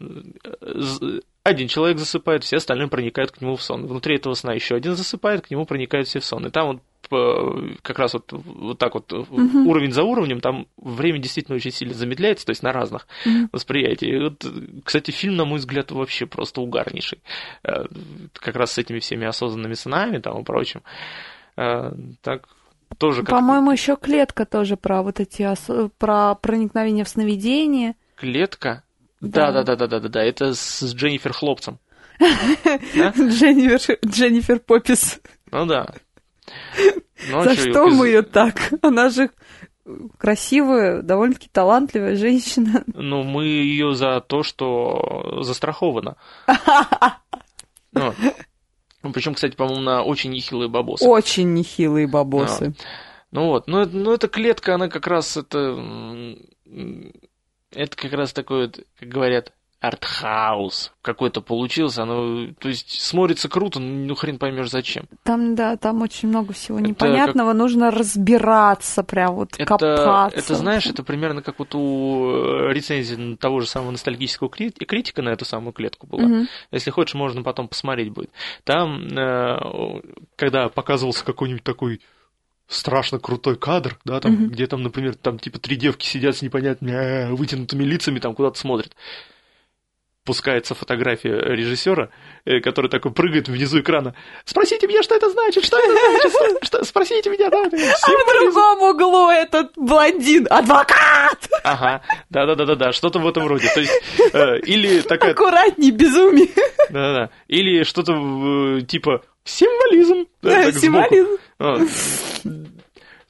э, 0.45 1.20
один 1.43 1.68
человек 1.68 1.99
засыпает, 1.99 2.45
все 2.45 2.57
остальные 2.57 2.89
проникают 2.89 3.30
к 3.30 3.41
нему 3.41 3.57
в 3.57 3.62
сон. 3.62 3.87
Внутри 3.87 4.16
этого 4.16 4.35
сна 4.35 4.53
еще 4.53 4.74
один 4.74 4.95
засыпает, 4.95 5.47
к 5.47 5.51
нему 5.51 5.64
проникают 5.64 6.09
все 6.09 6.20
в 6.20 6.24
сон. 6.24 6.47
И 6.47 6.51
там 6.51 6.66
вот 6.66 6.83
как 7.09 7.98
раз 7.98 8.14
вот, 8.14 8.32
вот 8.32 8.78
так 8.78 8.94
вот 8.94 9.11
Мгм. 9.12 9.66
уровень 9.66 9.92
за 9.92 10.03
уровнем, 10.03 10.40
там 10.40 10.66
время 10.76 11.18
действительно 11.18 11.57
очень 11.57 11.70
сильно 11.72 11.94
замедляется, 11.94 12.46
то 12.46 12.50
есть 12.50 12.62
на 12.62 12.72
разных 12.72 13.07
Мгм. 13.26 13.48
восприятиях. 13.53 14.14
И 14.14 14.24
вот, 14.24 14.46
кстати, 14.84 15.11
фильм, 15.11 15.36
на 15.36 15.44
мой 15.44 15.59
взгляд, 15.59 15.90
вообще 15.90 16.26
просто 16.26 16.61
угарнейший. 16.61 17.20
Э, 17.64 17.84
Как 18.34 18.57
раз 18.57 18.72
с 18.72 18.78
этими 18.78 18.98
всеми 18.98 19.26
осознанными 19.26 19.74
снами 19.74 20.18
там 20.18 20.40
и 20.40 20.44
прочим. 20.44 20.82
Э, 21.57 21.92
Так 22.22 22.48
тоже 22.98 23.22
как 23.22 23.30
По-моему, 23.30 23.70
еще 23.72 23.96
клетка 23.96 24.44
тоже 24.46 24.76
про 24.76 25.03
вот 25.03 25.18
эти 25.20 25.42
ос- 25.42 25.90
про 25.98 26.34
проникновение 26.34 27.05
в 27.05 27.09
сновидение. 27.09 27.94
клетка. 28.16 28.82
Да. 29.20 29.50
Да, 29.53 29.62
да, 29.62 29.76
да, 29.76 29.86
да, 29.86 30.00
да, 30.00 30.09
да. 30.09 30.22
Это 30.24 30.53
с 30.55 30.82
Дженнифер 30.94 31.32
Хлопцем. 31.32 31.78
Дженнифер 32.94 34.61
Поппис. 34.61 35.20
Ну 35.50 35.66
да. 35.66 35.94
Ну, 37.30 37.43
За 37.45 37.55
что 37.55 37.88
из- 37.88 37.97
мы 37.97 38.09
ее 38.09 38.22
так? 38.22 38.72
Она 38.82 39.09
же 39.09 39.30
красивая, 40.18 41.03
довольно-таки 41.03 41.49
талантливая 41.51 42.16
женщина. 42.16 42.84
Ну, 42.86 43.22
мы 43.22 43.45
ее 43.47 43.95
за 43.95 44.20
то, 44.20 44.43
что 44.43 45.40
застрахована. 45.43 46.16
Ну, 49.05 49.12
причем, 49.12 49.34
кстати, 49.34 49.57
по-моему, 49.57 49.82
на 49.82 50.03
очень 50.05 50.30
нехилые 50.30 50.68
бабосы. 50.68 51.05
Очень 51.05 51.53
нехилые 51.55 52.07
бабосы. 52.07 52.72
Ну 53.32 53.47
вот, 53.49 53.66
ну, 53.66 53.80
это- 53.80 53.97
ну 53.97 54.12
эта 54.12 54.28
клетка, 54.28 54.76
она 54.76 54.88
как 54.88 55.07
раз 55.09 55.36
это... 55.36 56.36
Это 57.72 57.97
как 57.97 58.12
раз 58.12 58.32
такой 58.32 58.66
вот, 58.66 58.80
как 59.01 59.09
говорят, 59.09 59.53
артхаус 59.83 60.93
какой-то 61.03 61.41
получился. 61.41 62.05
Оно, 62.05 62.47
то 62.59 62.68
есть, 62.68 63.01
смотрится 63.03 63.49
круто, 63.49 63.80
но 63.80 64.07
ну 64.07 64.14
хрен 64.14 64.39
поймешь 64.39 64.70
зачем. 64.70 65.07
Там, 65.24 65.55
да, 65.57 65.76
там 65.76 66.01
очень 66.03 66.28
много 66.28 66.53
всего 66.53 66.78
Это 66.78 66.89
непонятного. 66.89 67.53
Нужно 67.53 67.91
разбираться, 67.91 69.03
прям 69.03 69.35
вот 69.35 69.51
Это, 69.59 69.64
копаться. 69.64 70.39
это, 70.39 70.55
знаешь, 70.55 70.87
это 70.87 71.03
примерно 71.03 71.43
как 71.43 71.59
вот 71.59 71.74
у 71.74 72.30
э, 72.30 72.72
рецензии 72.72 73.35
того 73.37 73.61
же 73.61 73.66
самого 73.66 73.91
ностальгического 73.91 74.49
кри- 74.49 74.70
критика 74.70 75.20
на 75.22 75.30
эту 75.30 75.45
самую 75.45 75.72
клетку 75.72 76.07
была. 76.07 76.22
Мгм. 76.22 76.49
Если 76.70 76.91
хочешь, 76.91 77.14
можно 77.14 77.43
потом 77.43 77.66
посмотреть 77.68 78.11
будет. 78.12 78.30
Там, 78.64 79.09
э, 79.09 80.01
когда 80.37 80.68
показывался 80.68 81.24
какой-нибудь 81.24 81.64
такой 81.64 82.01
страшно 82.68 83.18
крутой 83.18 83.57
кадр, 83.57 83.99
да, 84.05 84.20
там, 84.20 84.33
Мгм. 84.33 84.49
где 84.51 84.66
там, 84.68 84.83
например, 84.83 85.14
там 85.16 85.39
типа 85.41 85.59
три 85.59 85.76
девки 85.76 86.07
сидят 86.07 86.37
с 86.37 86.43
непонятными 86.43 86.93
э, 86.93 87.30
вытянутыми 87.33 87.83
лицами, 87.83 88.20
там 88.20 88.35
куда-то 88.35 88.59
смотрят. 88.59 88.95
Пускается 90.25 90.77
фотография 90.77 91.35
режиссера, 91.37 92.11
э, 92.45 92.61
который 92.61 92.89
такой 92.89 93.11
прыгает 93.12 93.49
внизу 93.49 93.81
экрана. 93.81 94.14
Спросите 94.45 94.87
меня, 94.87 95.03
что 95.03 95.16
это 95.16 95.29
значит, 95.31 95.64
что 95.64 95.77
это 95.79 95.91
значит, 95.91 96.31
Что- 96.31 96.64
что- 96.64 96.85
спросите 96.85 97.29
меня, 97.29 97.51
да, 97.51 97.59
это 97.66 97.77
А 97.77 97.79
в 97.81 97.99
символизм». 97.99 98.53
другом 98.55 98.83
углу 98.95 99.31
этот 99.31 99.73
блондин, 99.77 100.47
адвокат! 100.49 101.49
Ага, 101.64 102.03
да-да-да-да, 102.31 102.93
что-то 102.93 103.18
в 103.18 103.27
этом 103.27 103.49
роде. 103.49 103.68
То 103.75 103.81
есть, 103.81 104.01
э, 104.33 104.59
или 104.61 105.01
такая 105.01 105.33
Аккуратней, 105.33 105.91
безумие. 105.91 106.51
Да-да. 106.89 107.31
Или 107.49 107.83
что-то 107.83 108.12
э, 108.12 108.83
типа 108.83 109.23
символизм. 109.43 110.27
Да. 110.41 110.70
Символизм. 110.70 111.37
А. 111.59 111.79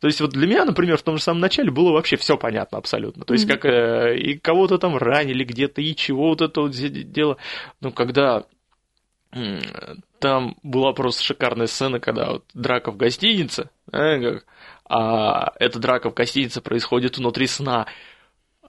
То 0.03 0.09
есть 0.09 0.20
вот 0.20 0.30
для 0.30 0.48
меня, 0.48 0.64
например, 0.64 0.96
в 0.96 1.03
том 1.03 1.16
же 1.16 1.22
самом 1.22 1.38
начале 1.38 1.70
было 1.70 1.92
вообще 1.92 2.16
все 2.16 2.36
понятно 2.36 2.76
абсолютно. 2.76 3.24
То 3.24 3.34
есть 3.34 3.46
как 3.46 3.64
э, 3.64 4.18
и 4.18 4.36
кого-то 4.36 4.78
там 4.78 4.96
ранили 4.96 5.44
где-то, 5.44 5.80
и 5.80 5.94
чего 5.94 6.30
вот 6.30 6.40
это 6.40 6.62
вот 6.62 6.72
дело. 6.72 7.36
Ну, 7.80 7.92
когда 7.92 8.42
там 10.18 10.57
была 10.64 10.92
просто 10.92 11.22
шикарная 11.22 11.68
сцена, 11.68 12.00
когда 12.00 12.32
вот 12.32 12.44
драка 12.53 12.90
в 12.90 12.96
гостинице, 12.96 13.70
э, 13.92 14.20
как, 14.20 14.46
а 14.88 15.53
эта 15.61 15.78
драка 15.78 16.11
в 16.11 16.14
гостинице 16.14 16.61
происходит 16.61 17.18
внутри 17.18 17.46
сна 17.46 17.86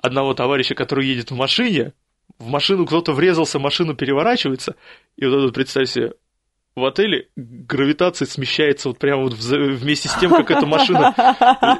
одного 0.04 0.36
товарища, 0.36 0.76
который 0.76 1.08
едет 1.08 1.32
в 1.32 1.36
машине, 1.36 1.94
в 2.38 2.48
машину 2.48 2.86
кто-то 2.86 3.12
врезался, 3.12 3.58
машина 3.58 3.96
переворачивается, 3.96 4.76
и 5.18 5.26
вот 5.26 5.34
это 5.34 5.46
вот 5.46 5.56
представь 5.56 5.90
себе, 5.90 6.14
в 6.76 6.86
отеле 6.86 7.28
гравитация 7.36 8.26
смещается 8.26 8.90
вот 8.90 8.98
прямо 8.98 9.24
вот 9.24 9.34
вместе 9.34 10.10
с 10.10 10.16
тем, 10.16 10.32
как 10.32 10.50
эта 10.50 10.66
машина 10.66 11.14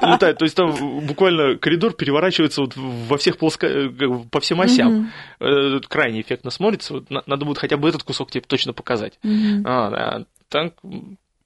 летает. 0.02 0.38
То 0.38 0.44
есть 0.44 0.56
там 0.56 1.00
буквально 1.06 1.56
коридор 1.58 1.94
переворачивается 1.94 2.60
вот 2.60 2.76
во 2.76 3.16
всех 3.16 3.38
плоско... 3.38 3.66
э, 3.66 3.88
по 4.30 4.40
всем 4.40 4.60
осям. 4.60 5.10
Э, 5.40 5.76
это 5.76 5.88
Крайне 5.88 6.20
эффектно 6.20 6.50
смотрится. 6.50 6.94
Вот 6.94 7.10
на- 7.10 7.24
надо 7.26 7.44
будет 7.44 7.58
хотя 7.58 7.76
бы 7.76 7.88
этот 7.88 8.04
кусок 8.04 8.30
тебе 8.30 8.44
точно 8.46 8.72
показать. 8.72 9.18
Мгм. 9.22 9.64
А, 9.66 9.90
да. 9.90 10.26
Так, 10.48 10.74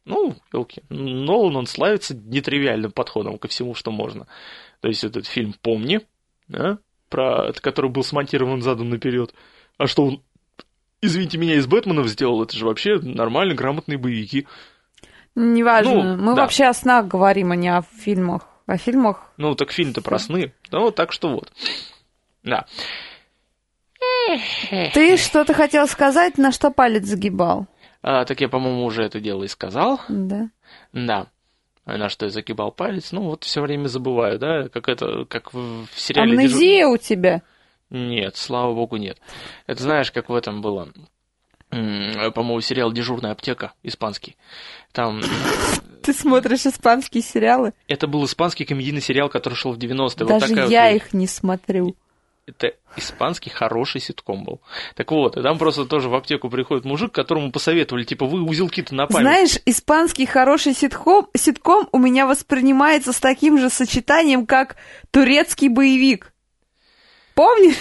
ну, 0.05 0.37
елки. 0.53 0.83
Нолан, 0.91 1.57
он 1.57 1.67
славится 1.67 2.15
нетривиальным 2.15 2.93
подходом 2.93 3.39
ко 3.39 3.49
всему, 3.49 3.75
что 3.75 3.91
можно. 3.91 4.27
То 4.81 4.89
есть 4.89 5.05
этот 5.05 5.27
фильм 5.27 5.55
«Помни», 5.63 6.01
да, 6.49 6.79
про, 7.09 7.53
который 7.61 7.91
был 7.91 8.05
смонтирован 8.05 8.63
задом 8.63 8.91
наперед. 8.91 9.35
А 9.77 9.87
что 9.87 10.05
он, 10.05 10.23
извините 11.03 11.39
меня, 11.39 11.55
из 11.57 11.67
Бэтменов 11.67 12.09
сделал, 12.09 12.43
это 12.43 12.57
же 12.57 12.65
вообще 12.67 12.99
нормально, 13.01 13.55
грамотные 13.55 13.99
боевики. 13.99 14.47
Неважно. 15.35 16.17
Ну, 16.17 16.23
Мы 16.23 16.35
да. 16.35 16.43
вообще 16.43 16.65
о 16.65 16.75
снах 16.75 17.07
говорим, 17.07 17.53
а 17.53 17.57
не 17.57 17.69
о 17.69 17.83
фильмах. 17.83 18.49
О 18.67 18.77
фильмах 18.77 19.33
Ну, 19.37 19.55
так 19.55 19.71
фильм-то 19.73 20.03
про 20.03 20.19
сны. 20.19 20.53
Ну, 20.71 20.91
так 20.91 21.13
что 21.13 21.29
вот. 21.29 21.53
Да. 22.43 22.67
Ты 24.95 25.17
что-то 25.17 25.55
хотел 25.55 25.87
сказать, 25.87 26.39
на 26.39 26.53
что 26.53 26.71
палец 26.71 27.05
загибал? 27.05 27.67
А, 28.03 28.25
так 28.25 28.41
я, 28.41 28.49
по-моему, 28.49 28.85
уже 28.85 29.03
это 29.03 29.21
дело 29.21 29.45
и 29.45 29.49
сказал. 29.49 30.01
Да. 30.09 30.51
Да. 30.93 31.27
На 31.87 32.09
что 32.11 32.27
я 32.27 32.31
загибал 32.31 32.71
палец. 32.71 33.13
Ну, 33.13 33.23
вот 33.23 33.45
все 33.45 33.63
время 33.63 33.89
забываю, 33.89 34.39
да, 34.39 34.69
как 34.69 34.89
это, 34.89 35.25
как 35.25 35.55
в 35.55 35.87
сериале 35.97 36.33
«Дежур- 36.33 36.39
Амнезия 36.41 36.87
у 36.87 36.97
тебя? 36.99 37.43
Нет, 37.91 38.37
слава 38.37 38.75
богу, 38.75 38.97
нет. 38.97 39.19
Это 39.67 39.83
знаешь, 39.83 40.11
как 40.13 40.29
в 40.29 40.35
этом 40.35 40.61
было? 40.61 40.89
По-моему, 41.71 42.61
сериал 42.61 42.93
«Дежурная 42.93 43.33
аптека» 43.33 43.73
испанский. 43.83 44.37
Там 44.93 45.21
Ты 46.03 46.13
смотришь 46.15 46.65
испанские 46.67 47.23
сериалы? 47.23 47.73
это 47.87 48.07
был 48.07 48.25
испанский 48.25 48.65
комедийный 48.65 49.03
сериал, 49.03 49.29
который 49.29 49.55
шел 49.55 49.73
в 49.73 49.79
90-е. 49.79 49.99
Вот 49.99 50.29
Даже 50.29 50.49
такая 50.49 50.69
я 50.69 50.87
вот- 50.87 50.97
их 50.97 51.13
не 51.13 51.27
смотрю. 51.27 51.95
Это 52.47 52.73
испанский 52.97 53.51
хороший 53.51 54.01
ситком 54.01 54.43
был. 54.43 54.63
Так 54.95 55.11
вот, 55.11 55.37
и 55.37 55.43
там 55.43 55.59
просто 55.59 55.85
тоже 55.85 56.09
в 56.09 56.15
аптеку 56.15 56.49
приходит 56.49 56.87
мужик, 56.87 57.13
которому 57.13 57.53
посоветовали, 57.53 58.05
типа, 58.05 58.25
вы 58.25 58.41
узелки-то 58.43 58.95
на 58.95 59.07
память. 59.07 59.21
Знаешь, 59.21 59.59
испанский 59.67 60.25
хороший 60.25 60.73
ситком, 60.73 61.29
ситком 61.37 61.91
у 61.93 61.99
меня 61.99 62.27
воспринимается 62.27 63.13
с 63.13 63.21
таким 63.21 63.59
же 63.59 63.69
сочетанием, 63.69 64.47
как 64.47 64.77
турецкий 65.11 65.69
боевик. 65.69 66.33
Помнишь? 67.39 67.77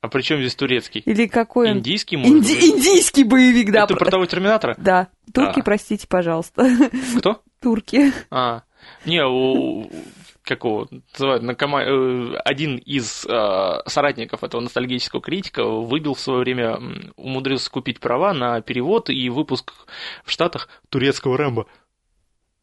А 0.00 0.08
при 0.08 0.22
чем 0.22 0.38
здесь 0.40 0.54
турецкий? 0.54 1.02
Или 1.04 1.26
какой 1.26 1.70
он? 1.70 1.78
Индийский, 1.78 2.16
может 2.16 2.32
Инди- 2.38 2.54
быть? 2.54 2.64
Индийский 2.64 3.24
боевик, 3.24 3.70
да. 3.70 3.84
Это 3.84 3.96
про 3.96 4.10
того 4.10 4.24
Терминатора? 4.24 4.74
Да. 4.78 5.08
Турки, 5.34 5.60
А. 5.60 5.62
простите, 5.62 6.06
пожалуйста. 6.08 6.66
Кто? 7.18 7.42
Турки. 7.60 8.14
А, 8.30 8.62
не, 9.04 9.22
у, 9.22 9.90
какого, 10.42 10.88
называют, 11.12 11.42
на 11.42 11.52
кома- 11.54 11.82
э, 11.84 12.34
один 12.46 12.76
из 12.78 13.26
э, 13.26 13.82
соратников 13.86 14.42
этого 14.42 14.62
ностальгического 14.62 15.20
критика 15.20 15.64
выбил 15.64 16.14
в 16.14 16.20
свое 16.20 16.40
время, 16.40 16.78
умудрился 17.16 17.70
купить 17.70 18.00
права 18.00 18.32
на 18.32 18.62
перевод 18.62 19.10
и 19.10 19.28
выпуск 19.28 19.74
в 20.24 20.30
Штатах 20.30 20.70
турецкого 20.88 21.36
Рэмбо. 21.36 21.66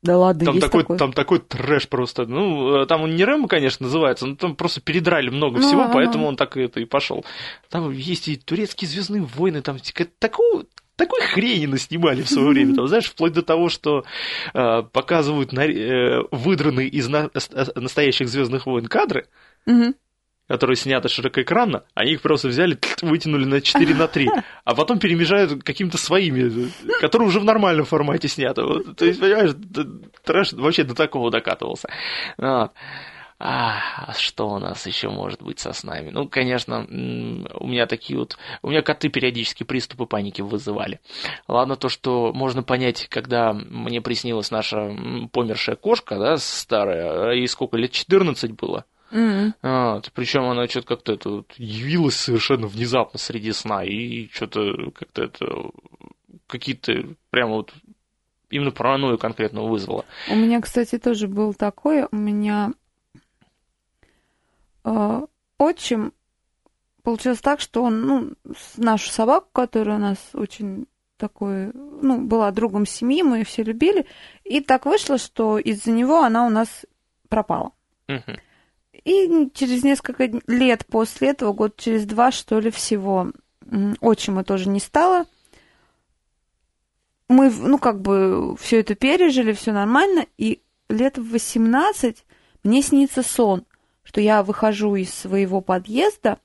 Да 0.03 0.17
ладно, 0.17 0.45
Там 0.45 0.55
есть 0.55 0.65
такой, 0.65 0.81
такой. 0.83 0.97
там 0.97 1.13
такой 1.13 1.39
трэш 1.39 1.87
просто. 1.87 2.25
Ну, 2.25 2.81
э, 2.81 2.85
там 2.87 3.03
он 3.03 3.15
не 3.15 3.23
Рэмбо, 3.23 3.47
конечно, 3.47 3.85
называется, 3.85 4.25
но 4.25 4.35
там 4.35 4.55
просто 4.55 4.81
передрали 4.81 5.29
много 5.29 5.59
Ну, 5.59 5.67
всего, 5.67 5.81
ага. 5.83 5.93
поэтому 5.93 6.25
он 6.27 6.35
так 6.35 6.57
это 6.57 6.79
и 6.79 6.85
пошел. 6.85 7.23
Там 7.69 7.91
есть 7.91 8.27
и 8.27 8.35
турецкие 8.35 8.89
звездные 8.89 9.21
войны, 9.21 9.61
там 9.61 9.77
т- 9.77 10.07
такую, 10.17 10.67
такой 10.95 11.21
хрени 11.21 11.67
наснимали 11.67 12.23
в 12.23 12.29
свое 12.29 12.47
время. 12.49 12.73
Там, 12.75 12.87
знаешь, 12.87 13.05
вплоть 13.05 13.33
до 13.33 13.43
того, 13.43 13.69
что 13.69 14.03
э, 14.55 14.83
показывают 14.91 15.51
на- 15.53 15.65
э, 15.67 16.23
выдранные 16.31 16.87
из 16.87 17.07
на- 17.07 17.29
с- 17.35 17.49
э, 17.51 17.79
настоящих 17.79 18.27
звездных 18.27 18.65
войн 18.65 18.87
кадры, 18.87 19.27
Мгм. 19.67 19.93
Которые 20.47 20.75
сняты 20.75 21.09
широкоэкранно, 21.09 21.83
они 21.93 22.13
их 22.13 22.21
просто 22.21 22.49
взяли, 22.49 22.77
вытянули 23.01 23.45
на 23.45 23.61
4 23.61 23.95
на 23.95 24.07
3, 24.07 24.29
а 24.63 24.75
потом 24.75 24.99
перемежают 24.99 25.63
какими-то 25.63 25.97
своими, 25.97 26.69
которые 26.99 27.29
уже 27.29 27.39
в 27.39 27.45
нормальном 27.45 27.85
формате 27.85 28.27
сняты. 28.27 28.63
Вот, 28.63 28.97
то 28.97 29.05
есть, 29.05 29.19
понимаешь, 29.19 29.51
трэш 30.23 30.53
вообще 30.53 30.83
до 30.83 30.95
такого 30.95 31.31
докатывался. 31.31 31.89
Вот. 32.37 32.71
А, 33.43 34.13
что 34.19 34.49
у 34.49 34.59
нас 34.59 34.85
еще 34.85 35.09
может 35.09 35.41
быть 35.41 35.57
со 35.57 35.73
снами? 35.73 36.11
Ну, 36.11 36.27
конечно, 36.29 36.85
у 36.85 37.67
меня 37.67 37.87
такие 37.87 38.19
вот... 38.19 38.37
У 38.61 38.69
меня 38.69 38.83
коты 38.83 39.09
периодически 39.09 39.63
приступы 39.63 40.05
паники 40.05 40.43
вызывали. 40.43 40.99
Ладно 41.47 41.75
то, 41.75 41.89
что 41.89 42.33
можно 42.33 42.61
понять, 42.61 43.07
когда 43.09 43.51
мне 43.53 43.99
приснилась 43.99 44.51
наша 44.51 44.95
помершая 45.31 45.75
кошка, 45.75 46.19
да, 46.19 46.37
старая, 46.37 47.31
и 47.31 47.47
сколько 47.47 47.77
лет, 47.77 47.91
14 47.91 48.51
было. 48.51 48.85
Мгм. 49.11 49.53
Вот, 49.61 50.11
причем 50.13 50.43
она 50.45 50.67
что-то 50.67 50.87
как-то 50.87 51.13
это 51.13 51.29
вот 51.29 51.53
явилась 51.57 52.15
совершенно 52.15 52.67
внезапно 52.67 53.19
среди 53.19 53.51
сна, 53.51 53.83
и 53.83 54.29
что-то 54.29 54.91
как-то 54.91 55.23
это 55.23 55.45
какие-то 56.47 57.15
прямо 57.29 57.55
вот 57.55 57.73
именно 58.49 58.71
паранойю 58.71 59.17
конкретно 59.17 59.63
вызвала. 59.63 60.05
У 60.29 60.35
меня, 60.35 60.61
кстати, 60.61 60.97
тоже 60.97 61.27
был 61.27 61.53
такое. 61.53 62.07
У 62.11 62.15
меня 62.15 62.73
э, 64.83 65.21
отчим 65.57 66.13
получилось 67.03 67.39
так, 67.39 67.59
что 67.59 67.83
он, 67.83 68.01
ну, 68.01 68.33
нашу 68.77 69.09
собаку, 69.09 69.47
которая 69.51 69.97
у 69.97 70.01
нас 70.01 70.17
очень 70.33 70.87
такой, 71.17 71.71
ну, 71.73 72.19
была 72.21 72.51
другом 72.51 72.85
семьи, 72.85 73.21
мы 73.21 73.39
ее 73.39 73.45
все 73.45 73.63
любили, 73.63 74.05
и 74.43 74.59
так 74.59 74.85
вышло, 74.85 75.17
что 75.17 75.59
из-за 75.59 75.91
него 75.91 76.23
она 76.23 76.45
у 76.47 76.49
нас 76.49 76.85
пропала. 77.29 77.71
Мгм. 78.07 78.37
И 79.03 79.49
через 79.53 79.83
несколько 79.83 80.29
лет 80.47 80.85
после 80.85 81.29
этого, 81.29 81.53
год 81.53 81.75
через 81.77 82.05
два, 82.05 82.31
что 82.31 82.59
ли, 82.59 82.69
всего, 82.69 83.31
отчима 83.99 84.43
тоже 84.43 84.69
не 84.69 84.79
стало. 84.79 85.25
мы, 87.27 87.49
ну, 87.49 87.77
как 87.77 88.01
бы, 88.01 88.55
все 88.57 88.81
это 88.81 88.93
пережили, 88.95 89.53
все 89.53 89.71
нормально, 89.71 90.25
и 90.37 90.61
лет 90.89 91.17
в 91.17 91.31
18 91.31 92.25
мне 92.63 92.81
снится 92.81 93.23
сон, 93.23 93.65
что 94.03 94.21
я 94.21 94.43
выхожу 94.43 94.95
из 94.95 95.13
своего 95.13 95.61
подъезда, 95.61 96.39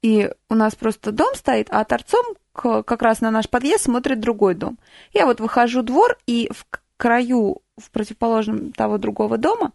и 0.00 0.30
у 0.48 0.54
нас 0.54 0.76
просто 0.76 1.10
дом 1.12 1.34
стоит, 1.34 1.68
а 1.70 1.84
торцом 1.84 2.24
как 2.52 3.02
раз 3.02 3.20
на 3.20 3.30
наш 3.30 3.48
подъезд 3.48 3.84
смотрит 3.84 4.20
другой 4.20 4.54
дом. 4.54 4.78
Я 5.12 5.26
вот 5.26 5.40
выхожу 5.40 5.82
в 5.82 5.84
двор, 5.84 6.16
и 6.26 6.48
в 6.52 6.66
краю, 6.96 7.62
в 7.76 7.90
противоположном 7.90 8.72
того 8.72 8.98
другого 8.98 9.38
дома, 9.38 9.72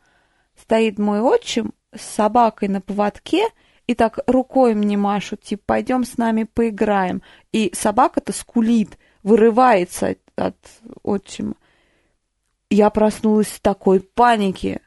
стоит 0.60 1.00
мой 1.00 1.22
отчим 1.22 1.74
с 1.96 2.02
собакой 2.02 2.68
на 2.68 2.82
поводке, 2.82 3.48
и 3.86 3.96
так 3.96 4.20
рукой 4.28 4.76
мне 4.76 4.98
машут, 4.98 5.42
типа, 5.42 5.64
пойдем 5.66 6.06
с 6.06 6.18
нами 6.18 6.44
поиграем. 6.44 7.22
И 7.52 7.72
собака-то 7.76 8.32
скулит, 8.32 8.98
вырывается 9.24 10.10
от, 10.10 10.20
от 10.36 10.58
отчима. 11.04 11.56
Я 12.70 12.90
проснулась 12.90 13.48
в 13.48 13.60
такой 13.60 14.00
панике. 14.00 14.82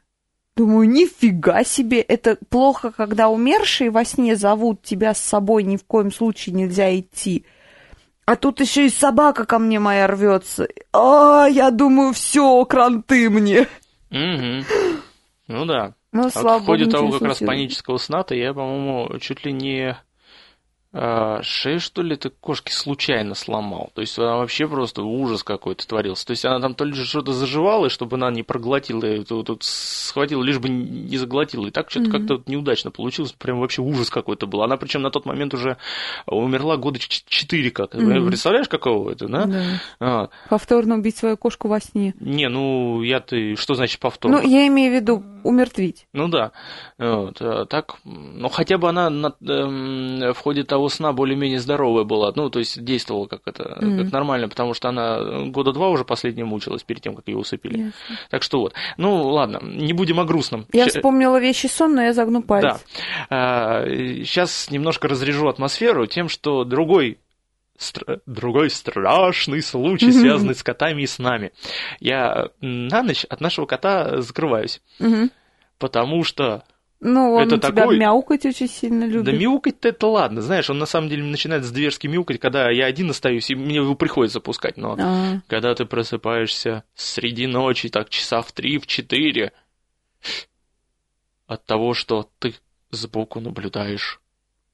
Думаю, 0.55 0.89
нифига 0.89 1.63
себе, 1.63 2.01
это 2.01 2.37
плохо, 2.49 2.91
когда 2.91 3.29
умершие 3.29 3.91
во 3.91 4.03
сне 4.03 4.35
зовут 4.35 4.81
тебя 4.81 5.13
с 5.13 5.21
собой, 5.21 5.63
ни 5.63 5.77
в 5.77 5.83
коем 5.83 6.11
случае 6.11 6.55
нельзя 6.55 6.97
идти. 6.99 7.45
А 8.25 8.35
тут 8.35 8.59
еще 8.59 8.87
и 8.87 8.89
собака 8.89 9.45
ко 9.45 9.59
мне 9.59 9.79
моя 9.79 10.07
рвется. 10.07 10.67
А, 10.91 11.45
я 11.45 11.69
думаю, 11.69 12.11
все, 12.13 12.65
кранты 12.65 13.29
мне. 13.29 13.67
Мгм. 14.09 14.65
Ну 15.47 15.65
да. 15.65 15.95
Ну, 16.11 16.27
А 16.27 16.29
слава 16.29 16.59
в 16.59 16.65
ходе 16.65 16.85
того 16.85 17.11
как 17.11 17.21
раз 17.21 17.39
панического 17.39 17.97
сна-то 17.97 18.35
я, 18.35 18.53
по-моему, 18.53 19.17
чуть 19.19 19.45
ли 19.45 19.53
не 19.53 19.97
шею, 21.43 21.79
что 21.79 22.01
ли, 22.01 22.15
этой 22.15 22.31
кошки 22.31 22.71
случайно 22.71 23.35
сломал. 23.35 23.91
То 23.93 24.01
есть 24.01 24.17
она 24.17 24.37
вообще 24.37 24.67
просто 24.67 25.03
ужас 25.03 25.43
какой-то 25.43 25.87
творился. 25.87 26.25
То 26.25 26.31
есть 26.31 26.45
она 26.45 26.59
там 26.59 26.73
то 26.75 26.85
ли 26.85 26.93
что-то 26.93 27.33
заживала, 27.33 27.85
и 27.85 27.89
чтобы 27.89 28.15
она 28.17 28.31
не 28.31 28.43
проглотила, 28.43 29.05
и 29.05 29.23
тут, 29.23 29.47
тут 29.47 29.63
схватила, 29.63 30.41
лишь 30.43 30.59
бы 30.59 30.69
не 30.69 31.17
заглотила. 31.17 31.67
И 31.67 31.71
так 31.71 31.89
что-то 31.89 32.09
Мгм. 32.09 32.27
как-то 32.27 32.51
неудачно 32.51 32.91
получилось. 32.91 33.31
Прям 33.33 33.59
вообще 33.59 33.81
ужас 33.81 34.09
какой-то 34.09 34.47
был. 34.47 34.63
Она 34.63 34.77
причем 34.77 35.01
на 35.01 35.11
тот 35.11 35.25
момент 35.25 35.53
уже 35.53 35.77
умерла 36.25 36.77
года 36.77 36.99
ч- 36.99 37.23
четыре 37.27 37.71
как. 37.71 37.93
Мгм. 37.93 38.27
Представляешь, 38.27 38.67
какого 38.69 39.11
это, 39.11 39.27
да? 39.27 39.45
Да. 39.45 39.63
А, 39.99 40.29
Повторно 40.49 40.95
убить 40.95 41.17
свою 41.17 41.37
кошку 41.37 41.67
во 41.67 41.79
сне. 41.79 42.13
не, 42.19 42.49
ну 42.49 43.01
я-то... 43.01 43.55
Что 43.55 43.75
значит 43.75 43.99
повторно? 43.99 44.41
Ну, 44.41 44.47
я 44.47 44.67
имею 44.67 44.91
в 44.91 44.95
виду 44.95 45.23
умертвить. 45.43 46.07
Ну 46.13 46.27
да. 46.27 46.51
Вот, 46.97 47.37
а 47.41 47.65
так, 47.65 47.97
ну 48.03 48.49
хотя 48.49 48.77
бы 48.77 48.89
она 48.89 49.09
на- 49.09 49.33
эм, 49.41 50.33
в 50.33 50.37
ходе 50.39 50.63
того 50.63 50.86
сна 50.89 51.13
более-менее 51.13 51.59
здоровая 51.59 52.03
была, 52.03 52.31
ну 52.35 52.49
то 52.49 52.59
есть 52.59 52.83
действовала 52.83 53.25
как 53.27 53.41
это, 53.45 53.77
Мгм. 53.81 54.03
как 54.03 54.11
нормально, 54.11 54.47
потому 54.49 54.73
что 54.73 54.89
она 54.89 55.45
года 55.45 55.71
два 55.73 55.89
уже 55.89 56.03
последнее 56.05 56.45
мучилась 56.45 56.83
перед 56.83 57.01
тем, 57.01 57.15
как 57.15 57.27
ее 57.27 57.37
усыпили. 57.37 57.77
Ясно. 57.77 57.93
Так 58.29 58.43
что 58.43 58.59
вот. 58.59 58.73
Ну 58.97 59.27
ладно, 59.29 59.59
не 59.63 59.93
будем 59.93 60.19
о 60.19 60.25
грустном. 60.25 60.65
Я 60.73 60.87
вспомнила 60.87 61.39
вещи 61.39 61.67
сон, 61.67 61.95
но 61.95 62.01
я 62.03 62.13
загну 62.13 62.41
палец. 62.41 62.83
Да. 63.29 63.83
Сейчас 63.87 64.69
немножко 64.71 65.07
разрежу 65.07 65.47
атмосферу 65.47 66.05
тем, 66.07 66.29
что 66.29 66.63
другой 66.63 67.19
стра- 67.79 68.19
другой 68.25 68.69
страшный 68.69 69.61
случай, 69.61 70.11
связанный 70.11 70.55
с 70.55 70.63
котами 70.63 71.03
и 71.03 71.07
с 71.07 71.19
нами. 71.19 71.51
Я 71.99 72.49
на 72.61 73.03
ночь 73.03 73.25
от 73.29 73.41
нашего 73.41 73.65
кота 73.65 74.21
закрываюсь, 74.21 74.81
потому 75.79 76.23
что 76.23 76.63
Ну, 76.99 77.33
он 77.35 77.43
Это 77.43 77.57
тебя 77.57 77.71
такой- 77.83 77.99
мяукать 77.99 78.43
очень 78.45 78.67
сильно 78.67 79.03
любит. 79.03 79.25
Да 79.25 79.31
мяукать-то 79.31 79.87
это 79.89 80.07
ладно, 80.07 80.41
знаешь, 80.41 80.67
он 80.69 80.79
на 80.79 80.87
самом 80.87 81.09
деле 81.09 81.23
начинает 81.23 81.63
зверски 81.63 82.07
мяукать, 82.07 82.39
когда 82.39 82.71
я 82.71 82.85
один 82.85 83.11
остаюсь, 83.11 83.49
и 83.51 83.55
мне 83.55 83.75
его 83.75 83.93
приходится 83.93 84.39
пускать, 84.39 84.77
но 84.77 84.95
А, 84.99 85.41
когда 85.47 85.75
ты 85.75 85.85
просыпаешься 85.85 86.83
среди 86.95 87.45
ночи, 87.45 87.89
так 87.89 88.09
часа 88.09 88.41
в 88.41 88.51
три, 88.51 88.79
в 88.79 88.87
четыре, 88.87 89.51
от 91.45 91.63
того, 91.65 91.93
что 91.93 92.29
ты 92.39 92.55
сбоку 92.89 93.39
наблюдаешь 93.39 94.19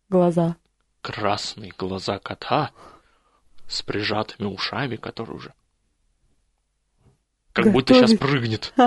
глаза. 0.10 0.56
красные 1.02 1.74
глаза 1.78 2.20
кота 2.20 2.72
с 3.68 3.82
прижатыми 3.82 4.48
ушами, 4.48 4.96
который 4.96 5.36
уже 5.36 5.54
как 7.54 7.72
будто 7.72 7.94
сейчас 7.94 8.14
прыгнет. 8.16 8.74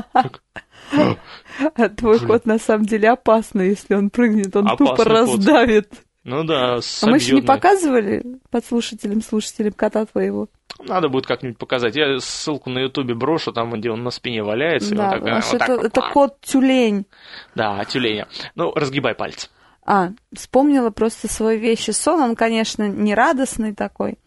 А 1.59 1.89
твой 1.89 2.21
кот 2.21 2.47
на 2.47 2.59
самом 2.59 2.87
деле 2.87 3.11
опасный, 3.11 3.71
если 3.71 3.95
он 3.95 4.11
прыгнет, 4.11 4.55
он 4.55 4.77
тупо 4.77 5.05
раздавит. 5.05 5.91
Ну 6.23 6.45
да, 6.45 6.77
А 6.77 7.07
мы 7.07 7.17
еще 7.17 7.35
не 7.35 7.43
показывали 7.43 8.25
подслушателям, 8.51 9.23
слушателям 9.23 9.73
кота 9.73 10.07
твоего. 10.07 10.49
Надо 10.81 11.09
будет 11.09 11.27
как-нибудь 11.27 11.59
показать. 11.59 11.97
Я 11.97 12.19
ссылку 12.21 12.69
на 12.69 12.81
ютубе 12.81 13.15
брошу, 13.15 13.53
там, 13.53 13.73
где 13.73 13.91
он 13.91 14.03
на 14.03 14.11
спине 14.11 14.43
валяется. 14.43 14.95
Да, 14.95 15.19
вот 15.19 15.23
так, 15.23 15.53
вот 15.53 15.59
так 15.59 15.69
это, 15.71 15.87
это 15.87 16.01
кот-тюлень. 16.13 17.07
Да, 17.55 17.85
тюленя. 17.85 18.27
Ну, 18.55 18.73
разгибай 18.75 19.15
пальцы. 19.15 19.49
А, 19.85 20.11
вспомнила 20.35 20.91
просто 20.91 21.33
свой 21.33 21.59
вещи 21.59 21.93
сон. 21.93 22.21
Он, 22.21 22.37
конечно, 22.37 22.89
не 22.89 23.15
радостный 23.15 23.73
такой. 23.75 24.19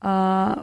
А, 0.00 0.62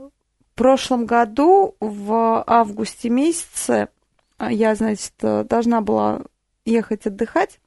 прошлом 0.61 1.07
году, 1.07 1.75
в 1.79 2.43
августе 2.45 3.09
месяце, 3.09 3.89
а, 4.37 4.51
я, 4.51 4.75
значит, 4.75 5.13
э, 5.23 5.43
должна 5.43 5.81
была 5.81 6.21
ехать 6.65 7.07
отдыхать. 7.07 7.59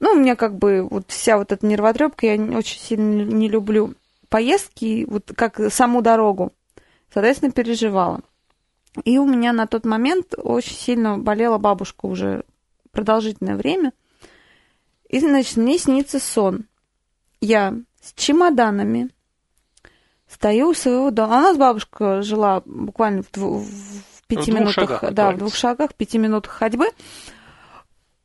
Ну, 0.00 0.10
у 0.10 0.16
меня 0.16 0.34
как 0.34 0.58
бы 0.58 0.82
вот 0.82 1.04
вся 1.06 1.38
вот 1.38 1.52
эта 1.52 1.64
нервотрепка, 1.64 2.26
я 2.26 2.58
очень 2.58 2.80
сильно 2.80 3.22
не 3.22 3.48
люблю 3.48 3.94
поездки, 4.28 5.06
вот 5.08 5.30
как 5.36 5.72
саму 5.72 6.02
дорогу. 6.02 6.52
Соответственно, 7.14 7.52
переживала. 7.52 8.22
И 9.04 9.18
у 9.18 9.24
меня 9.24 9.52
на 9.52 9.68
тот 9.68 9.84
момент 9.84 10.34
очень 10.36 10.74
сильно 10.74 11.16
болела 11.16 11.58
бабушка 11.58 12.06
уже 12.06 12.44
продолжительное 12.90 13.54
время. 13.54 13.92
И, 15.08 15.20
значит, 15.20 15.56
мне 15.58 15.78
снится 15.78 16.18
сон. 16.18 16.64
Я 17.40 17.76
с 18.00 18.14
чемоданами 18.14 19.10
стою 20.34 20.70
у 20.70 20.74
своего 20.74 21.10
дома. 21.10 21.36
А 21.36 21.38
у 21.38 21.42
нас 21.42 21.56
бабушка 21.56 22.22
жила 22.22 22.62
буквально 22.64 23.22
в, 23.22 23.30
дву- 23.30 23.60
в 23.60 24.26
пяти 24.26 24.50
двух 24.50 24.60
минутах, 24.60 24.74
шагах, 24.74 25.12
да, 25.12 25.32
в 25.32 25.38
двух 25.38 25.54
шагах, 25.54 25.90
в 25.90 25.94
пяти 25.94 26.18
минутах 26.18 26.52
ходьбы. 26.52 26.86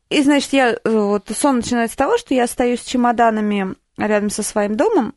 И, 0.10 0.24
значит, 0.24 0.54
я, 0.54 0.72
э, 0.72 0.78
вот 0.84 1.30
сон 1.36 1.58
начинается 1.58 1.96
с 1.96 1.98
того, 1.98 2.18
что 2.18 2.34
я 2.34 2.48
стою 2.48 2.78
с 2.78 2.82
чемоданами 2.82 3.76
рядом 3.98 4.30
со 4.30 4.44
своим 4.44 4.78
домом, 4.78 5.14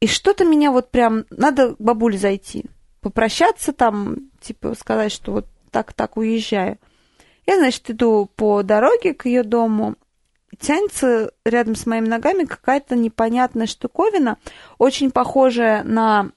и 0.00 0.06
что-то 0.06 0.44
меня 0.44 0.70
вот 0.70 0.90
прям, 0.90 1.24
надо 1.30 1.74
к 1.74 1.80
бабуле 1.80 2.18
зайти, 2.18 2.66
попрощаться 3.00 3.72
там, 3.72 4.30
типа 4.40 4.74
сказать, 4.74 5.10
что 5.10 5.32
вот 5.32 5.46
так-так 5.70 6.16
уезжаю. 6.16 6.78
Я, 7.46 7.56
значит, 7.56 7.90
иду 7.90 8.30
по 8.36 8.62
дороге 8.62 9.14
к 9.14 9.26
ее 9.26 9.42
дому, 9.42 9.96
тянется 10.56 11.32
рядом 11.44 11.74
с 11.74 11.86
моими 11.86 12.08
ногами 12.08 12.44
какая-то 12.44 12.96
непонятная 12.96 13.66
штуковина, 13.66 14.38
очень 14.78 15.10
похожая 15.10 15.82
на 15.84 16.30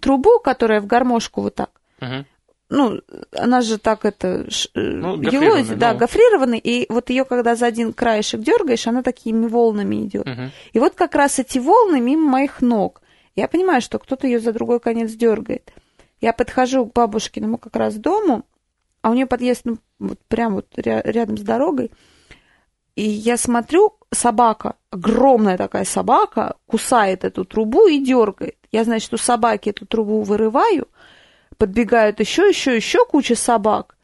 трубу, 0.00 0.38
которая 0.38 0.80
в 0.80 0.86
гармошку 0.86 1.42
вот 1.42 1.54
так. 1.54 1.70
Мгм. 2.00 2.26
Ну, 2.70 3.00
она 3.32 3.60
же 3.60 3.78
так 3.78 4.04
это 4.04 4.46
э, 4.74 4.80
Ну, 4.80 5.16
елозит, 5.16 5.32
гофрированная, 5.32 5.76
да, 5.76 5.92
ну. 5.92 5.98
гофрированный, 5.98 6.58
и 6.58 6.86
вот 6.90 7.10
ее, 7.10 7.24
когда 7.24 7.54
за 7.56 7.66
один 7.66 7.92
краешек 7.92 8.40
дергаешь, 8.40 8.86
она 8.86 9.02
такими 9.02 9.46
волнами 9.46 10.04
идет. 10.06 10.26
Мгм. 10.26 10.50
И 10.72 10.78
вот 10.78 10.94
как 10.94 11.14
раз 11.14 11.38
эти 11.38 11.58
волны 11.58 12.00
мимо 12.00 12.28
моих 12.28 12.62
ног. 12.62 13.02
Я 13.36 13.48
понимаю, 13.48 13.80
что 13.82 13.98
кто-то 13.98 14.26
ее 14.26 14.40
за 14.40 14.52
другой 14.52 14.80
конец 14.80 15.12
дергает. 15.12 15.72
Я 16.20 16.32
подхожу 16.32 16.86
к 16.86 16.92
бабушкиному 16.94 17.58
как 17.58 17.76
раз 17.76 17.94
дому, 17.96 18.44
а 19.02 19.10
у 19.10 19.14
нее 19.14 19.26
подъезд 19.26 19.62
ну, 19.64 19.76
вот 19.98 20.18
прям 20.28 20.54
вот 20.54 20.66
ря- 20.76 21.02
рядом 21.04 21.36
с 21.36 21.42
дорогой. 21.42 21.90
И 22.96 23.02
я 23.02 23.36
смотрю, 23.36 23.94
собака, 24.12 24.76
огромная 24.90 25.56
такая 25.58 25.84
собака, 25.84 26.56
кусает 26.66 27.24
эту 27.24 27.44
трубу 27.44 27.86
и 27.86 28.02
дергает. 28.04 28.56
Я, 28.70 28.84
значит, 28.84 29.12
у 29.12 29.16
собаки 29.16 29.70
эту 29.70 29.86
трубу 29.86 30.22
вырываю, 30.22 30.88
подбегают 31.58 32.20
еще, 32.20 32.48
еще, 32.48 32.76
еще 32.76 33.04
куча 33.04 33.34
собак. 33.34 33.96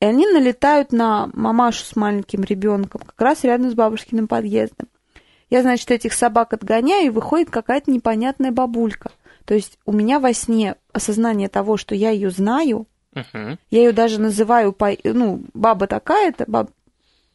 И 0.00 0.04
они 0.04 0.26
налетают 0.26 0.92
на 0.92 1.30
мамашу 1.32 1.84
с 1.84 1.94
маленьким 1.94 2.42
ребенком, 2.42 3.02
как 3.02 3.20
раз 3.20 3.44
рядом 3.44 3.70
с 3.70 3.74
бабушкиным 3.74 4.26
подъездом. 4.26 4.88
Я, 5.48 5.62
значит, 5.62 5.90
этих 5.90 6.14
собак 6.14 6.54
отгоняю, 6.54 7.06
и 7.06 7.10
выходит 7.10 7.50
какая-то 7.50 7.90
непонятная 7.90 8.50
бабулька. 8.50 9.12
То 9.44 9.54
есть 9.54 9.78
у 9.84 9.92
меня 9.92 10.18
во 10.18 10.32
сне 10.32 10.76
осознание 10.92 11.48
того, 11.48 11.76
что 11.76 11.94
я 11.94 12.10
ее 12.10 12.30
знаю, 12.30 12.86
Мгм. 13.14 13.58
я 13.70 13.80
ее 13.82 13.92
даже 13.92 14.18
называю, 14.18 14.74
ну, 15.04 15.42
баба 15.52 15.86
такая-то, 15.86 16.46
баб... 16.48 16.70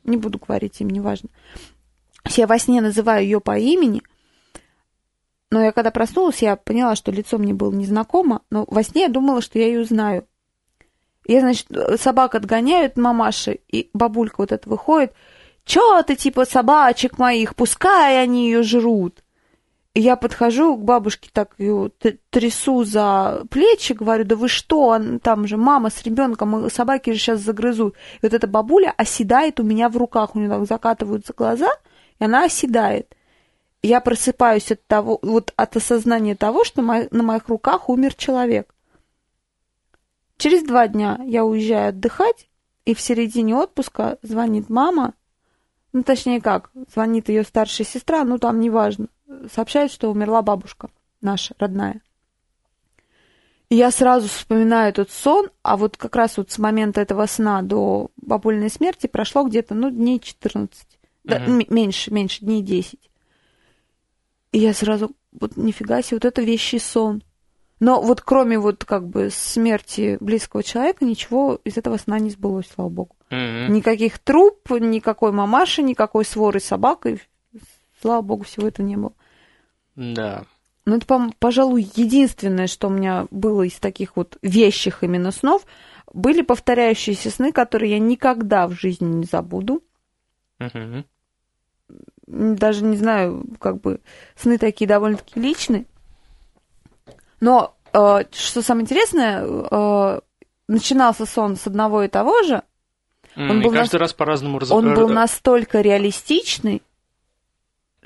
не 0.07 0.17
буду 0.17 0.39
говорить 0.39 0.81
им, 0.81 0.89
неважно. 0.89 1.29
Я 2.35 2.47
во 2.47 2.57
сне 2.57 2.81
называю 2.81 3.23
ее 3.23 3.39
по 3.39 3.57
имени, 3.57 4.01
но 5.49 5.61
я 5.63 5.71
когда 5.71 5.91
проснулась, 5.91 6.41
я 6.41 6.55
поняла, 6.55 6.95
что 6.95 7.11
лицо 7.11 7.37
мне 7.37 7.53
было 7.53 7.71
незнакомо, 7.71 8.41
но 8.49 8.65
во 8.67 8.83
сне 8.83 9.03
я 9.03 9.09
думала, 9.09 9.41
что 9.41 9.59
я 9.59 9.67
ее 9.67 9.85
знаю. 9.85 10.27
Я, 11.25 11.41
значит, 11.41 11.67
собак 11.99 12.35
отгоняют 12.35 12.97
мамаши, 12.97 13.59
и 13.67 13.89
бабулька 13.93 14.35
вот 14.39 14.51
эта 14.51 14.69
выходит, 14.69 15.13
чё 15.65 16.01
ты, 16.03 16.15
типа, 16.15 16.45
собачек 16.45 17.17
моих, 17.17 17.55
пускай 17.55 18.21
они 18.21 18.45
ее 18.45 18.63
жрут. 18.63 19.23
Я 19.99 20.15
подхожу 20.15 20.77
к 20.77 20.83
бабушке, 20.83 21.31
так 21.33 21.55
ее 21.57 21.89
трясу 22.29 22.83
за 22.83 23.41
плечи, 23.49 23.93
говорю, 23.93 24.25
да 24.25 24.35
вы 24.35 24.47
что, 24.47 24.95
там 25.23 25.47
же 25.47 25.57
мама 25.57 25.89
с 25.89 26.03
ребенком, 26.03 26.69
собаки 26.69 27.09
же 27.09 27.17
сейчас 27.17 27.39
загрызут. 27.39 27.95
И 27.95 28.19
вот 28.21 28.31
эта 28.35 28.45
бабуля 28.45 28.93
оседает 28.95 29.59
у 29.59 29.63
меня 29.63 29.89
в 29.89 29.97
руках, 29.97 30.35
у 30.35 30.39
нее 30.39 30.49
так 30.49 30.67
закатываются 30.67 31.33
глаза, 31.35 31.71
и 32.19 32.25
она 32.25 32.43
оседает. 32.43 33.15
Я 33.81 33.99
просыпаюсь 33.99 34.71
от 34.71 34.85
того, 34.85 35.17
вот 35.23 35.51
от 35.55 35.75
осознания 35.77 36.35
того, 36.35 36.63
что 36.63 36.83
на 36.83 37.23
моих 37.23 37.47
руках 37.47 37.89
умер 37.89 38.13
человек. 38.13 38.75
Через 40.37 40.61
два 40.61 40.87
дня 40.87 41.19
я 41.25 41.43
уезжаю 41.43 41.89
отдыхать, 41.89 42.47
и 42.85 42.93
в 42.93 43.01
середине 43.01 43.55
отпуска 43.55 44.19
звонит 44.21 44.69
мама, 44.69 45.15
ну, 45.91 46.03
точнее 46.03 46.39
как, 46.39 46.69
звонит 46.93 47.29
ее 47.29 47.41
старшая 47.41 47.87
сестра, 47.87 48.23
ну, 48.23 48.37
там 48.37 48.59
неважно, 48.59 49.07
сообщает, 49.53 49.91
что 49.91 50.09
умерла 50.11 50.41
бабушка 50.41 50.89
наша, 51.21 51.55
родная. 51.59 52.01
И 53.69 53.75
я 53.75 53.91
сразу 53.91 54.29
вспоминаю 54.29 54.89
этот 54.89 55.11
сон, 55.11 55.49
а 55.61 55.75
вот 55.75 55.97
как 55.97 56.15
раз 56.15 56.37
вот 56.37 56.51
с 56.51 56.57
момента 56.57 57.01
этого 57.01 57.25
сна 57.25 57.61
до 57.61 58.09
бабульной 58.15 58.69
смерти 58.69 59.07
прошло 59.07 59.43
где-то, 59.43 59.75
ну, 59.75 59.89
дней 59.89 60.19
14. 60.19 60.87
Да, 61.25 61.39
Мгм. 61.39 61.59
м- 61.59 61.65
меньше, 61.69 62.13
меньше, 62.13 62.45
дней 62.45 62.61
10. 62.61 63.09
И 64.53 64.59
я 64.59 64.73
сразу, 64.73 65.11
вот 65.33 65.57
нифига 65.57 66.01
себе, 66.01 66.15
вот 66.17 66.25
это 66.25 66.41
вещий 66.41 66.79
сон. 66.79 67.21
Но 67.79 68.01
вот 68.01 68.21
кроме 68.21 68.57
вот 68.57 68.85
как 68.85 69.07
бы 69.07 69.29
смерти 69.29 70.17
близкого 70.21 70.63
человека, 70.63 71.03
ничего 71.05 71.59
из 71.63 71.77
этого 71.77 71.97
сна 71.97 72.17
не 72.19 72.29
сбылось, 72.29 72.69
слава 72.73 72.89
богу. 72.89 73.15
Мгм. 73.29 73.73
Никаких 73.73 74.17
труп, 74.19 74.69
никакой 74.71 75.33
мамаши, 75.33 75.83
никакой 75.83 76.23
своры 76.23 76.61
собак, 76.61 77.05
и, 77.05 77.19
слава 78.01 78.21
богу, 78.21 78.43
всего 78.43 78.67
этого 78.67 78.85
не 78.85 78.95
было. 78.97 79.13
Да. 79.95 80.43
Ну, 80.85 80.95
это, 80.95 81.29
пожалуй, 81.39 81.89
единственное, 81.95 82.67
что 82.67 82.87
у 82.87 82.91
меня 82.91 83.27
было 83.29 83.63
из 83.63 83.75
таких 83.75 84.15
вот 84.15 84.37
вещих 84.41 85.03
именно 85.03 85.31
снов. 85.31 85.65
Были 86.13 86.41
повторяющиеся 86.41 87.29
сны, 87.29 87.51
которые 87.51 87.91
я 87.91 87.99
никогда 87.99 88.67
в 88.67 88.71
жизни 88.71 89.05
не 89.07 89.25
забуду. 89.25 89.83
М, 90.59 91.03
Даже 92.27 92.83
не 92.83 92.97
знаю, 92.97 93.45
как 93.59 93.79
бы 93.81 94.01
сны 94.35 94.57
такие 94.57 94.87
довольно-таки 94.87 95.39
личные. 95.39 95.85
Но 97.39 97.75
э, 97.93 98.23
что 98.31 98.61
самое 98.61 98.83
интересное, 98.83 99.43
э, 99.45 100.19
начинался 100.67 101.25
сон 101.25 101.55
с 101.55 101.67
одного 101.67 102.03
и 102.03 102.07
того 102.07 102.43
же. 102.43 102.63
Был 103.35 103.59
И 103.59 103.63
каждый 103.63 103.77
нас- 103.77 103.93
раз 103.93 104.13
по-разному 104.13 104.59
раз- 104.59 104.71
Он 104.71 104.93
был 104.93 105.09
э, 105.09 105.13
настолько 105.13 105.81
реалистичный, 105.81 106.81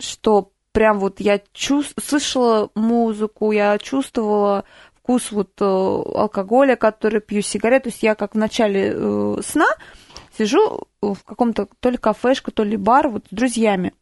что 0.02 0.52
прям 0.72 1.00
вот 1.00 1.20
я 1.20 1.42
чувс- 1.54 1.94
слышала 2.02 2.70
музыку, 2.76 3.52
я 3.52 3.78
чувствовала 3.78 4.66
вкус 4.96 5.32
вот 5.32 5.50
э, 5.60 5.66
алкоголя, 5.66 6.76
который 6.76 7.22
пью, 7.22 7.42
сигарет. 7.42 7.84
То 7.84 7.90
есть 7.90 8.04
я 8.04 8.16
как 8.16 8.34
в 8.34 8.38
начале 8.38 8.94
э, 8.96 9.36
сна 9.44 9.68
сижу 10.38 10.88
в 11.02 11.18
каком-то 11.26 11.68
то 11.80 11.90
ли 11.90 11.98
кафешке, 11.98 12.52
то 12.52 12.64
ли 12.64 12.78
бар 12.78 13.10
вот 13.10 13.26
с 13.26 13.36
друзьями. 13.36 13.94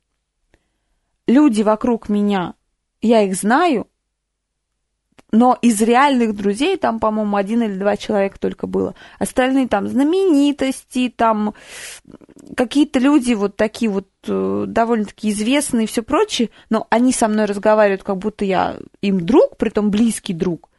Люди 1.27 1.61
вокруг 1.61 2.09
меня, 2.09 2.55
я 3.01 3.21
их 3.21 3.35
знаю, 3.35 3.87
но 5.31 5.57
из 5.61 5.81
реальных 5.81 6.35
друзей 6.35 6.77
там, 6.77 6.99
по-моему, 6.99 7.37
один 7.37 7.61
или 7.63 7.73
два 7.73 7.97
человека 7.97 8.39
только 8.39 8.67
было. 8.67 8.95
Остальные 9.19 9.67
там 9.67 9.87
знаменитости, 9.87 11.13
там 11.15 11.53
какие-то 12.55 12.99
люди 12.99 13.33
вот 13.33 13.55
такие 13.55 13.91
вот 13.91 14.07
э, 14.27 14.65
довольно-таки 14.67 15.29
известные 15.29 15.83
и 15.83 15.87
все 15.87 16.01
прочее, 16.01 16.49
но 16.69 16.87
они 16.89 17.11
со 17.11 17.27
мной 17.27 17.45
разговаривают, 17.45 18.03
как 18.03 18.17
будто 18.17 18.45
я 18.45 18.77
им 19.01 19.25
друг, 19.25 19.57
притом 19.57 19.91
близкий 19.91 20.33
друг. 20.33 20.69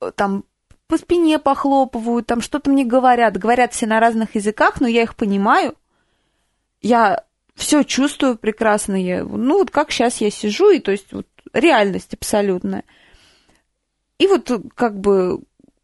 Э, 0.00 0.10
Там 0.14 0.44
по 0.88 0.96
спине 0.96 1.38
похлопывают, 1.38 2.26
там 2.26 2.40
что-то 2.40 2.70
мне 2.70 2.84
говорят. 2.84 3.36
Говорят 3.36 3.72
все 3.72 3.86
на 3.86 4.00
разных 4.00 4.34
языках, 4.36 4.80
но 4.80 4.86
я 4.86 5.02
их 5.02 5.16
понимаю. 5.16 5.74
Я 6.80 7.24
все 7.56 7.82
чувствую 7.82 8.36
прекрасно. 8.38 8.94
Я, 8.94 9.24
ну, 9.24 9.58
вот 9.58 9.70
как 9.70 9.90
сейчас 9.90 10.20
я 10.20 10.30
сижу, 10.30 10.70
и 10.70 10.78
то 10.78 10.92
есть 10.92 11.12
вот 11.12 11.26
реальность 11.58 12.14
абсолютная. 12.14 12.84
И 14.18 14.26
вот 14.26 14.50
как 14.74 14.98
бы 14.98 15.40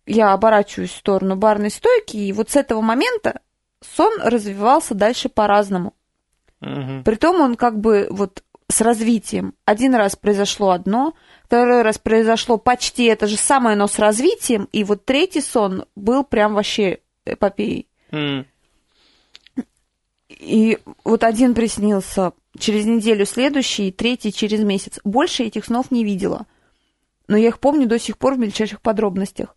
я 0.06 0.32
оборачиваюсь 0.32 0.90
в 0.90 0.96
сторону 0.96 1.36
барной 1.36 1.70
стойки, 1.70 2.16
и 2.16 2.32
вот 2.32 2.50
с 2.50 2.56
этого 2.56 2.80
момента 2.80 3.40
сон 3.80 4.12
развивался 4.22 4.94
дальше 4.94 5.28
по-разному. 5.28 5.94
мгм. 6.60 7.04
Притом 7.04 7.40
он 7.40 7.56
как 7.56 7.78
бы 7.78 8.06
вот 8.10 8.42
с 8.68 8.80
развитием. 8.80 9.54
Один 9.64 9.94
раз 9.94 10.16
произошло 10.16 10.70
одно, 10.70 11.14
второй 11.44 11.82
раз 11.82 11.98
произошло 11.98 12.56
почти 12.56 13.04
это 13.04 13.26
же 13.26 13.36
самое, 13.36 13.76
но 13.76 13.86
с 13.86 13.98
развитием, 13.98 14.68
и 14.72 14.84
вот 14.84 15.04
третий 15.04 15.42
сон 15.42 15.84
был 15.94 16.24
прям 16.24 16.54
вообще 16.54 17.00
эпопеей. 17.26 17.88
М. 18.10 18.46
И 20.28 20.78
вот 21.04 21.24
один 21.24 21.54
приснился 21.54 22.32
через 22.58 22.84
неделю 22.86 23.24
следующий, 23.26 23.90
третий 23.92 24.32
через 24.32 24.60
месяц. 24.60 25.00
Больше 25.04 25.44
этих 25.44 25.64
снов 25.64 25.90
не 25.90 26.04
видела. 26.04 26.46
Но 27.28 27.36
я 27.36 27.48
их 27.48 27.60
помню 27.60 27.86
до 27.86 27.98
сих 27.98 28.18
пор 28.18 28.34
в 28.34 28.38
мельчайших 28.38 28.80
подробностях. 28.80 29.54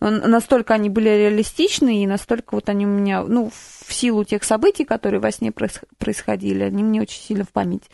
Н- 0.00 0.30
Настолько 0.30 0.74
они 0.74 0.88
были 0.88 1.08
реалистичны, 1.08 2.02
и 2.02 2.06
настолько 2.06 2.54
вот 2.54 2.68
они 2.68 2.86
у 2.86 2.90
меня, 2.90 3.22
ну, 3.24 3.50
в 3.50 3.92
силу 3.92 4.24
тех 4.24 4.44
событий, 4.44 4.84
которые 4.84 5.20
во 5.20 5.30
сне 5.30 5.50
проис- 5.50 5.82
происходили, 5.98 6.62
они 6.62 6.82
мне 6.82 7.02
очень 7.02 7.20
сильно 7.20 7.44
в 7.44 7.50
память 7.50 7.90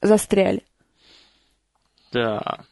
застряли. 0.00 0.62
Да. 2.12 2.64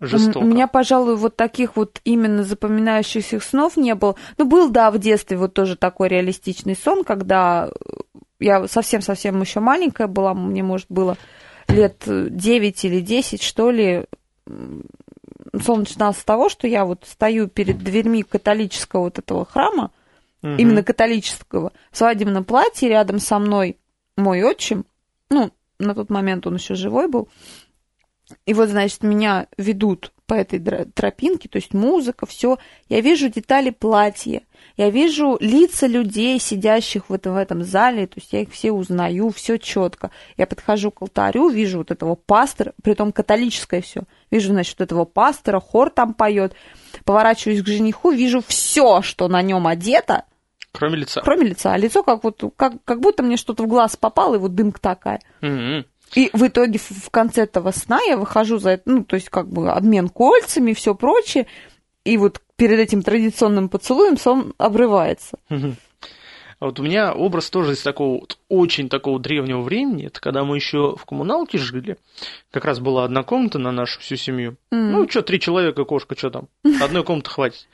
Жестоко. 0.00 0.38
У 0.38 0.46
меня, 0.46 0.66
пожалуй, 0.66 1.14
вот 1.16 1.36
таких 1.36 1.76
вот 1.76 2.00
именно 2.04 2.42
запоминающихся 2.42 3.38
снов 3.38 3.76
не 3.76 3.94
было. 3.94 4.16
Ну, 4.36 4.46
был, 4.46 4.68
да, 4.70 4.90
в 4.90 4.98
детстве 4.98 5.36
вот 5.36 5.54
тоже 5.54 5.76
такой 5.76 6.08
реалистичный 6.08 6.74
сон, 6.74 7.04
когда 7.04 7.68
э, 7.68 7.92
я 8.42 8.66
совсем-совсем 8.68 9.40
еще 9.40 9.60
маленькая 9.60 10.06
была, 10.06 10.34
мне, 10.34 10.62
может, 10.62 10.86
было 10.88 11.16
лет 11.68 12.02
9 12.06 12.84
или 12.84 13.00
10, 13.00 13.42
что 13.42 13.70
ли. 13.70 14.04
Сон 14.46 15.80
начинался 15.80 16.20
с 16.20 16.24
того, 16.24 16.48
что 16.48 16.66
я 16.66 16.84
вот 16.84 17.04
стою 17.06 17.48
перед 17.48 17.78
дверьми 17.78 18.22
католического 18.22 19.02
вот 19.02 19.18
этого 19.18 19.44
храма, 19.44 19.90
Мгм. 20.42 20.56
именно 20.56 20.82
католического, 20.82 21.72
в 21.90 21.96
свадебном 21.96 22.44
платье, 22.44 22.88
рядом 22.88 23.20
со 23.20 23.38
мной 23.38 23.78
мой 24.16 24.42
отчим, 24.42 24.84
ну, 25.30 25.52
на 25.78 25.94
тот 25.94 26.10
момент 26.10 26.46
он 26.46 26.56
еще 26.56 26.74
живой 26.74 27.06
был, 27.08 27.28
и 28.46 28.54
вот, 28.54 28.68
значит, 28.68 29.02
меня 29.02 29.46
ведут 29.56 30.12
по 30.26 30.34
этой 30.34 30.58
тропинке, 30.86 31.48
то 31.48 31.56
есть 31.56 31.74
музыка, 31.74 32.26
все. 32.26 32.58
Я 32.88 33.00
вижу 33.00 33.28
детали 33.28 33.70
платья, 33.70 34.42
я 34.76 34.90
вижу 34.90 35.36
лица 35.40 35.86
людей, 35.86 36.38
сидящих 36.38 37.08
в 37.08 37.12
этом, 37.12 37.34
в 37.34 37.36
этом 37.36 37.62
зале, 37.62 38.06
то 38.06 38.18
есть 38.18 38.32
я 38.32 38.40
их 38.40 38.50
все 38.52 38.72
узнаю, 38.72 39.30
все 39.30 39.58
четко. 39.58 40.10
Я 40.36 40.46
подхожу 40.46 40.90
к 40.90 41.02
алтарю, 41.02 41.48
вижу 41.48 41.78
вот 41.78 41.90
этого 41.90 42.14
пастора, 42.14 42.72
притом 42.82 43.12
католическое 43.12 43.80
все. 43.80 44.02
Вижу, 44.30 44.48
значит, 44.52 44.78
вот 44.78 44.84
этого 44.84 45.04
пастора, 45.04 45.60
хор 45.60 45.90
там 45.90 46.14
поет. 46.14 46.54
Поворачиваюсь 47.04 47.62
к 47.62 47.66
жениху, 47.66 48.10
вижу 48.10 48.42
все, 48.46 49.02
что 49.02 49.28
на 49.28 49.42
нем 49.42 49.66
одето, 49.66 50.24
Кроме 50.72 50.96
лица. 50.96 51.20
кроме 51.22 51.48
лица. 51.48 51.74
А 51.74 51.76
лицо 51.76 52.02
как 52.02 52.24
вот, 52.24 52.42
как, 52.56 52.74
как 52.84 53.00
будто 53.00 53.22
мне 53.22 53.36
что-то 53.36 53.62
в 53.62 53.66
глаз 53.66 53.96
попало, 53.96 54.36
и 54.36 54.38
вот 54.38 54.54
дымка 54.54 54.80
такая. 54.80 55.20
Мгм. 55.42 55.84
И 56.14 56.30
в 56.32 56.46
итоге 56.46 56.78
в 56.78 57.10
конце 57.10 57.42
этого 57.42 57.70
сна 57.70 58.00
я 58.06 58.16
выхожу 58.16 58.58
за 58.58 58.70
это, 58.70 58.82
ну, 58.86 59.04
то 59.04 59.16
есть 59.16 59.30
как 59.30 59.48
бы 59.48 59.70
обмен 59.70 60.08
кольцами 60.08 60.72
и 60.72 60.74
все 60.74 60.94
прочее. 60.94 61.46
И 62.04 62.16
вот 62.16 62.40
перед 62.56 62.78
этим 62.78 63.02
традиционным 63.02 63.68
поцелуем 63.68 64.16
сон 64.16 64.54
обрывается. 64.58 65.38
А 66.62 66.66
вот 66.66 66.78
у 66.78 66.84
меня 66.84 67.12
образ 67.12 67.50
тоже 67.50 67.72
из 67.72 67.82
такого 67.82 68.20
вот 68.20 68.38
очень 68.48 68.88
такого 68.88 69.18
древнего 69.18 69.62
времени. 69.62 70.06
Это 70.06 70.20
когда 70.20 70.44
мы 70.44 70.54
еще 70.54 70.94
в 70.94 71.04
коммуналке 71.06 71.58
жили. 71.58 71.96
Как 72.52 72.64
раз 72.64 72.78
была 72.78 73.04
одна 73.04 73.24
комната 73.24 73.58
на 73.58 73.72
нашу 73.72 73.98
всю 73.98 74.14
семью. 74.14 74.56
М. 74.70 74.92
Ну, 74.92 75.08
что, 75.08 75.22
три 75.22 75.40
человека, 75.40 75.84
кошка, 75.84 76.16
что 76.16 76.30
там? 76.30 76.48
Одной 76.80 77.02
комнаты 77.02 77.30
хватит. 77.30 77.66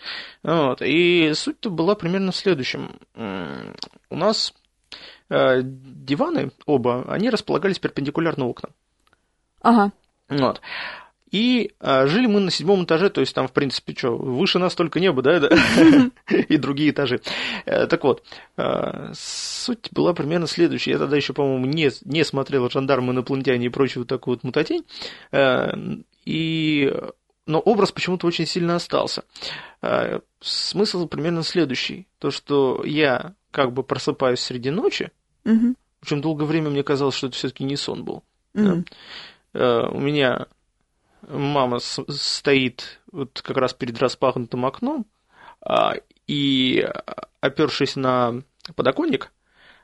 Вот. 0.42 0.80
И 0.80 1.32
суть-то 1.34 1.68
была 1.68 1.96
примерно 1.96 2.32
в 2.32 2.36
следующем. 2.36 2.92
У 3.14 4.16
нас 4.16 4.54
э, 5.28 5.60
диваны 5.62 6.50
оба, 6.64 7.04
они 7.08 7.28
располагались 7.28 7.78
перпендикулярно 7.78 8.46
окнам. 8.46 8.72
Ага. 9.60 9.92
Вот. 10.30 10.62
И 11.30 11.72
а, 11.80 12.06
жили 12.06 12.26
мы 12.26 12.40
на 12.40 12.50
седьмом 12.50 12.84
этаже, 12.84 13.10
то 13.10 13.20
есть 13.20 13.34
там, 13.34 13.48
в 13.48 13.52
принципе, 13.52 13.94
что, 13.96 14.16
выше 14.16 14.58
нас 14.58 14.74
только 14.74 14.98
небо, 15.00 15.22
да, 15.22 15.36
и 16.30 16.56
другие 16.56 16.90
этажи. 16.90 17.20
Э, 17.66 17.86
Так 17.86 18.04
вот, 18.04 18.22
а, 18.56 19.10
суть 19.14 19.88
была 19.92 20.14
примерно 20.14 20.46
следующая. 20.46 20.92
Я 20.92 20.98
тогда 20.98 21.16
еще, 21.16 21.34
по-моему, 21.34 21.66
не, 21.66 21.90
не 22.04 22.24
смотрел 22.24 22.70
«Жандармы, 22.70 23.12
инопланетяне» 23.12 23.66
и 23.66 23.70
прочую 23.70 24.02
вот 24.02 24.08
такую 24.08 24.36
вот 24.36 24.44
мутатень. 24.44 24.84
Э, 25.32 25.72
И... 26.24 26.92
Но 27.46 27.60
образ 27.60 27.92
почему-то 27.92 28.26
очень 28.26 28.46
сильно 28.46 28.76
остался. 28.76 29.24
Э, 29.82 30.20
Смысл 30.40 31.08
примерно 31.08 31.42
следующий. 31.42 32.06
То, 32.18 32.30
что 32.30 32.82
я 32.84 33.34
как 33.50 33.72
бы 33.72 33.82
просыпаюсь 33.82 34.40
среди 34.40 34.70
ночи, 34.70 35.10
причем 36.00 36.20
долгое 36.20 36.44
время 36.44 36.70
мне 36.70 36.82
казалось, 36.82 37.14
что 37.16 37.26
это 37.26 37.36
все-таки 37.36 37.64
не 37.64 37.76
сон 37.76 38.04
был. 38.04 38.22
У 39.54 40.00
меня 40.00 40.46
мама 41.26 41.78
с- 41.78 42.04
стоит 42.08 43.00
вот 43.12 43.40
как 43.42 43.56
раз 43.56 43.74
перед 43.74 43.98
распахнутым 43.98 44.66
окном, 44.66 45.06
а, 45.60 45.94
и 46.26 46.86
опершись 47.40 47.96
на 47.96 48.42
подоконник, 48.76 49.32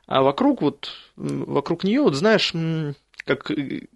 а 0.07 0.21
вокруг 0.21 0.61
вот, 0.61 0.89
вокруг 1.15 1.83
нее, 1.83 2.01
вот 2.01 2.15
знаешь, 2.15 2.53
как 3.25 3.51
э, 3.51 3.87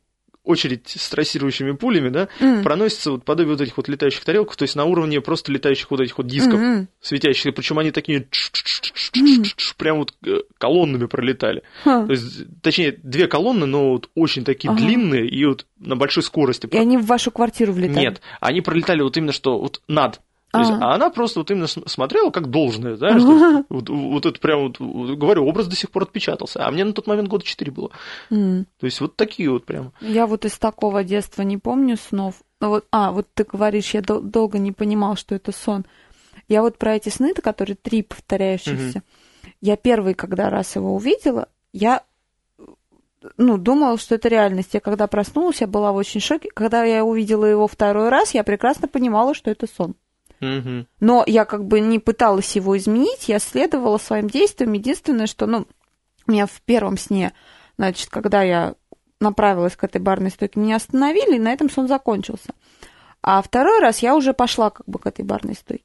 очередь 0.49 0.89
с 0.89 1.09
трассирующими 1.09 1.71
пулями, 1.73 2.09
да, 2.09 2.27
М. 2.39 2.63
проносится 2.63 3.11
вот 3.11 3.23
подобие 3.23 3.53
вот 3.53 3.61
этих 3.61 3.77
вот 3.77 3.87
летающих 3.87 4.23
тарелок, 4.25 4.55
то 4.55 4.63
есть 4.63 4.75
на 4.75 4.85
уровне 4.85 5.21
просто 5.21 5.51
летающих 5.51 5.91
вот 5.91 6.01
этих 6.01 6.17
вот 6.17 6.27
дисков 6.27 6.59
Мгм. 6.59 6.87
светящихся, 6.99 7.51
причем 7.51 7.77
они 7.79 7.91
такие 7.91 8.27
прям 9.77 9.99
вот 9.99 10.13
э, 10.25 10.39
колоннами 10.57 11.05
пролетали. 11.05 11.63
Ха. 11.83 12.05
То 12.05 12.11
есть, 12.11 12.61
точнее, 12.61 12.99
две 13.03 13.27
колонны, 13.27 13.65
но 13.65 13.91
вот 13.91 14.09
очень 14.15 14.43
такие 14.43 14.71
Ага. 14.71 14.79
длинные 14.79 15.27
и 15.27 15.45
вот 15.45 15.65
на 15.79 15.95
большой 15.95 16.23
скорости. 16.23 16.67
И 16.71 16.77
они 16.77 16.97
в 16.97 17.05
вашу 17.05 17.31
квартиру 17.31 17.71
влетали? 17.73 17.99
Нет, 18.05 18.21
они 18.41 18.61
пролетали 18.61 19.01
вот 19.01 19.15
именно 19.17 19.31
что 19.31 19.59
вот 19.59 19.81
над. 19.87 20.19
То 20.51 20.59
есть, 20.59 20.71
Ага. 20.71 20.85
а 20.85 20.95
она 20.95 21.09
просто 21.11 21.39
вот 21.41 21.51
именно 21.51 21.67
см- 21.67 21.87
смотрела 21.89 22.31
как 22.31 22.47
должное, 22.49 22.95
знаешь, 22.95 23.21
вот, 23.69 23.89
вот 23.89 24.25
это 24.25 24.39
прям 24.39 24.73
вот, 24.79 24.79
говорю, 25.15 25.45
образ 25.45 25.67
до 25.67 25.75
сих 25.75 25.91
пор 25.91 26.03
отпечатался. 26.03 26.65
А 26.65 26.71
мне 26.71 26.83
на 26.83 26.93
тот 26.93 27.05
момент 27.05 27.27
года 27.27 27.45
4 27.45 27.71
было. 27.71 27.91
То 28.29 28.65
есть 28.81 28.99
вот 28.99 29.15
такие 29.15 29.51
вот 29.51 29.65
прям. 29.65 29.91
Я 30.01 30.25
вот 30.25 30.45
из 30.45 30.57
такого 30.57 31.03
детства 31.03 31.43
не 31.43 31.57
помню 31.57 31.97
снов. 31.97 32.35
Ну 32.61 32.69
вот, 32.69 32.85
а, 32.91 33.11
вот 33.11 33.27
ты 33.33 33.43
говоришь, 33.43 33.93
я 33.93 34.01
дол- 34.01 34.21
долго 34.21 34.57
не 34.57 34.71
понимал, 34.71 35.15
что 35.15 35.35
это 35.35 35.51
сон. 35.51 35.85
Я 36.47 36.61
вот 36.63 36.77
про 36.77 36.95
эти 36.95 37.09
сны, 37.09 37.33
которые 37.33 37.75
три 37.75 38.01
повторяющихся. 38.01 39.03
Я 39.61 39.77
первый, 39.77 40.13
когда 40.15 40.49
раз 40.49 40.75
его 40.75 40.95
увидела, 40.95 41.47
я 41.73 42.01
ну, 43.37 43.57
думала, 43.57 43.97
что 43.97 44.15
это 44.15 44.29
реальность. 44.29 44.73
Я 44.73 44.79
когда 44.79 45.05
проснулась, 45.07 45.61
я 45.61 45.67
была 45.67 45.91
в 45.91 45.95
очень 45.95 46.21
шоке. 46.21 46.49
Когда 46.53 46.83
я 46.85 47.03
увидела 47.03 47.45
его 47.45 47.67
второй 47.67 48.09
раз, 48.09 48.33
я 48.33 48.43
прекрасно 48.43 48.87
понимала, 48.87 49.33
что 49.33 49.51
это 49.51 49.67
сон. 49.67 49.95
Мгм. 50.39 50.87
Но 50.99 51.23
я 51.27 51.45
как 51.45 51.65
бы 51.65 51.79
не 51.79 51.99
пыталась 51.99 52.55
его 52.55 52.77
изменить, 52.77 53.27
я 53.27 53.39
следовала 53.39 53.97
своим 53.97 54.29
действиям. 54.29 54.73
Единственное, 54.73 55.27
что, 55.27 55.45
ну, 55.45 55.67
у 56.27 56.31
меня 56.31 56.45
в 56.45 56.61
первом 56.61 56.97
сне, 56.97 57.33
значит, 57.77 58.09
когда 58.09 58.41
я 58.41 58.75
направилась 59.19 59.75
к 59.75 59.83
этой 59.83 59.99
барной 59.99 60.29
стойке, 60.29 60.59
меня 60.59 60.77
остановили, 60.77 61.35
и 61.35 61.39
на 61.39 61.51
этом 61.51 61.69
сон 61.69 61.87
закончился. 61.87 62.53
А 63.21 63.41
второй 63.41 63.79
раз 63.79 63.99
я 63.99 64.15
уже 64.15 64.33
пошла 64.33 64.69
как 64.69 64.87
бы 64.87 64.97
к 64.99 65.05
этой 65.05 65.25
барной 65.25 65.55
стойке. 65.55 65.83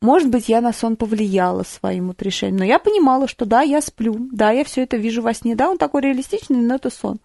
Может 0.00 0.30
быть, 0.30 0.48
я 0.48 0.60
на 0.60 0.72
сон 0.72 0.94
повлияла 0.94 1.64
своим 1.64 2.08
вот 2.08 2.22
решением, 2.22 2.58
но 2.58 2.64
я 2.64 2.78
понимала, 2.78 3.26
что 3.26 3.44
да, 3.44 3.62
я 3.62 3.80
сплю, 3.80 4.16
да, 4.32 4.52
я 4.52 4.62
все 4.62 4.84
это 4.84 4.96
вижу 4.96 5.22
во 5.22 5.34
сне, 5.34 5.56
да, 5.56 5.68
он 5.68 5.76
такой 5.76 6.02
реалистичный, 6.02 6.58
но 6.58 6.76
это 6.76 6.88
сон. 6.88 7.18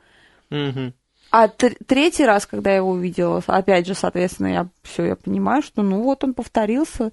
Мгм. 0.50 0.96
А 1.36 1.48
тр- 1.48 1.76
третий 1.88 2.26
раз, 2.26 2.46
когда 2.46 2.70
я 2.70 2.76
его 2.76 2.92
увидела, 2.92 3.42
опять 3.48 3.88
же, 3.88 3.96
соответственно, 3.96 4.48
я 4.54 4.68
все, 4.84 5.04
я 5.06 5.16
понимаю, 5.16 5.64
что 5.64 5.82
ну 5.82 6.04
вот 6.04 6.24
он 6.24 6.36
повторился. 6.36 7.12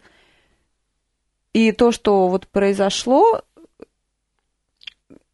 И 1.54 1.72
то, 1.72 1.90
что 1.90 2.28
вот 2.28 2.46
произошло... 2.46 3.40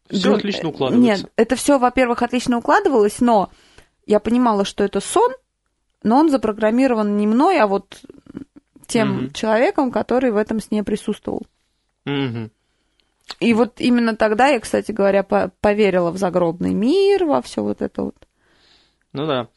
Все 0.09 0.33
отлично 0.33 0.69
укладывается. 0.69 1.23
Нет, 1.23 1.31
это 1.35 1.57
все, 1.57 1.77
во-первых, 1.77 2.23
отлично 2.23 2.59
укладывалось, 2.59 3.19
но 3.19 3.49
я 4.05 4.21
понимала, 4.21 4.63
что 4.63 4.85
это 4.85 5.01
сон, 5.01 5.33
но 6.01 6.17
он 6.19 6.29
запрограммирован 6.29 7.17
не 7.17 7.27
мной, 7.27 7.59
а 7.59 7.67
вот 7.67 8.01
тем 8.87 9.09
Мгм. 9.09 9.33
человеком, 9.33 9.91
который 9.91 10.31
в 10.31 10.37
этом 10.37 10.61
сне 10.61 10.85
присутствовал. 10.85 11.41
Мгм. 12.05 12.51
И 13.41 13.53
вот 13.53 13.81
именно 13.81 14.15
тогда 14.15 14.47
я, 14.47 14.61
кстати 14.61 14.93
говоря, 14.93 15.23
по- 15.23 15.51
поверила 15.59 16.11
в 16.11 16.17
загробный 16.17 16.73
мир, 16.73 17.25
во 17.25 17.41
все 17.41 17.61
вот 17.61 17.81
это 17.81 18.03
вот. 18.03 18.15
Ну 19.17 19.25
да. 19.25 19.47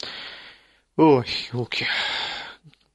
Ой, 0.96 1.26
елки. 1.52 1.84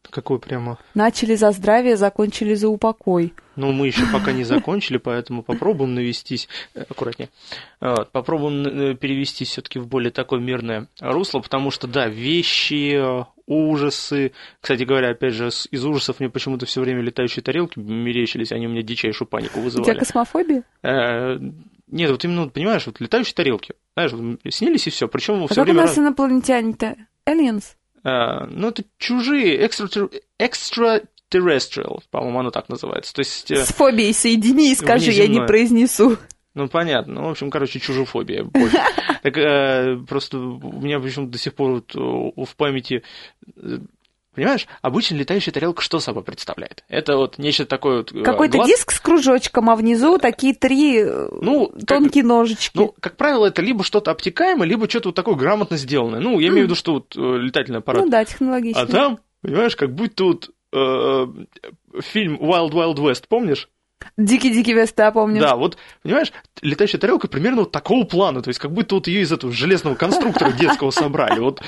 Какой 0.09 0.39
прямо... 0.39 0.79
Начали 0.95 1.35
за 1.35 1.51
здравие, 1.51 1.95
закончили 1.95 2.55
за 2.55 2.69
упокой. 2.69 3.35
Ну, 3.55 3.71
мы 3.71 3.85
еще 3.85 4.07
пока 4.11 4.31
не 4.31 4.43
закончили, 4.43 4.97
поэтому 4.97 5.43
попробуем 5.43 5.93
навестись, 5.93 6.49
э, 6.73 6.83
аккуратнее, 6.89 7.29
Вот, 7.81 8.11
попробуем 8.11 8.65
э, 8.65 8.95
перевестись 8.95 9.49
все-таки 9.49 9.77
в 9.77 9.85
более 9.85 10.09
такое 10.09 10.39
мирное 10.39 10.87
русло, 10.99 11.39
потому 11.39 11.69
что, 11.69 11.85
да, 11.85 12.07
вещи, 12.07 12.95
э, 12.95 13.25
ужасы, 13.45 14.31
кстати 14.59 14.83
говоря, 14.85 15.11
опять 15.11 15.33
же, 15.33 15.49
из 15.69 15.85
ужасов 15.85 16.19
мне 16.19 16.29
почему-то 16.29 16.65
все 16.65 16.81
время 16.81 17.01
летающие 17.01 17.43
тарелки 17.43 17.77
мерещились, 17.77 18.51
они 18.51 18.65
у 18.65 18.71
меня 18.71 18.81
дичайшую 18.81 19.27
панику 19.27 19.59
У 19.59 19.61
тебя 19.61 19.63
вызывали. 19.65 19.99
космофобия? 19.99 20.63
Нет, 21.87 22.09
вот 22.11 22.23
именно, 22.25 22.47
понимаешь, 22.49 22.85
вот 22.87 22.99
летающие 22.99 23.33
тарелки, 23.35 23.73
знаешь, 23.95 24.11
вот 24.11 24.39
снились 24.53 24.87
и 24.87 24.89
все, 24.89 25.07
причем 25.07 25.43
А 25.43 25.47
все 25.47 25.55
как 25.55 25.63
у 25.63 25.65
время... 25.65 25.81
нас 25.81 25.89
раз- 25.91 25.99
инопланетяне-то? 25.99 26.95
Aliens? 27.27 27.75
Э, 28.03 28.45
Ну, 28.49 28.69
это 28.69 28.83
чужие, 28.97 29.65
экстра... 29.65 30.09
extraterrestrial, 30.39 32.01
по-моему, 32.11 32.39
оно 32.39 32.51
так 32.51 32.69
называется. 32.69 33.13
То 33.13 33.19
есть... 33.19 33.51
э, 33.51 33.57
С 33.63 33.69
фобией 33.73 34.13
соедини 34.13 34.71
и 34.71 34.75
скажи, 34.75 35.11
я 35.11 35.27
не 35.27 35.45
произнесу. 35.45 36.17
Ну, 36.53 36.69
понятно. 36.69 37.15
Ну, 37.15 37.27
в 37.27 37.31
общем, 37.31 37.49
короче, 37.51 37.79
чужофобия. 37.79 38.49
Так 39.23 39.37
э, 39.37 39.97
просто 40.07 40.37
у 40.37 40.79
меня 40.81 40.99
почему-то 40.99 41.31
до 41.31 41.37
сих 41.39 41.55
пор 41.55 41.71
вот, 41.71 41.95
э, 41.95 41.99
в 42.45 42.55
памяти... 42.55 43.01
Понимаешь, 44.35 44.67
обычно 44.81 45.15
летающая 45.15 45.53
тарелка 45.53 45.81
что 45.81 45.99
собой 45.99 46.23
представляет? 46.23 46.83
Это 46.89 47.15
вот 47.17 47.37
нечто 47.37 47.65
такое 47.65 47.97
вот... 47.99 48.11
э, 48.11 48.21
Какой-то 48.23 48.57
глад- 48.57 48.67
диск 48.67 48.91
с 48.91 48.99
кружочком, 48.99 49.69
а 49.69 49.75
внизу 49.75 50.17
такие 50.17 50.53
три 50.53 50.99
э, 51.01 51.27
Ну, 51.41 51.67
как- 51.67 51.85
тонкие 51.85 52.23
ножички. 52.23 52.71
Ну, 52.77 52.93
как 52.99 53.15
правило, 53.17 53.45
это 53.45 53.61
либо 53.61 53.83
что-то 53.83 54.11
обтекаемое, 54.11 54.67
либо 54.67 54.89
что-то 54.89 55.09
вот 55.09 55.15
такое 55.15 55.35
грамотно 55.35 55.77
сделанное. 55.77 56.19
Ну, 56.19 56.39
я 56.39 56.47
имею 56.49 56.61
в 56.61 56.65
виду, 56.65 56.75
что 56.75 56.93
вот 56.93 57.15
э, 57.15 57.37
летательный 57.37 57.79
аппарат. 57.79 58.03
Ну 58.03 58.09
да, 58.09 58.25
технологично. 58.25 58.81
а 58.81 58.85
там, 58.85 59.19
понимаешь, 59.41 59.75
как 59.75 59.93
будто 59.95 60.23
вот 60.25 60.49
э, 60.73 61.27
фильм 62.01 62.35
Wild 62.37 62.71
Wild 62.71 62.95
West, 62.97 63.23
помнишь? 63.29 63.69
Дикий-дикий 64.17 64.73
вест, 64.73 64.95
да, 64.95 65.11
помню. 65.11 65.41
Да, 65.41 65.55
вот, 65.55 65.77
понимаешь, 66.03 66.31
летающая 66.61 66.99
тарелка 66.99 67.27
примерно 67.27 67.61
вот 67.61 67.71
такого 67.71 68.03
плана, 68.03 68.41
то 68.41 68.49
есть 68.49 68.59
как 68.59 68.71
будто 68.71 68.95
вот 68.95 69.07
ее 69.07 69.21
из 69.21 69.31
этого 69.31 69.51
железного 69.51 69.95
конструктора 69.95 70.51
детского 70.51 70.91
собрали. 70.91 71.39
Вот 71.39 71.61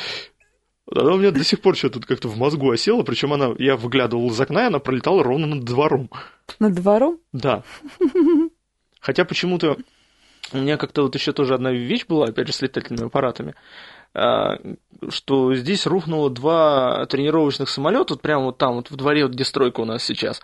она 0.93 1.13
у 1.13 1.17
меня 1.17 1.31
до 1.31 1.43
сих 1.43 1.61
пор 1.61 1.75
что-то 1.75 1.99
как-то 1.99 2.27
в 2.27 2.37
мозгу 2.37 2.71
осела, 2.71 3.03
причем 3.03 3.33
она, 3.33 3.53
я 3.57 3.75
выглядывал 3.75 4.29
из 4.29 4.39
окна, 4.39 4.63
и 4.63 4.67
она 4.67 4.79
пролетала 4.79 5.23
ровно 5.23 5.47
над 5.47 5.63
двором. 5.63 6.09
Над 6.59 6.73
двором? 6.73 7.19
Да. 7.33 7.63
Хотя 9.01 9.25
почему-то 9.25 9.77
у 10.53 10.57
меня 10.57 10.77
как-то 10.77 11.03
вот 11.03 11.15
еще 11.15 11.33
тоже 11.33 11.53
одна 11.55 11.71
вещь 11.71 12.05
была, 12.07 12.25
опять 12.27 12.47
же, 12.47 12.53
с 12.53 12.61
летательными 12.61 13.07
аппаратами, 13.07 13.53
а, 14.13 14.57
что 15.09 15.53
здесь 15.55 15.85
рухнуло 15.85 16.29
два 16.29 17.05
тренировочных 17.07 17.67
самолета, 17.69 18.13
вот 18.13 18.21
прямо 18.21 18.45
вот 18.45 18.57
там, 18.57 18.75
вот 18.75 18.89
в 18.89 18.95
дворе, 18.95 19.23
вот 19.23 19.33
где 19.33 19.43
стройка 19.43 19.81
у 19.81 19.85
нас 19.85 20.03
сейчас. 20.03 20.41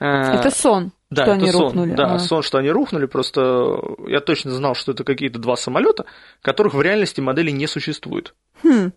А, 0.00 0.34
Это 0.34 0.50
сон, 0.50 0.92
да, 1.10 1.24
что 1.24 1.32
это 1.32 1.42
они 1.42 1.52
сон. 1.52 1.62
рухнули. 1.62 1.94
Да, 1.94 2.14
А. 2.14 2.18
сон, 2.18 2.42
что 2.42 2.58
они 2.58 2.70
рухнули, 2.70 3.06
просто 3.06 3.78
я 4.08 4.20
точно 4.20 4.52
знал, 4.52 4.74
что 4.74 4.92
это 4.92 5.04
какие-то 5.04 5.38
два 5.38 5.56
самолета, 5.56 6.06
которых 6.40 6.72
в 6.74 6.80
реальности 6.80 7.20
модели 7.20 7.50
не 7.50 7.66
существует. 7.66 8.34
Хм. 8.62 8.92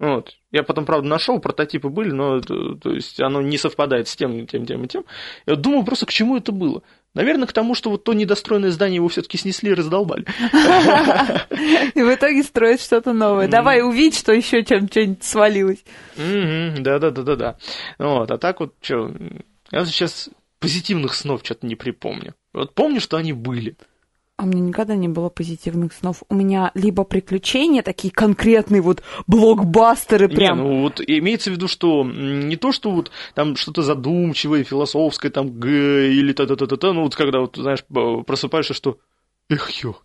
Вот. 0.00 0.32
Я 0.50 0.62
потом, 0.62 0.86
правда, 0.86 1.06
нашел, 1.06 1.38
прототипы 1.38 1.90
были, 1.90 2.10
но 2.10 2.38
это- 2.38 2.74
то 2.76 2.90
есть 2.90 3.20
оно 3.20 3.42
не 3.42 3.58
совпадает 3.58 4.08
с 4.08 4.16
тем, 4.16 4.46
тем, 4.46 4.64
тем 4.66 4.82
и 4.84 4.88
тем. 4.88 5.04
Я 5.46 5.56
думаю 5.56 5.84
просто, 5.84 6.06
к 6.06 6.10
чему 6.10 6.36
это 6.38 6.52
было. 6.52 6.82
Наверное, 7.12 7.46
к 7.46 7.52
тому, 7.52 7.74
что 7.74 7.90
вот 7.90 8.02
то 8.04 8.14
недостроенное 8.14 8.70
здание 8.70 8.96
его 8.96 9.08
все-таки 9.08 9.36
снесли 9.36 9.70
и 9.70 9.74
раздолбали. 9.74 10.24
И 11.94 12.02
в 12.02 12.14
итоге 12.14 12.42
строят 12.42 12.80
что-то 12.80 13.12
новое. 13.12 13.48
Давай 13.48 13.82
увидь, 13.82 14.16
что 14.16 14.32
еще 14.32 14.64
чем 14.64 14.88
что-нибудь 14.88 15.22
свалилось. 15.22 15.84
Мгм, 16.16 16.82
Да-да-да-да-да. 16.82 17.56
Вот, 17.98 18.30
а 18.30 18.38
так 18.38 18.60
вот, 18.60 18.74
что, 18.80 19.12
я 19.70 19.84
сейчас 19.84 20.30
позитивных 20.60 21.14
снов 21.14 21.40
что-то 21.44 21.66
не 21.66 21.74
припомню. 21.74 22.34
Вот 22.52 22.74
помню, 22.74 23.00
что 23.00 23.16
они 23.16 23.32
были. 23.32 23.76
А 24.40 24.44
у 24.44 24.46
меня 24.46 24.60
никогда 24.62 24.96
не 24.96 25.06
было 25.06 25.28
позитивных 25.28 25.92
снов. 25.92 26.22
У 26.30 26.34
меня 26.34 26.70
либо 26.72 27.04
приключения, 27.04 27.82
такие 27.82 28.10
конкретные 28.10 28.80
вот 28.80 29.02
блокбастеры 29.26 30.28
прям. 30.28 30.56
Не, 30.56 30.64
ну 30.64 30.80
вот 30.80 30.98
имеется 31.06 31.50
в 31.50 31.52
виду, 31.52 31.68
что 31.68 32.04
не 32.04 32.56
то, 32.56 32.72
что 32.72 32.90
вот 32.90 33.10
там 33.34 33.54
что-то 33.54 33.82
задумчивое, 33.82 34.64
философское, 34.64 35.28
там, 35.28 35.60
г 35.60 36.10
или 36.10 36.32
та-та-та-та, 36.32 36.94
ну 36.94 37.02
вот 37.02 37.16
когда 37.16 37.40
вот, 37.40 37.56
знаешь, 37.56 37.84
просыпаешься, 38.26 38.72
что 38.72 38.96
эх, 39.50 39.68
ё. 39.84 39.96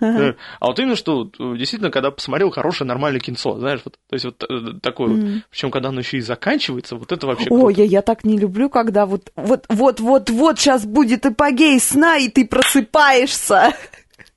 Да. 0.00 0.34
А 0.60 0.66
вот 0.66 0.78
именно, 0.78 0.96
что 0.96 1.30
э, 1.38 1.56
действительно, 1.56 1.90
когда 1.90 2.10
посмотрел 2.10 2.50
хорошее, 2.50 2.88
нормальное 2.88 3.20
кинцо, 3.20 3.58
знаешь, 3.58 3.80
вот, 3.84 3.98
то 4.08 4.14
есть 4.14 4.24
вот 4.24 4.42
э, 4.48 4.78
такое 4.82 5.08
вот, 5.08 5.44
причем 5.50 5.70
когда 5.70 5.90
оно 5.90 6.00
еще 6.00 6.18
и 6.18 6.20
заканчивается, 6.20 6.96
вот 6.96 7.12
это 7.12 7.26
вообще 7.26 7.48
О, 7.50 7.60
круто. 7.60 7.80
я, 7.80 7.84
я 7.84 8.02
так 8.02 8.24
не 8.24 8.38
люблю, 8.38 8.70
когда 8.70 9.06
вот, 9.06 9.30
вот, 9.36 9.66
вот, 9.68 10.00
вот, 10.00 10.30
вот 10.30 10.58
сейчас 10.58 10.86
будет 10.86 11.26
эпогей 11.26 11.78
сна, 11.80 12.16
и 12.16 12.28
ты 12.28 12.46
просыпаешься. 12.46 13.74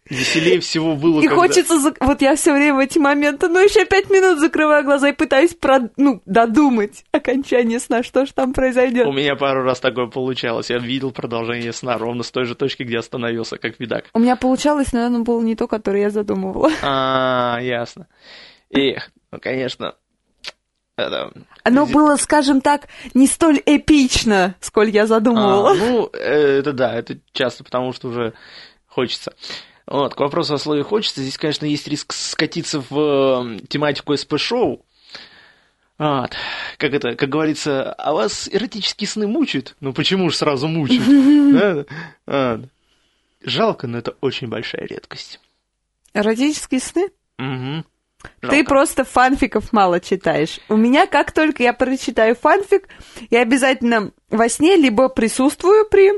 Веселее 0.09 0.59
всего 0.59 0.95
было, 0.97 1.21
И 1.21 1.27
когда- 1.27 1.41
хочется, 1.41 1.75
зак- 1.75 1.95
вот 2.01 2.21
я 2.21 2.35
все 2.35 2.51
время 2.53 2.75
в 2.75 2.79
эти 2.79 2.99
моменты, 2.99 3.47
ну 3.47 3.59
еще 3.63 3.85
пять 3.85 4.09
минут 4.09 4.37
закрываю 4.39 4.83
глаза 4.83 5.09
и 5.09 5.13
пытаюсь 5.13 5.53
про, 5.53 5.89
ну, 5.95 6.21
додумать 6.25 7.05
окончание 7.13 7.79
сна, 7.79 8.03
что 8.03 8.25
же 8.25 8.33
там 8.33 8.51
произойдет. 8.53 9.07
У 9.07 9.13
меня 9.13 9.35
пару 9.37 9.63
раз 9.63 9.79
такое 9.79 10.07
получалось. 10.07 10.69
Я 10.69 10.77
видел 10.79 11.11
продолжение 11.11 11.71
сна 11.71 11.97
ровно 11.97 12.23
с 12.23 12.31
той 12.31 12.43
же 12.43 12.53
точки, 12.55 12.83
где 12.83 12.97
остановился, 12.99 13.57
как 13.57 13.79
видак. 13.79 14.05
У 14.13 14.19
меня 14.19 14.35
получалось, 14.35 14.91
но 14.91 15.05
оно 15.05 15.23
было 15.23 15.41
не 15.41 15.55
то, 15.55 15.67
которое 15.67 16.01
я 16.01 16.09
задумывала. 16.09 16.69
А, 16.81 17.59
ясно. 17.61 18.07
Эх, 18.71 19.09
ну, 19.31 19.39
конечно, 19.39 19.95
это... 20.97 21.31
Оно 21.63 21.85
было, 21.85 22.17
скажем 22.17 22.59
так, 22.59 22.87
не 23.13 23.25
столь 23.25 23.61
эпично, 23.65 24.55
сколь 24.59 24.89
я 24.89 25.03
А, 25.03 25.07
задумывала. 25.07 25.73
ну, 25.75 26.09
э, 26.13 26.59
это 26.59 26.73
да, 26.73 26.93
это 26.93 27.17
часто, 27.31 27.63
потому 27.63 27.93
что 27.93 28.09
уже 28.09 28.33
хочется. 28.85 29.33
Вот, 29.85 30.15
к 30.15 30.19
вопросу 30.19 30.53
о 30.53 30.57
слове 30.57 30.83
«хочется», 30.83 31.21
здесь, 31.21 31.37
конечно, 31.37 31.65
есть 31.65 31.87
риск 31.87 32.13
скатиться 32.13 32.83
в 32.89 33.57
э, 33.57 33.59
тематику 33.67 34.15
СП-шоу. 34.15 34.85
Вот. 35.97 36.31
Как 36.77 36.93
это, 36.93 37.15
как 37.15 37.29
говорится, 37.29 37.93
а 37.93 38.13
вас 38.13 38.49
эротические 38.51 39.07
сны 39.07 39.27
мучают? 39.27 39.75
Ну 39.79 39.93
почему 39.93 40.29
же 40.29 40.35
сразу 40.37 40.67
мучают? 40.67 41.87
Жалко, 43.43 43.87
но 43.87 43.97
это 43.97 44.15
очень 44.21 44.47
большая 44.47 44.87
редкость. 44.87 45.39
Эротические 46.13 46.79
сны? 46.79 47.09
Ты 47.37 47.83
Жалко. 48.41 48.63
просто 48.65 49.03
фанфиков 49.03 49.73
мало 49.73 49.99
читаешь. 49.99 50.59
У 50.69 50.77
меня, 50.77 51.07
как 51.07 51.33
только 51.33 51.61
я 51.61 51.73
прочитаю 51.73 52.35
фанфик, 52.35 52.87
я 53.29 53.41
обязательно 53.41 54.11
во 54.29 54.47
сне 54.47 54.77
либо 54.77 55.09
присутствую 55.09 55.85
при, 55.89 56.13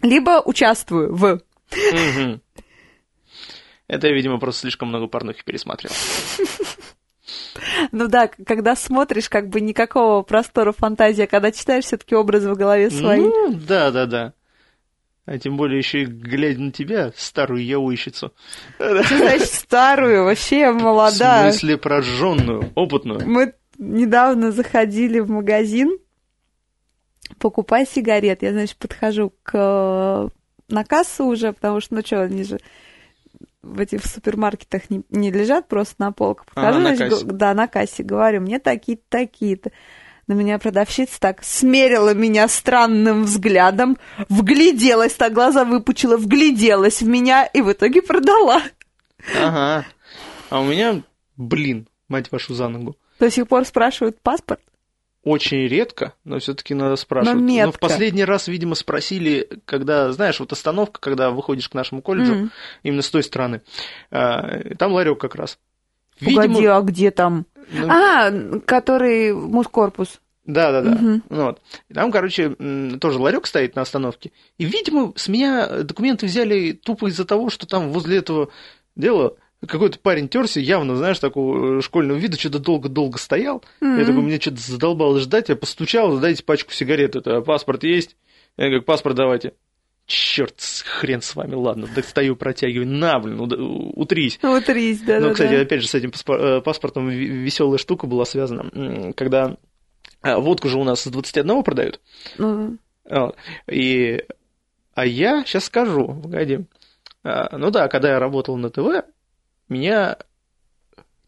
либо 0.00 0.42
участвую 0.44 1.14
в. 1.14 1.40
Мгм. 1.72 2.40
Это 3.86 4.08
я, 4.08 4.14
видимо, 4.14 4.38
просто 4.38 4.62
слишком 4.62 4.88
много 4.88 5.06
порнухи 5.06 5.42
пересматривал. 5.44 5.94
Ну 7.92 8.08
да, 8.08 8.28
когда 8.28 8.76
смотришь, 8.76 9.28
как 9.28 9.48
бы 9.48 9.60
никакого 9.60 10.22
простора 10.22 10.72
фантазии, 10.72 11.22
а 11.24 11.26
когда 11.26 11.52
читаешь, 11.52 11.84
все-таки 11.84 12.14
образы 12.14 12.50
в 12.50 12.56
голове 12.56 12.90
свои. 12.90 13.20
Ну, 13.20 13.54
да, 13.54 13.90
да, 13.90 14.06
да. 14.06 14.32
А 15.26 15.38
тем 15.38 15.56
более 15.56 15.78
еще 15.78 16.02
и 16.02 16.04
глядя 16.04 16.60
на 16.60 16.70
тебя, 16.70 17.12
старую 17.16 17.64
яойщицу. 17.64 18.32
Что 18.76 19.02
значит 19.02 19.48
старую? 19.48 20.24
Вообще 20.24 20.60
я 20.60 20.72
молода. 20.72 21.48
В 21.48 21.52
смысле 21.52 21.78
прожженную, 21.78 22.70
опытную. 22.74 23.26
Мы 23.26 23.54
недавно 23.78 24.52
заходили 24.52 25.20
в 25.20 25.30
магазин 25.30 25.98
покупать 27.38 27.88
сигарет. 27.88 28.42
Я, 28.42 28.52
значит, 28.52 28.76
подхожу 28.76 29.32
к 29.42 30.30
на 30.68 30.84
кассу 30.84 31.24
уже, 31.24 31.52
потому 31.52 31.80
что, 31.80 31.94
ну 31.94 32.02
что, 32.04 32.22
они 32.22 32.44
же 32.44 32.58
в 33.64 33.80
этих 33.80 34.04
супермаркетах 34.04 34.90
не, 34.90 35.02
не 35.10 35.30
лежат 35.30 35.68
просто 35.68 35.94
на 35.98 36.12
полках. 36.12 36.46
А, 36.54 36.72
на 36.72 36.80
значит, 36.80 37.10
кассе. 37.10 37.24
го- 37.24 37.32
да, 37.32 37.54
на 37.54 37.66
кассе, 37.66 38.02
говорю, 38.02 38.40
мне 38.40 38.58
такие-то, 38.58 39.02
такие-то. 39.08 39.70
На 40.26 40.32
меня 40.32 40.58
продавщица 40.58 41.20
так 41.20 41.44
смерила 41.44 42.14
меня 42.14 42.48
странным 42.48 43.24
взглядом, 43.24 43.98
вгляделась, 44.28 45.12
так 45.14 45.32
глаза 45.34 45.64
выпучила, 45.64 46.16
вгляделась 46.16 47.02
в 47.02 47.06
меня 47.06 47.44
и 47.44 47.60
в 47.60 47.72
итоге 47.72 48.00
продала. 48.00 48.62
Ага. 49.38 49.84
А 50.50 50.60
у 50.60 50.64
меня, 50.64 51.02
блин, 51.36 51.88
мать 52.08 52.30
вашу 52.32 52.54
за 52.54 52.68
ногу. 52.68 52.96
До 53.18 53.30
сих 53.30 53.48
пор 53.48 53.64
спрашивают 53.64 54.20
паспорт. 54.22 54.60
Очень 55.24 55.66
редко, 55.68 56.12
но 56.24 56.38
все-таки 56.38 56.74
надо 56.74 56.96
спрашивать. 56.96 57.40
Но 57.40 57.46
метко. 57.46 57.72
в 57.72 57.80
последний 57.80 58.24
раз, 58.24 58.46
видимо, 58.46 58.74
спросили, 58.74 59.48
когда, 59.64 60.12
знаешь, 60.12 60.38
вот 60.38 60.52
остановка, 60.52 61.00
когда 61.00 61.30
выходишь 61.30 61.68
к 61.70 61.74
нашему 61.74 62.02
колледжу, 62.02 62.34
Мгм. 62.34 62.50
именно 62.82 63.02
с 63.02 63.08
той 63.10 63.22
стороны. 63.22 63.62
а, 64.10 64.60
Там 64.78 64.92
ларек 64.92 65.18
как 65.18 65.34
раз. 65.34 65.58
Погоди, 66.22 66.66
а 66.66 66.80
где 66.82 67.10
там? 67.10 67.46
ну, 67.70 67.88
А, 67.90 68.30
который 68.66 69.32
мускорпус. 69.32 70.20
Да, 70.44 70.70
да, 70.72 70.82
да. 70.82 70.98
Ну 71.00 71.44
вот. 71.46 71.60
Там, 71.92 72.12
короче, 72.12 72.50
тоже 73.00 73.18
ларек 73.18 73.46
стоит 73.46 73.76
на 73.76 73.82
остановке. 73.82 74.30
И, 74.58 74.66
видимо, 74.66 75.14
с 75.16 75.28
меня 75.28 75.82
документы 75.84 76.26
взяли 76.26 76.72
тупо 76.72 77.08
из-за 77.08 77.24
того, 77.24 77.48
что 77.48 77.66
там 77.66 77.88
возле 77.88 78.18
этого 78.18 78.50
дела 78.94 79.34
какой-то 79.66 79.98
парень 79.98 80.28
терся, 80.28 80.60
явно, 80.60 80.96
знаешь, 80.96 81.18
такого 81.18 81.78
э, 81.78 81.80
школьного 81.82 82.18
вида, 82.18 82.38
что-то 82.38 82.58
долго-долго 82.58 83.18
стоял. 83.18 83.62
Я 83.80 83.88
Мгм. 83.88 84.06
такой, 84.06 84.22
мне 84.22 84.40
что-то 84.40 84.60
задолбало 84.60 85.20
ждать, 85.20 85.48
я 85.48 85.56
постучал, 85.56 86.18
дайте 86.18 86.42
пачку 86.44 86.72
сигарет, 86.72 87.16
это 87.16 87.40
паспорт 87.40 87.84
есть? 87.84 88.16
Я 88.56 88.66
говорю, 88.66 88.82
паспорт 88.82 89.16
давайте. 89.16 89.52
Черт, 90.06 90.54
хрен 90.84 91.22
с 91.22 91.34
вами, 91.34 91.54
ладно, 91.54 91.88
достаю, 91.94 92.36
протягиваю, 92.36 92.86
на, 92.86 93.18
блин, 93.18 93.40
утрись. 93.96 94.38
Утрись, 94.42 95.00
да, 95.00 95.18
Ну, 95.18 95.28
да, 95.28 95.32
кстати, 95.32 95.54
да. 95.56 95.60
опять 95.62 95.80
же, 95.80 95.88
с 95.88 95.94
этим 95.94 96.12
э, 96.28 96.60
паспортом 96.60 97.08
веселая 97.08 97.78
штука 97.78 98.06
была 98.06 98.26
связана. 98.26 99.12
Когда 99.16 99.56
а, 100.20 100.38
водку 100.40 100.68
же 100.68 100.78
у 100.78 100.84
нас 100.84 101.00
с 101.02 101.06
21 101.06 101.62
продают. 101.62 102.00
Ну, 102.36 102.76
Вот. 103.08 103.36
И... 103.70 104.22
А 104.94 105.06
я 105.06 105.42
сейчас 105.44 105.64
скажу, 105.64 106.06
погоди. 106.22 106.60
А, 107.24 107.56
Ну 107.56 107.70
да, 107.70 107.88
когда 107.88 108.10
я 108.10 108.18
работал 108.18 108.56
на 108.58 108.68
ТВ, 108.70 109.04
меня 109.68 110.16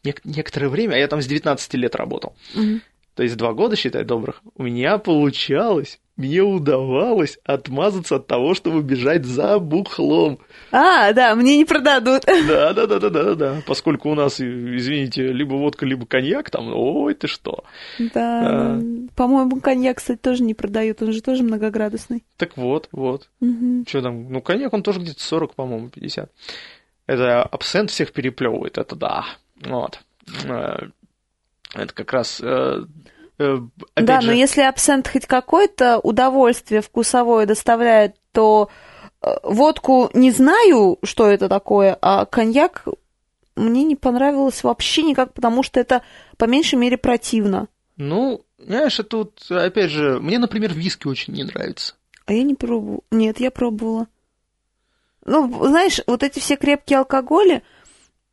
нек- 0.05 0.21
некоторое 0.25 0.69
время, 0.69 0.95
а 0.95 0.99
я 0.99 1.09
там 1.09 1.21
с 1.21 1.27
19 1.27 1.75
лет 1.75 1.95
работал, 1.95 2.35
мгм. 2.55 2.83
то 3.15 3.23
есть 3.23 3.37
два 3.37 3.53
года, 3.53 3.77
считай, 3.77 4.05
добрых, 4.05 4.43
у 4.57 4.63
меня 4.63 4.99
получалось, 4.99 6.01
мне 6.17 6.41
удавалось 6.41 7.39
отмазаться 7.45 8.17
от 8.17 8.27
того, 8.27 8.55
чтобы 8.55 8.83
бежать 8.83 9.27
за 9.27 9.59
бухлом. 9.59 10.39
А, 10.73 11.13
да, 11.13 11.35
мне 11.35 11.59
не 11.59 11.67
продадут. 11.67 12.23
Да, 12.49 12.73
да, 12.73 12.87
да, 12.87 12.99
да, 12.99 13.11
да, 13.11 13.35
да. 13.35 13.63
Поскольку 13.67 14.11
у 14.11 14.15
нас, 14.15 14.41
извините, 14.41 15.31
либо 15.31 15.55
водка, 15.57 15.85
либо 15.85 16.07
коньяк, 16.07 16.49
там, 16.49 16.73
ой, 16.73 17.13
ты 17.13 17.27
что. 17.27 17.65
Да. 17.99 18.77
А. 18.77 18.81
По-моему, 19.15 19.61
коньяк, 19.61 19.99
кстати, 19.99 20.19
тоже 20.19 20.43
не 20.43 20.55
продают, 20.55 21.03
он 21.03 21.13
же 21.13 21.21
тоже 21.21 21.43
многоградусный. 21.43 22.25
Так 22.39 22.57
вот, 22.57 22.89
вот. 22.93 23.29
Мгм. 23.41 23.85
Что 23.87 24.01
там? 24.01 24.33
Ну, 24.33 24.41
коньяк, 24.41 24.73
он 24.73 24.83
тоже 24.83 25.01
где-то 25.01 25.23
40, 25.23 25.55
по-моему, 25.55 25.91
50. 25.91 26.31
Это 27.07 27.43
абсент 27.43 27.91
всех 27.91 28.13
переплевывает, 28.13 28.79
это 28.79 28.97
да. 28.97 29.25
Вот. 29.63 30.01
Э, 30.45 30.89
Это 31.75 31.95
как 31.95 32.13
раз... 32.13 32.41
э, 32.41 32.85
э, 33.39 33.59
опять 33.95 34.07
Да, 34.07 34.21
же, 34.21 34.29
но 34.29 34.33
если 34.33 34.63
абсент 34.63 35.09
хоть 35.09 35.27
какое-то 35.27 35.99
удовольствие 35.99 36.81
вкусовое 36.81 37.47
доставляет, 37.47 38.17
то 38.33 38.71
водку 39.43 40.11
не 40.15 40.31
знаю, 40.31 40.99
что 41.03 41.29
это 41.29 41.49
такое, 41.49 41.97
а 42.01 42.27
коньяк 42.27 42.85
мне 43.57 43.85
не 43.85 43.97
понравилось 43.97 44.63
вообще 44.63 45.03
никак, 45.03 45.33
потому 45.33 45.63
что 45.63 45.81
это 45.81 46.03
по 46.37 46.45
меньшей 46.45 46.79
мере 46.79 46.99
противно. 46.99 47.69
Ну, 47.97 48.45
знаешь, 48.59 49.01
это 49.01 49.17
вот, 49.19 49.51
опять 49.51 49.91
же, 49.91 50.21
мне, 50.21 50.39
например, 50.39 50.75
виски 50.75 51.07
очень 51.07 51.33
не 51.33 51.45
нравится. 51.45 51.95
А 52.27 52.33
я 52.33 52.43
не 52.43 52.55
пробовала. 52.55 53.01
Нет, 53.11 53.41
я 53.41 53.51
пробовала. 53.51 54.09
Ну, 55.27 55.67
знаешь, 55.67 56.01
вот 56.07 56.23
эти 56.23 56.39
все 56.39 56.57
крепкие 56.57 57.01
алкоголи, 57.01 57.63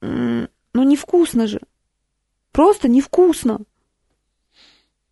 ну, 0.01 0.47
невкусно 0.73 1.47
же. 1.47 1.59
Просто 2.51 2.87
невкусно. 2.87 3.61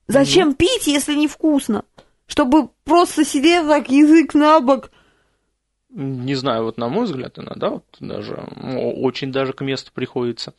Зачем 0.08 0.54
пить, 0.54 0.88
если 0.88 1.16
невкусно? 1.16 1.84
Чтобы 2.28 2.70
просто 2.84 3.26
сидеть 3.26 3.68
так, 3.68 3.90
язык 3.90 4.36
на 4.36 4.60
бок. 4.60 4.92
Не 5.90 6.36
знаю, 6.36 6.64
вот 6.64 6.78
на 6.78 6.88
мой 6.88 7.06
взгляд, 7.06 7.38
иногда 7.40 7.70
вот 7.72 7.86
даже 8.00 8.36
очень 8.36 9.32
даже 9.32 9.54
к 9.54 9.62
месту 9.62 9.92
приходится. 9.92 10.54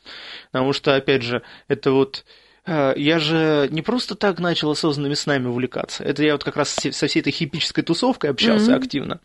Потому 0.51 0.73
что, 0.73 0.95
опять 0.95 1.23
же, 1.23 1.41
это 1.67 1.91
вот 1.91 2.25
я 2.65 3.19
же 3.19 3.67
не 3.71 3.81
просто 3.81 4.15
так 4.15 4.39
начал 4.39 4.71
осознанными 4.71 5.13
снами 5.15 5.47
увлекаться. 5.47 6.03
Это 6.03 6.23
я 6.23 6.33
вот 6.33 6.43
как 6.43 6.55
раз 6.57 6.69
со 6.69 7.07
всей 7.07 7.19
этой 7.19 7.31
хипической 7.33 7.83
тусовкой 7.83 8.29
общался 8.29 8.71
Мгм. 8.71 8.79
активно. 8.79 9.19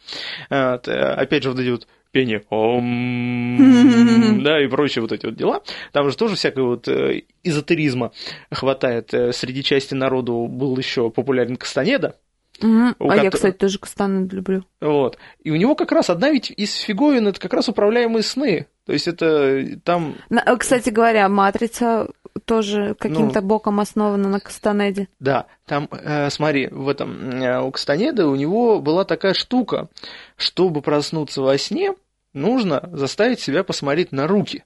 Э, 0.51 0.78
э, 0.86 0.91
опять 0.93 1.43
же, 1.45 1.51
вот 1.51 1.61
эти 1.61 1.70
вот 1.70 1.86
пение 2.11 2.43
«Ом», 2.51 4.43
да, 4.43 4.62
и 4.62 4.66
прочие 4.66 5.03
вот 5.03 5.12
эти 5.12 5.26
вот 5.26 5.36
дела. 5.36 5.62
Там 5.93 6.11
же 6.11 6.16
тоже 6.16 6.36
всякого 6.36 6.70
вот 6.70 6.89
э, 6.89 7.22
эзотеризма 7.45 8.12
хватает. 8.51 9.12
Э, 9.14 9.32
Среди 9.32 9.62
части 9.62 9.95
народу 9.95 10.47
был 10.47 10.76
еще 10.76 11.11
популярен 11.11 11.57
Кастанеда, 11.57 12.16
Мгм. 12.61 12.97
У 12.99 13.09
А 13.09 13.14
я, 13.14 13.22
кото- 13.26 13.36
кстати, 13.36 13.57
тоже 13.57 13.78
кастанет 13.78 14.32
люблю. 14.32 14.64
вот. 14.80 15.16
И 15.45 15.53
у 15.53 15.55
него 15.55 15.76
как 15.76 15.93
раз 15.93 16.11
одна 16.11 16.30
ведь 16.30 16.51
из 16.51 16.74
фиговин 16.74 17.28
это 17.28 17.39
как 17.39 17.53
раз 17.53 17.68
управляемые 17.68 18.24
сны. 18.24 18.66
То 18.84 18.93
есть 18.95 19.07
это 19.07 19.64
там, 19.84 20.16
э, 20.28 20.57
Кстати 20.57 20.91
говоря, 20.91 21.28
матрица 21.28 22.09
тоже 22.45 22.95
каким-то 22.99 23.41
боком 23.43 23.80
основана 23.80 24.28
на 24.28 24.41
Кастанеде. 24.41 25.09
да, 25.20 25.47
там, 25.66 25.89
э, 25.91 26.30
смотри, 26.30 26.68
в 26.68 26.89
этом 26.89 27.30
э, 27.43 27.61
у 27.61 27.70
Кастанеда 27.70 28.26
у 28.28 28.34
него 28.34 28.80
была 28.80 29.05
такая 29.05 29.34
штука, 29.34 29.89
чтобы 30.36 30.82
проснуться 30.82 31.43
во 31.43 31.57
сне, 31.59 31.95
нужно 32.32 32.89
заставить 32.93 33.41
себя 33.41 33.64
посмотреть 33.64 34.12
на 34.12 34.26
руки. 34.26 34.64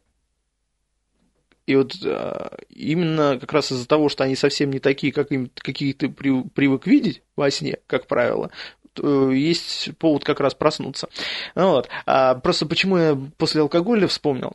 И 1.67 1.77
вот 1.77 1.95
э, 2.05 2.49
именно 2.71 3.39
как 3.39 3.53
раз 3.53 3.71
из-за 3.71 3.87
того, 3.87 4.09
что 4.09 4.25
они 4.25 4.35
совсем 4.35 4.71
не 4.71 4.81
такие, 4.81 5.13
как 5.13 5.31
им, 5.31 5.51
какие 5.55 5.93
ты 5.93 6.09
при- 6.09 6.43
привык 6.43 6.87
видеть 6.87 7.23
во 7.37 7.51
сне, 7.51 7.79
как 7.87 8.07
правило, 8.09 8.51
есть 9.01 9.91
повод 9.99 10.25
как 10.25 10.41
раз 10.41 10.55
проснуться. 10.55 11.09
Ну 11.55 11.71
Вот. 11.71 11.89
А 12.05 12.35
просто 12.35 12.67
почему 12.67 12.99
я 12.99 13.19
после 13.39 13.61
алкоголя 13.63 14.07
вспомнил? 14.07 14.55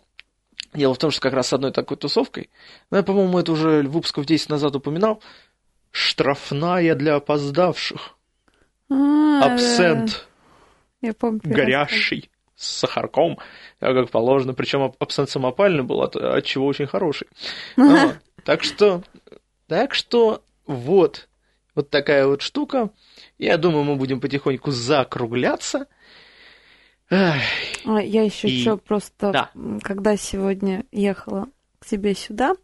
Дело 0.77 0.93
в 0.93 0.99
том, 0.99 1.09
что 1.09 1.21
как 1.21 1.33
раз 1.33 1.47
с 1.47 1.53
одной 1.53 1.71
такой 1.71 1.97
тусовкой, 1.97 2.51
ну, 2.91 2.97
я, 2.97 3.03
по-моему, 3.03 3.39
это 3.39 3.51
уже 3.51 3.81
выпусков 3.81 4.27
10 4.27 4.49
назад 4.49 4.75
упоминал, 4.75 5.23
штрафная 5.89 6.93
для 6.93 7.15
опоздавших, 7.15 8.15
А, 8.91 9.53
абсент 9.53 10.27
Я 11.01 11.15
помню. 11.15 11.41
горящий. 11.43 12.29
с 12.55 12.67
сахарком, 12.67 13.39
как 13.79 14.09
положено, 14.11 14.53
причем 14.53 14.93
абсент 14.99 15.31
самопальный 15.31 15.81
был, 15.83 16.01
от, 16.03 16.15
от 16.15 16.45
чего 16.45 16.67
очень 16.67 16.87
хороший. 16.87 17.27
Вот. 17.75 18.15
Так 18.43 18.63
что, 18.63 19.03
так 19.67 19.93
что 19.93 20.41
вот, 20.67 21.27
вот 21.75 21.89
такая 21.89 22.25
вот 22.27 22.41
штука. 22.41 22.91
Я 23.37 23.57
думаю, 23.57 23.83
мы 23.83 23.97
будем 23.97 24.21
потихоньку 24.21 24.71
закругляться. 24.71 25.87
А, 27.09 27.35
я 27.85 28.23
еще 28.23 28.47
И- 28.49 28.61
что 28.61 28.77
просто, 28.77 29.31
Да. 29.31 29.49
когда 29.81 30.17
сегодня 30.17 30.83
ехала 30.91 31.47
к 31.79 31.85
тебе 31.85 32.13
сюда, 32.15 32.55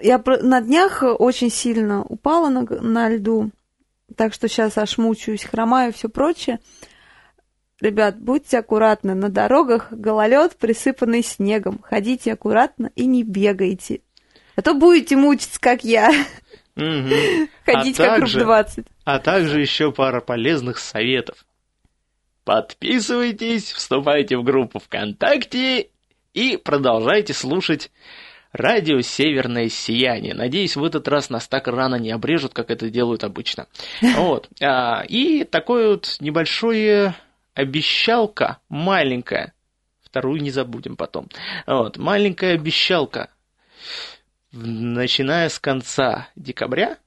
я 0.00 0.22
на 0.24 0.60
днях 0.60 1.02
очень 1.02 1.50
сильно 1.50 2.02
упала 2.02 2.48
на, 2.48 2.62
на 2.62 3.08
льду, 3.08 3.50
так 4.16 4.32
что 4.34 4.48
сейчас 4.48 4.78
аж 4.78 4.98
мучаюсь, 4.98 5.44
хромаю, 5.44 5.92
все 5.92 6.08
прочее. 6.08 6.60
Ребят, 7.80 8.20
будьте 8.20 8.58
аккуратны, 8.58 9.14
на 9.14 9.28
дорогах 9.28 9.88
гололед, 9.92 10.56
присыпанный 10.56 11.24
снегом. 11.24 11.80
Ходите 11.82 12.32
аккуратно 12.32 12.90
и 12.94 13.06
не 13.06 13.24
бегайте. 13.24 14.02
А 14.54 14.62
то 14.62 14.74
будете 14.74 15.16
мучиться, 15.16 15.58
как 15.60 15.82
я, 15.82 16.08
ходить 16.76 17.98
А 17.98 18.04
как 18.04 18.18
также- 18.20 18.38
руб 18.38 18.46
20. 18.46 18.86
А 19.04 19.18
также 19.18 19.60
еще 19.60 19.90
пара 19.90 20.20
полезных 20.20 20.78
советов. 20.78 21.44
Подписывайтесь, 22.44 23.72
вступайте 23.72 24.36
в 24.36 24.42
группу 24.42 24.80
ВКонтакте 24.80 25.88
и 26.34 26.56
продолжайте 26.56 27.34
слушать 27.34 27.90
радио 28.52 29.00
«Северное 29.00 29.68
сияние». 29.68 30.34
Надеюсь, 30.34 30.74
в 30.74 30.82
этот 30.82 31.06
раз 31.06 31.30
нас 31.30 31.46
так 31.46 31.68
рано 31.68 31.96
не 31.96 32.10
обрежут, 32.10 32.52
как 32.52 32.70
это 32.70 32.90
делают 32.90 33.22
обычно. 33.22 33.68
Вот. 34.16 34.48
А, 34.60 35.04
И 35.06 35.44
такое 35.44 35.90
вот 35.90 36.16
небольшое 36.18 37.14
обещалка, 37.54 38.58
маленькая, 38.68 39.54
вторую 40.02 40.42
не 40.42 40.50
забудем 40.50 40.96
потом. 40.96 41.28
Вот, 41.66 41.96
маленькая 41.96 42.54
обещалка. 42.54 43.30
Начиная 44.50 45.48
с 45.48 45.58
конца 45.58 46.28
декабря 46.36 46.98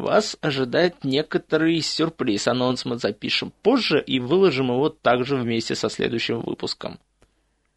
вас 0.00 0.36
ожидает 0.40 1.04
некоторый 1.04 1.80
сюрприз. 1.80 2.48
Анонс 2.48 2.84
мы 2.84 2.98
запишем 2.98 3.52
позже 3.62 4.02
и 4.02 4.20
выложим 4.20 4.66
его 4.68 4.88
также 4.88 5.36
вместе 5.36 5.74
со 5.74 5.88
следующим 5.88 6.40
выпуском. 6.40 6.98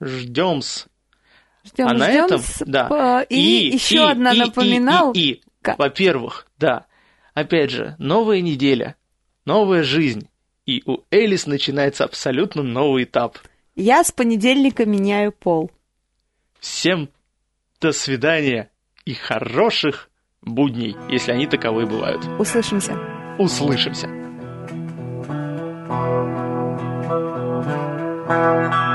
Ждем-с. 0.01 0.87
Ждем, 1.65 1.87
а 1.87 1.93
на 1.93 2.09
ждем. 2.09 2.25
этом, 2.25 2.41
С- 2.41 2.63
да. 2.65 2.85
по- 2.87 3.21
И, 3.29 3.69
еще 3.73 3.95
и- 3.95 4.11
одна 4.11 4.31
и- 4.31 4.35
и- 4.35 4.39
напоминалка. 4.39 5.19
И, 5.19 5.21
и, 5.31 5.41
во-первых, 5.77 6.47
да, 6.57 6.85
опять 7.33 7.71
же, 7.71 7.95
новая 7.97 8.41
неделя, 8.41 8.95
новая 9.45 9.83
жизнь. 9.83 10.29
И 10.65 10.83
у 10.85 10.99
Элис 11.11 11.45
начинается 11.47 12.03
абсолютно 12.03 12.61
новый 12.63 13.03
этап. 13.05 13.37
Я 13.75 14.03
с 14.03 14.11
понедельника 14.11 14.85
меняю 14.85 15.31
пол. 15.31 15.71
Всем 16.59 17.09
до 17.79 17.91
свидания 17.91 18.69
и 19.05 19.13
хороших 19.13 20.09
будней, 20.53 20.95
если 21.09 21.31
они 21.31 21.47
таковы 21.47 21.85
бывают. 21.85 22.21
Услышимся. 22.39 22.97
Услышимся. 23.37 24.09
Thank 28.27 28.86